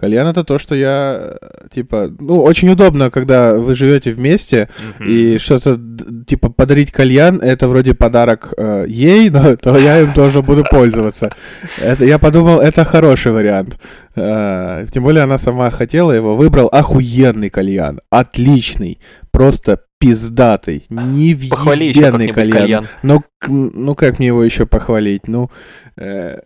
Кальян 0.01 0.28
это 0.28 0.44
то, 0.44 0.59
что 0.59 0.76
я, 0.76 1.36
типа, 1.74 2.11
ну, 2.20 2.40
очень 2.42 2.68
удобно, 2.70 3.11
когда 3.11 3.55
вы 3.55 3.74
живете 3.74 4.12
вместе, 4.12 4.68
Мгм. 4.99 5.09
и 5.09 5.38
что-то, 5.38 5.78
типа, 6.26 6.51
подарить 6.51 6.92
кальян, 6.92 7.40
это 7.40 7.66
вроде 7.68 7.94
подарок 7.94 8.55
э, 8.57 8.84
ей, 8.88 9.28
но 9.30 9.57
то 9.57 9.76
я 9.76 10.01
им 10.01 10.12
тоже 10.14 10.40
буду 10.42 10.64
пользоваться. 10.70 11.30
Это, 11.78 12.05
я 12.05 12.18
подумал, 12.18 12.61
это 12.61 12.84
хороший 12.84 13.32
вариант. 13.32 13.76
Э, 14.14 14.86
тем 14.92 15.03
более 15.03 15.24
она 15.24 15.36
сама 15.38 15.70
хотела 15.70 16.12
его, 16.12 16.36
выбрал 16.36 16.68
охуенный 16.68 17.51
кальян, 17.51 18.01
отличный, 18.11 19.01
просто 19.32 19.80
пиздатый, 19.99 20.86
невъебенный 20.88 22.32
кальян. 22.32 22.59
кальян. 22.59 22.88
Ну, 23.03 23.22
ну 23.49 23.94
как 23.94 24.18
мне 24.18 24.28
его 24.28 24.42
еще 24.44 24.66
похвалить? 24.66 25.26
Ну, 25.26 25.51
э, 25.96 26.38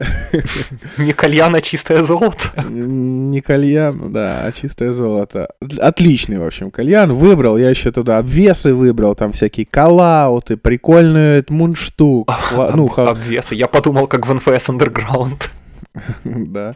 Не 0.98 1.12
кальян, 1.12 1.54
а 1.54 1.60
чистое 1.60 2.02
золото. 2.02 2.50
не 2.68 3.40
кальян, 3.40 4.12
да, 4.12 4.44
а 4.44 4.52
чистое 4.52 4.92
золото. 4.92 5.48
Отличный, 5.78 6.38
в 6.38 6.46
общем, 6.46 6.70
кальян. 6.70 7.12
Выбрал, 7.12 7.58
я 7.58 7.70
еще 7.70 7.92
туда 7.92 8.18
обвесы 8.18 8.74
выбрал, 8.74 9.14
там 9.14 9.32
всякие 9.32 9.66
коллауты, 9.66 10.56
прикольную 10.56 11.44
мундштук. 11.48 12.32
Ну, 12.74 12.90
Обвесы. 12.96 13.54
Я 13.54 13.66
подумал, 13.66 14.06
как 14.06 14.26
в 14.26 14.32
НФС 14.32 14.70
Underground. 14.70 15.50
да. 16.24 16.74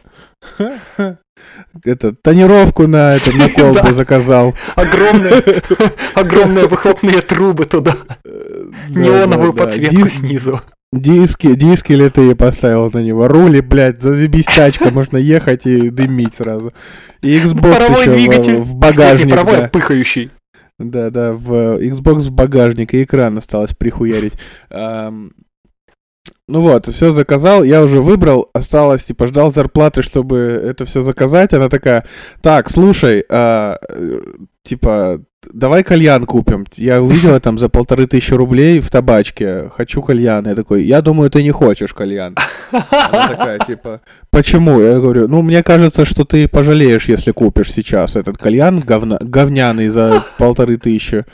Это, 1.83 2.13
тонировку 2.13 2.87
на, 2.87 3.09
это, 3.13 3.35
на 3.37 3.49
колбу 3.49 3.93
заказал. 3.93 4.55
Огромные, 4.75 5.43
огромные 6.15 6.67
выхлопные 6.67 7.21
трубы 7.21 7.65
туда. 7.65 7.95
Да, 8.23 8.31
Неоновую 8.89 9.53
подсветку 9.53 10.09
снизу. 10.09 10.61
Диски, 10.93 11.53
диски 11.53 11.91
литые 11.91 12.35
поставил 12.35 12.89
на 12.91 12.99
него. 12.99 13.27
Рули, 13.27 13.59
блядь, 13.59 14.01
заебись 14.01 14.45
тачка, 14.45 14.89
можно 14.89 15.17
ехать 15.17 15.65
и 15.65 15.89
дымить 15.89 16.35
сразу. 16.35 16.73
И 17.21 17.37
Xbox 17.37 17.73
Паровой 17.73 18.01
еще 18.01 18.11
двигатель. 18.13 18.55
в, 18.57 18.63
в 18.63 18.75
багажник. 18.75 19.25
Не 19.25 19.31
паровой, 19.31 19.57
да. 19.57 19.67
пыхающий. 19.67 20.31
Да, 20.79 21.09
да, 21.09 21.33
в 21.33 21.81
Xbox 21.81 22.19
в 22.19 22.31
багажник, 22.31 22.93
и 22.93 23.03
экран 23.03 23.37
осталось 23.37 23.73
прихуярить. 23.73 24.33
Ну 26.49 26.61
вот, 26.61 26.87
все 26.87 27.11
заказал, 27.11 27.63
я 27.63 27.83
уже 27.83 27.99
выбрал, 28.01 28.49
осталось, 28.53 29.03
типа, 29.03 29.27
ждал 29.27 29.51
зарплаты, 29.51 30.01
чтобы 30.01 30.37
это 30.37 30.85
все 30.85 31.01
заказать. 31.01 31.53
Она 31.53 31.67
такая, 31.67 32.05
так, 32.41 32.69
слушай, 32.69 33.25
а, 33.29 33.77
типа, 34.63 35.19
давай 35.51 35.83
кальян 35.83 36.25
купим. 36.25 36.65
Я 36.75 37.01
увидела 37.01 37.41
там 37.41 37.59
за 37.59 37.67
полторы 37.67 38.07
тысячи 38.07 38.33
рублей 38.33 38.79
в 38.79 38.89
табачке, 38.89 39.69
хочу 39.75 40.01
кальян. 40.01 40.47
Я 40.47 40.55
такой, 40.55 40.83
я 40.83 41.01
думаю, 41.01 41.29
ты 41.29 41.43
не 41.43 41.51
хочешь 41.51 41.93
кальян. 41.93 42.35
Она 42.71 43.27
такая, 43.27 43.59
типа, 43.59 43.99
почему? 44.29 44.79
Я 44.79 44.99
говорю, 44.99 45.27
ну, 45.27 45.41
мне 45.41 45.63
кажется, 45.63 46.05
что 46.05 46.23
ты 46.23 46.47
пожалеешь, 46.47 47.09
если 47.09 47.31
купишь 47.31 47.73
сейчас 47.73 48.15
этот 48.15 48.37
кальян 48.37 48.79
говна- 48.79 49.19
говняный 49.19 49.89
за 49.89 50.23
полторы 50.37 50.77
тысячи. 50.77 51.25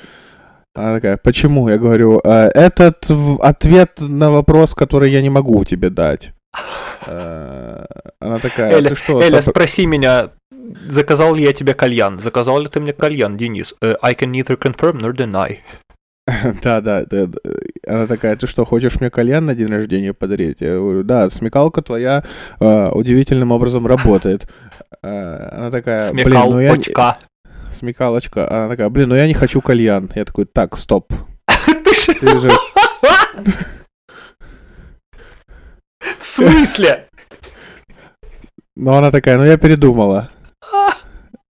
Она 0.76 0.96
такая, 0.96 1.18
почему? 1.18 1.70
Я 1.70 1.78
говорю, 1.78 2.20
«А, 2.24 2.50
этот 2.54 3.06
ответ 3.42 4.00
на 4.00 4.32
вопрос, 4.32 4.74
который 4.74 5.12
я 5.12 5.22
не 5.22 5.30
могу 5.30 5.64
тебе 5.66 5.90
дать. 5.90 6.32
Э, 7.06 7.84
Она 8.22 8.40
такая, 8.40 8.72
Эля, 8.72 8.90
ты 8.90 8.96
что, 8.96 9.22
Эля, 9.22 9.40
сопр- 9.40 9.52
спроси 9.52 9.86
меня, 9.86 10.30
заказал 10.88 11.36
ли 11.36 11.44
я 11.44 11.52
тебе 11.52 11.74
кальян? 11.74 12.20
Заказал 12.20 12.60
ли 12.60 12.70
ты 12.70 12.80
мне 12.80 12.94
кальян, 12.94 13.36
Денис? 13.36 13.76
Э, 13.82 13.96
I 14.02 14.14
can 14.14 14.32
neither 14.32 14.56
confirm 14.58 15.02
nor 15.02 15.14
deny. 15.14 15.58
Да, 16.64 16.80
да, 16.80 17.04
да. 17.06 17.28
Она 17.86 18.08
такая, 18.08 18.38
ты 18.38 18.48
что, 18.48 18.64
хочешь 18.64 19.02
мне 19.02 19.10
кальян 19.10 19.46
на 19.46 19.54
день 19.54 19.68
рождения 19.68 20.14
подарить? 20.14 20.62
Я 20.62 20.76
говорю, 20.76 21.04
да, 21.04 21.30
смекалка 21.30 21.82
твоя 21.82 22.24
э, 22.62 22.90
удивительным 22.94 23.52
образом 23.52 23.86
работает. 23.86 24.48
Э, 25.04 25.50
Она 25.52 25.72
такая, 25.72 26.10
блин, 26.14 26.40
ну 26.50 26.60
я... 26.62 26.70
почка. 26.74 27.18
Смекалочка. 27.84 28.50
Она 28.50 28.70
такая, 28.70 28.88
блин, 28.88 29.10
ну 29.10 29.16
я 29.16 29.28
не 29.28 29.34
хочу 29.34 29.60
кальян. 29.60 30.10
Я 30.16 30.24
такой, 30.24 30.46
так, 30.46 30.78
стоп. 30.78 31.12
Ты 32.22 32.40
же... 32.40 32.50
В 36.00 36.24
смысле? 36.24 37.10
Но 38.78 38.94
она 38.94 39.12
такая, 39.12 39.38
ну 39.38 39.44
я 39.44 39.58
передумала. 39.58 40.30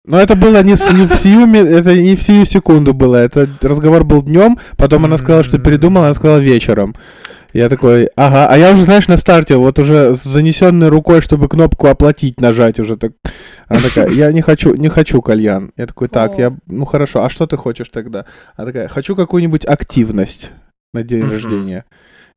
Но 0.04 0.20
это 0.20 0.36
было 0.36 0.64
не, 0.64 0.76
с- 0.76 0.92
не 0.92 1.06
в 1.06 1.14
сию, 1.16 1.48
это 1.54 1.96
не 1.96 2.16
в 2.16 2.22
сию 2.24 2.46
секунду 2.46 2.96
было. 2.96 3.18
Это 3.18 3.48
разговор 3.62 4.04
был 4.04 4.24
днем, 4.24 4.58
потом 4.78 5.06
она 5.06 5.20
сказала, 5.20 5.44
что 5.44 5.60
передумала, 5.60 6.06
она 6.08 6.16
сказала 6.16 6.40
вечером. 6.40 6.96
Я 7.56 7.70
такой, 7.70 8.10
ага, 8.18 8.50
а 8.50 8.58
я 8.58 8.74
уже, 8.74 8.84
знаешь, 8.84 9.08
на 9.08 9.16
старте, 9.16 9.56
вот 9.56 9.80
уже 9.80 10.14
с 10.14 10.24
занесенной 10.24 10.90
рукой, 10.90 11.22
чтобы 11.22 11.48
кнопку 11.48 11.88
оплатить 11.88 12.42
нажать 12.42 12.82
уже 12.82 12.98
так. 12.98 13.14
Она 13.70 13.80
такая, 13.80 14.10
я 14.10 14.30
не 14.34 14.42
хочу, 14.42 14.76
не 14.76 14.90
хочу 14.90 15.22
кальян. 15.22 15.72
Я 15.78 15.88
такой, 15.88 16.10
так, 16.10 16.38
я, 16.38 16.54
ну 16.68 16.84
хорошо, 16.84 17.24
а 17.24 17.30
что 17.30 17.48
ты 17.48 17.56
хочешь 17.56 17.88
тогда? 17.88 18.26
Она 18.58 18.68
такая, 18.68 18.90
хочу 18.90 19.16
какую-нибудь 19.16 19.64
активность 19.64 20.52
на 20.94 21.04
день 21.04 21.30
рождения. 21.30 21.86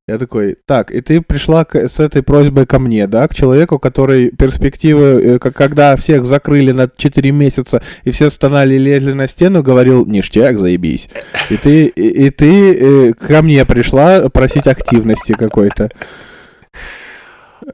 Я 0.09 0.17
такой, 0.17 0.57
так, 0.65 0.91
и 0.91 1.03
ты 1.03 1.21
пришла 1.21 1.67
к- 1.67 1.77
с 1.87 2.01
этой 2.01 2.23
просьбой 2.23 2.65
ко 2.65 2.79
мне, 2.79 3.07
да, 3.07 3.29
к 3.29 3.35
человеку, 3.35 3.79
который 3.79 4.31
перспективы, 4.31 5.03
э, 5.35 5.39
как- 5.39 5.55
когда 5.55 5.95
всех 5.97 6.25
закрыли 6.25 6.73
на 6.73 6.89
4 6.97 7.31
месяца, 7.31 7.83
и 8.05 8.11
все 8.11 8.31
стонали 8.31 8.75
и 8.75 8.79
лезли 8.79 9.13
на 9.13 9.29
стену, 9.29 9.63
говорил, 9.63 10.07
ништяк, 10.07 10.59
заебись. 10.59 11.11
И 11.51 11.59
ты, 11.59 11.85
и, 11.89 12.27
и 12.27 12.31
ты 12.31 12.75
э, 12.75 13.13
ко 13.13 13.43
мне 13.43 13.67
пришла 13.67 14.31
просить 14.31 14.67
активности 14.67 15.33
какой-то. 15.35 15.91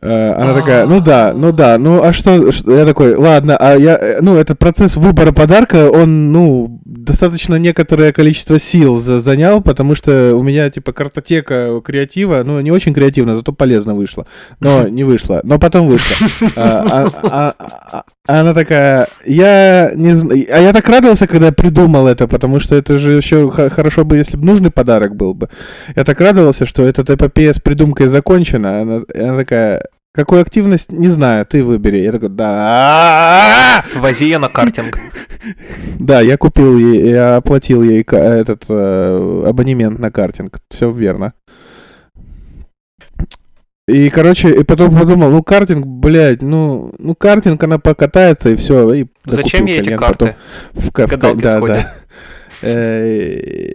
Э, 0.00 0.32
Она 0.32 0.54
такая, 0.54 0.86
ну 0.86 1.00
да, 1.00 1.32
ну 1.34 1.52
да, 1.52 1.78
ну 1.78 2.02
а 2.02 2.12
что, 2.12 2.50
я 2.66 2.84
такой, 2.84 3.14
ладно, 3.14 3.56
а 3.56 3.74
я, 3.76 3.96
э, 3.96 4.20
ну 4.20 4.36
этот 4.36 4.58
процесс 4.58 4.96
выбора 4.96 5.32
подарка, 5.32 5.88
он, 5.90 6.32
ну, 6.32 6.80
достаточно 6.84 7.54
некоторое 7.56 8.12
количество 8.12 8.58
сил 8.58 8.98
за- 9.00 9.20
занял, 9.20 9.60
потому 9.60 9.94
что 9.94 10.34
у 10.34 10.42
меня, 10.42 10.68
типа, 10.70 10.92
картотека 10.92 11.80
креатива, 11.84 12.42
ну, 12.44 12.60
не 12.60 12.70
очень 12.72 12.92
креативно, 12.92 13.36
зато 13.36 13.52
полезно 13.52 13.94
вышло, 13.94 14.26
но 14.60 14.88
не 14.88 15.04
вышло, 15.04 15.40
но 15.44 15.58
потом 15.58 15.86
вышло. 15.86 16.28
А, 18.26 18.32
а- 18.32 18.36
а- 18.36 18.38
а- 18.38 18.38
а 18.38 18.40
Она 18.40 18.54
такая, 18.54 19.08
я 19.26 19.92
не 19.94 20.14
знаю, 20.14 20.46
а 20.50 20.58
я 20.58 20.72
так 20.72 20.88
радовался, 20.88 21.26
когда 21.26 21.52
придумал 21.52 22.06
это, 22.06 22.26
потому 22.26 22.58
что 22.60 22.74
это 22.74 22.98
же 22.98 23.12
еще 23.12 23.50
хорошо 23.50 24.04
бы, 24.04 24.16
если 24.16 24.36
бы 24.38 24.46
нужный 24.46 24.70
подарок 24.70 25.14
был 25.14 25.34
бы. 25.34 25.48
Я 25.94 26.04
так 26.04 26.20
радовался, 26.20 26.64
что 26.66 26.86
эта 26.86 27.02
эпопея 27.14 27.52
с 27.52 27.60
придумкой 27.60 28.08
закончена. 28.08 28.80
Она, 28.80 29.02
она 29.14 29.36
такая, 29.36 29.82
какую 30.14 30.40
активность, 30.40 30.90
не 30.92 31.08
знаю, 31.08 31.44
ты 31.44 31.62
выбери. 31.62 31.98
Я 31.98 32.12
такой, 32.12 32.30
да. 32.30 33.80
Свози 33.82 34.24
ее 34.24 34.38
на 34.38 34.48
картинг. 34.48 34.98
Да, 35.98 36.22
я 36.22 36.38
купил 36.38 36.78
ей, 36.78 37.10
я 37.10 37.36
оплатил 37.36 37.82
ей 37.82 38.00
этот 38.02 38.64
э, 38.70 39.44
абонемент 39.46 39.98
на 39.98 40.10
картинг. 40.10 40.58
Все 40.70 40.90
верно. 40.90 41.34
И, 43.86 44.08
короче, 44.08 44.60
и 44.60 44.64
потом 44.64 44.96
подумал, 44.98 45.30
ну, 45.30 45.42
картинг, 45.42 45.84
блядь, 45.86 46.40
ну, 46.40 46.92
ну, 46.98 47.14
картинг, 47.14 47.62
она 47.62 47.78
покатается, 47.78 48.50
и 48.50 48.56
все. 48.56 48.92
И 48.94 49.06
Зачем 49.26 49.66
ей 49.66 49.80
эти 49.80 49.96
карты? 49.96 50.36
В, 50.72 50.88
в 50.88 50.92
Гадалки 50.92 51.42
да, 51.42 51.60
да. 51.60 51.94
Э, 52.62 53.72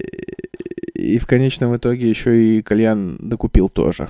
И 0.96 1.20
в 1.20 1.28
конечном 1.28 1.76
итоге 1.78 2.10
еще 2.10 2.44
и 2.44 2.62
кальян 2.64 3.18
докупил 3.20 3.70
тоже. 3.70 4.10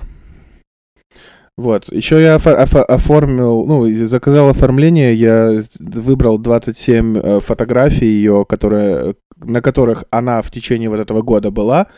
Вот. 1.58 1.92
Еще 1.92 2.22
я 2.22 2.36
офо- 2.36 2.56
офо- 2.58 2.84
оформил, 2.84 3.66
ну, 3.66 4.06
заказал 4.06 4.48
оформление. 4.48 5.14
Я 5.14 5.60
выбрал 5.78 6.38
27 6.38 7.18
э, 7.18 7.40
фотографий 7.40 8.06
ее, 8.06 8.46
которые, 8.48 9.16
на 9.36 9.60
которых 9.60 10.04
она 10.10 10.40
в 10.40 10.50
течение 10.50 10.88
вот 10.88 11.00
этого 11.00 11.20
года 11.20 11.50
была. 11.50 11.88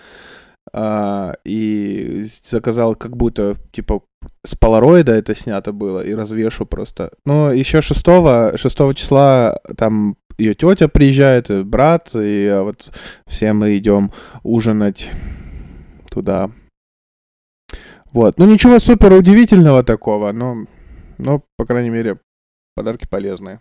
А, 0.75 1.35
и 1.45 2.25
заказал 2.45 2.95
как 2.95 3.17
будто, 3.17 3.57
типа, 3.73 4.03
с 4.45 4.55
полароида 4.55 5.13
это 5.13 5.35
снято 5.35 5.73
было, 5.73 6.01
и 6.01 6.15
развешу 6.15 6.65
просто. 6.65 7.13
Но 7.27 7.53
еще 7.53 7.83
6, 7.83 8.05
6 8.57 8.95
числа 8.95 9.59
там 9.77 10.17
ее 10.39 10.55
тетя 10.55 10.89
приезжает, 10.89 11.51
и 11.51 11.63
брат, 11.63 12.15
и 12.15 12.47
а, 12.47 12.63
вот 12.63 12.91
все 13.27 13.53
мы 13.53 13.77
идем 13.77 14.13
ужинать 14.43 15.11
туда. 16.11 16.51
Вот. 18.13 18.39
Ну, 18.39 18.47
ничего 18.47 18.79
супер 18.79 19.13
удивительного 19.13 19.83
такого, 19.83 20.33
но, 20.33 20.67
но, 21.19 21.45
по 21.57 21.65
крайней 21.65 21.91
мере, 21.91 22.19
подарки 22.75 23.07
полезные. 23.07 23.61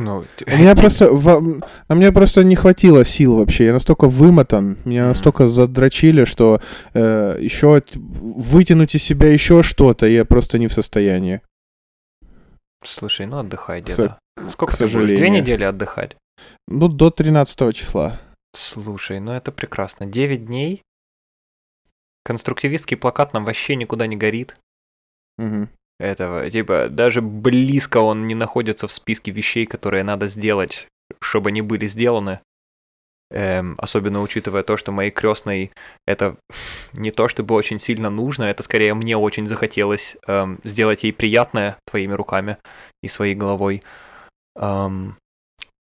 Ну, 0.00 0.24
У 0.46 0.50
меня 0.56 0.76
просто, 0.76 1.12
в- 1.12 1.60
а 1.88 1.94
мне 1.94 2.12
просто 2.12 2.44
не 2.44 2.54
хватило 2.54 3.04
сил 3.04 3.36
вообще. 3.36 3.64
Я 3.66 3.72
настолько 3.72 4.06
вымотан, 4.08 4.78
меня 4.84 5.08
настолько 5.08 5.48
задрочили, 5.48 6.24
что 6.24 6.60
э, 6.94 7.36
еще 7.40 7.82
вытянуть 7.94 8.94
из 8.94 9.02
себя 9.02 9.32
еще 9.32 9.64
что-то 9.64 10.06
я 10.06 10.24
просто 10.24 10.58
не 10.60 10.68
в 10.68 10.72
состоянии. 10.72 11.40
Слушай, 12.84 13.26
ну 13.26 13.38
отдыхай, 13.38 13.82
деда. 13.82 14.18
Сколько 14.48 14.74
к 14.74 14.78
ты 14.78 14.86
будешь? 14.86 15.16
Две 15.16 15.30
недели 15.30 15.64
отдыхать? 15.64 16.16
Ну, 16.68 16.86
до 16.88 17.10
13 17.10 17.74
числа. 17.74 18.20
Слушай, 18.54 19.18
ну 19.18 19.32
это 19.32 19.50
прекрасно. 19.50 20.06
Девять 20.06 20.46
дней? 20.46 20.82
Конструктивистский 22.24 22.96
плакат 22.96 23.32
нам 23.32 23.44
вообще 23.44 23.74
никуда 23.74 24.06
не 24.06 24.16
горит. 24.16 24.54
Мгм. 25.38 25.70
Этого. 25.98 26.50
Типа, 26.50 26.88
даже 26.88 27.20
близко 27.20 27.98
он 27.98 28.26
не 28.26 28.34
находится 28.34 28.86
в 28.86 28.92
списке 28.92 29.30
вещей, 29.30 29.66
которые 29.66 30.04
надо 30.04 30.26
сделать, 30.26 30.86
чтобы 31.20 31.50
они 31.50 31.62
были 31.62 31.86
сделаны. 31.86 32.40
Эм, 33.30 33.74
особенно 33.76 34.22
учитывая 34.22 34.62
то, 34.62 34.78
что 34.78 34.90
моей 34.90 35.10
крестной 35.10 35.70
это 36.06 36.36
не 36.94 37.10
то 37.10 37.28
чтобы 37.28 37.54
очень 37.54 37.78
сильно 37.78 38.08
нужно, 38.08 38.44
это 38.44 38.62
скорее 38.62 38.94
мне 38.94 39.18
очень 39.18 39.46
захотелось 39.46 40.16
эм, 40.26 40.58
сделать 40.64 41.02
ей 41.02 41.12
приятное 41.12 41.76
твоими 41.84 42.14
руками 42.14 42.56
и 43.02 43.08
своей 43.08 43.34
головой. 43.34 43.82
Эм, 44.56 45.18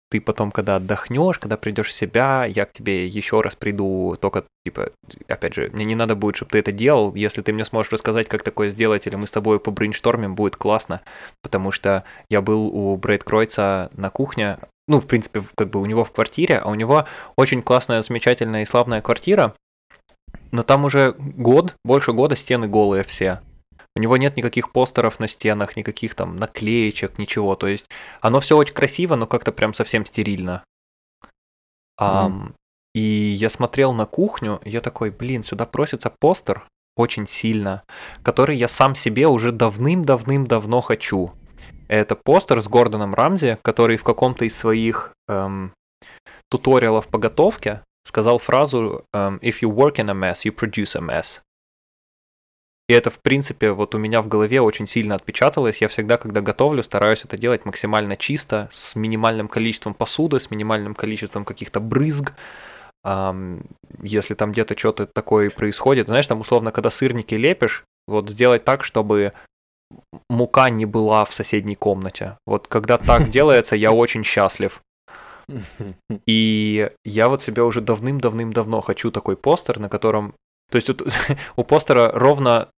ты 0.09 0.21
потом, 0.21 0.51
когда 0.51 0.77
отдохнешь, 0.77 1.39
когда 1.39 1.57
придешь 1.57 1.89
в 1.89 1.93
себя, 1.93 2.45
я 2.45 2.65
к 2.65 2.73
тебе 2.73 3.05
еще 3.07 3.41
раз 3.41 3.55
приду, 3.55 4.15
только, 4.19 4.45
типа, 4.65 4.91
опять 5.27 5.55
же, 5.55 5.69
мне 5.73 5.85
не 5.85 5.95
надо 5.95 6.15
будет, 6.15 6.37
чтобы 6.37 6.51
ты 6.51 6.59
это 6.59 6.71
делал, 6.71 7.13
если 7.15 7.41
ты 7.41 7.53
мне 7.53 7.65
сможешь 7.65 7.91
рассказать, 7.91 8.27
как 8.27 8.43
такое 8.43 8.69
сделать, 8.69 9.07
или 9.07 9.15
мы 9.15 9.27
с 9.27 9.31
тобой 9.31 9.59
по 9.59 9.71
брейнштормим, 9.71 10.35
будет 10.35 10.55
классно, 10.55 11.01
потому 11.41 11.71
что 11.71 12.03
я 12.29 12.41
был 12.41 12.67
у 12.67 12.95
Брэд 12.95 13.23
Кройца 13.23 13.89
на 13.93 14.09
кухне, 14.09 14.59
ну, 14.87 15.01
в 15.01 15.07
принципе, 15.07 15.43
как 15.55 15.69
бы 15.69 15.81
у 15.81 15.85
него 15.85 16.05
в 16.05 16.11
квартире, 16.11 16.57
а 16.59 16.69
у 16.69 16.75
него 16.75 17.05
очень 17.35 17.61
классная, 17.61 18.01
замечательная 18.01 18.63
и 18.63 18.65
славная 18.65 19.01
квартира, 19.01 19.55
но 20.51 20.63
там 20.63 20.85
уже 20.85 21.13
год, 21.17 21.75
больше 21.83 22.13
года 22.13 22.35
стены 22.35 22.67
голые 22.67 23.03
все. 23.03 23.41
У 23.97 23.99
него 23.99 24.15
нет 24.17 24.37
никаких 24.37 24.71
постеров 24.71 25.19
на 25.19 25.27
стенах, 25.27 25.75
никаких 25.75 26.13
там 26.13 26.35
наклеечек, 26.35 27.17
ничего. 27.17 27.55
То 27.55 27.65
есть 27.65 27.89
оно 28.21 28.39
все 28.39 28.55
очень 28.55 28.75
красиво, 28.75 29.15
но 29.15 29.25
как-то 29.25 29.51
прям 29.51 29.73
совсем 29.73 30.05
стерильно. 30.05 30.63
Mm. 31.99 32.27
Um, 32.27 32.53
и 32.93 33.01
я 33.01 33.49
смотрел 33.49 33.93
на 33.93 34.05
кухню, 34.05 34.61
и 34.63 34.69
я 34.69 34.81
такой, 34.81 35.09
блин, 35.09 35.43
сюда 35.43 35.65
просится 35.65 36.13
постер 36.19 36.67
очень 36.95 37.27
сильно, 37.27 37.81
который 38.21 38.55
я 38.55 38.67
сам 38.67 38.93
себе 38.93 39.25
уже 39.25 39.51
давным-давным-давно 39.51 40.81
хочу. 40.81 41.31
Это 41.87 42.15
постер 42.15 42.61
с 42.61 42.67
Гордоном 42.67 43.15
Рамзи, 43.15 43.57
который 43.63 43.97
в 43.97 44.03
каком-то 44.03 44.45
из 44.45 44.55
своих 44.55 45.11
эм, 45.27 45.73
туториалов 46.51 47.07
по 47.07 47.17
готовке 47.17 47.81
сказал 48.05 48.37
фразу 48.37 49.05
эм, 49.11 49.37
«If 49.37 49.61
you 49.63 49.73
work 49.73 49.95
in 49.95 50.11
a 50.11 50.13
mess, 50.13 50.45
you 50.45 50.55
produce 50.55 50.95
a 50.95 51.01
mess». 51.01 51.41
И 52.87 52.93
это, 52.93 53.09
в 53.09 53.19
принципе, 53.19 53.71
вот 53.71 53.95
у 53.95 53.97
меня 53.97 54.21
в 54.21 54.29
голове 54.29 54.61
очень 54.61 54.87
сильно 54.87 55.15
отпечаталось. 55.15 55.81
Я 55.81 55.89
всегда, 55.89 56.17
когда 56.17 56.39
готовлю, 56.39 56.83
стараюсь 56.83 57.25
это 57.25 57.37
делать 57.37 57.65
максимально 57.65 58.15
чисто, 58.15 58.69
с 58.71 58.95
минимальным 58.95 59.49
количеством 59.49 59.93
посуды, 59.93 60.39
с 60.39 60.49
минимальным 60.49 60.95
количеством 60.95 61.43
каких-то 61.43 61.81
брызг. 61.81 62.33
Если 63.03 64.33
там 64.35 64.51
где-то 64.53 64.77
что-то 64.77 65.05
такое 65.05 65.49
происходит, 65.49 66.07
знаешь, 66.07 66.27
там 66.27 66.39
условно, 66.39 66.71
когда 66.71 66.89
сырники 66.89 67.35
лепишь, 67.35 67.83
вот 68.07 68.29
сделать 68.29 68.63
так, 68.63 68.85
чтобы 68.85 69.33
мука 70.29 70.69
не 70.69 70.85
была 70.85 71.25
в 71.25 71.33
соседней 71.33 71.75
комнате. 71.75 72.37
Вот 72.45 72.67
когда 72.67 72.97
так 72.97 73.29
делается, 73.29 73.75
я 73.75 73.91
очень 73.91 74.23
счастлив. 74.23 74.81
И 76.25 76.89
я 77.05 77.29
вот 77.29 77.43
себе 77.43 77.63
уже 77.63 77.81
давным-давным-давно 77.81 78.81
хочу 78.81 79.11
такой 79.11 79.35
постер, 79.35 79.79
на 79.79 79.89
котором... 79.89 80.33
То 80.71 80.77
есть 80.77 80.87
вот, 80.87 81.01
у 81.55 81.63
постера 81.63 82.11
ровно 82.13 82.69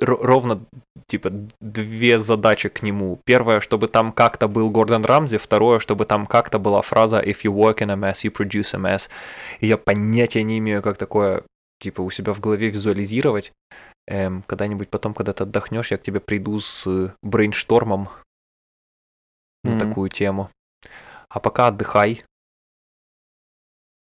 ровно 0.00 0.64
типа 1.06 1.30
две 1.60 2.18
задачи 2.18 2.68
к 2.68 2.82
нему. 2.82 3.20
Первое, 3.24 3.60
чтобы 3.60 3.88
там 3.88 4.12
как-то 4.12 4.48
был 4.48 4.70
Гордон 4.70 5.04
Рамзи, 5.04 5.38
второе, 5.38 5.78
чтобы 5.78 6.04
там 6.04 6.26
как-то 6.26 6.58
была 6.58 6.82
фраза 6.82 7.20
«If 7.20 7.42
you 7.44 7.52
work 7.52 7.78
in 7.78 7.92
a 7.92 7.96
mess, 7.96 8.24
you 8.24 8.32
produce 8.32 8.74
a 8.74 8.80
mess». 8.80 9.08
И 9.60 9.66
я 9.66 9.76
понятия 9.76 10.42
не 10.42 10.58
имею, 10.58 10.82
как 10.82 10.96
такое 10.96 11.44
типа 11.80 12.00
у 12.02 12.10
себя 12.10 12.32
в 12.32 12.40
голове 12.40 12.70
визуализировать. 12.70 13.52
Эм, 14.06 14.42
когда-нибудь 14.42 14.88
потом, 14.90 15.14
когда 15.14 15.32
ты 15.32 15.44
отдохнешь, 15.44 15.90
я 15.90 15.98
к 15.98 16.02
тебе 16.02 16.20
приду 16.20 16.60
с 16.60 17.14
брейнштормом 17.22 18.08
mm-hmm. 19.64 19.70
на 19.74 19.78
такую 19.78 20.10
тему. 20.10 20.50
А 21.28 21.40
пока 21.40 21.68
отдыхай. 21.68 22.24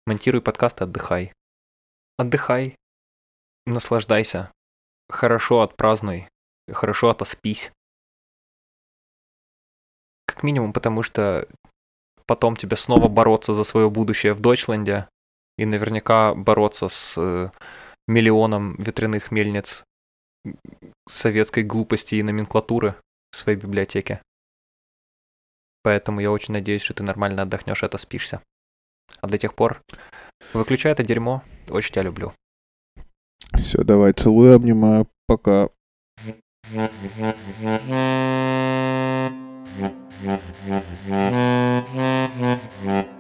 Монтируй 0.06 0.40
подкаст, 0.40 0.80
отдыхай. 0.80 1.32
Отдыхай. 2.18 2.76
Наслаждайся 3.66 4.50
хорошо 5.08 5.62
отпразднуй, 5.62 6.28
хорошо 6.70 7.10
отоспись. 7.10 7.72
Как 10.26 10.42
минимум, 10.42 10.72
потому 10.72 11.02
что 11.02 11.48
потом 12.26 12.56
тебе 12.56 12.76
снова 12.76 13.08
бороться 13.08 13.54
за 13.54 13.64
свое 13.64 13.90
будущее 13.90 14.34
в 14.34 14.40
Дойчленде 14.40 15.08
и 15.56 15.64
наверняка 15.64 16.34
бороться 16.34 16.88
с 16.88 17.14
э, 17.16 17.50
миллионом 18.06 18.76
ветряных 18.76 19.30
мельниц 19.30 19.84
советской 21.08 21.64
глупости 21.64 22.14
и 22.16 22.22
номенклатуры 22.22 22.94
в 23.32 23.36
своей 23.36 23.58
библиотеке. 23.58 24.22
Поэтому 25.82 26.20
я 26.20 26.30
очень 26.30 26.52
надеюсь, 26.52 26.82
что 26.82 26.94
ты 26.94 27.02
нормально 27.02 27.42
отдохнешь 27.42 27.82
и 27.82 27.86
отоспишься. 27.86 28.42
А 29.20 29.26
до 29.26 29.38
тех 29.38 29.54
пор 29.54 29.80
выключай 30.52 30.92
это 30.92 31.02
дерьмо. 31.02 31.42
Очень 31.70 31.92
тебя 31.92 32.02
люблю. 32.02 32.32
Все, 33.54 33.82
давай, 33.84 34.12
целую, 34.12 34.54
обнимаю. 34.54 35.06
Пока. 35.26 35.68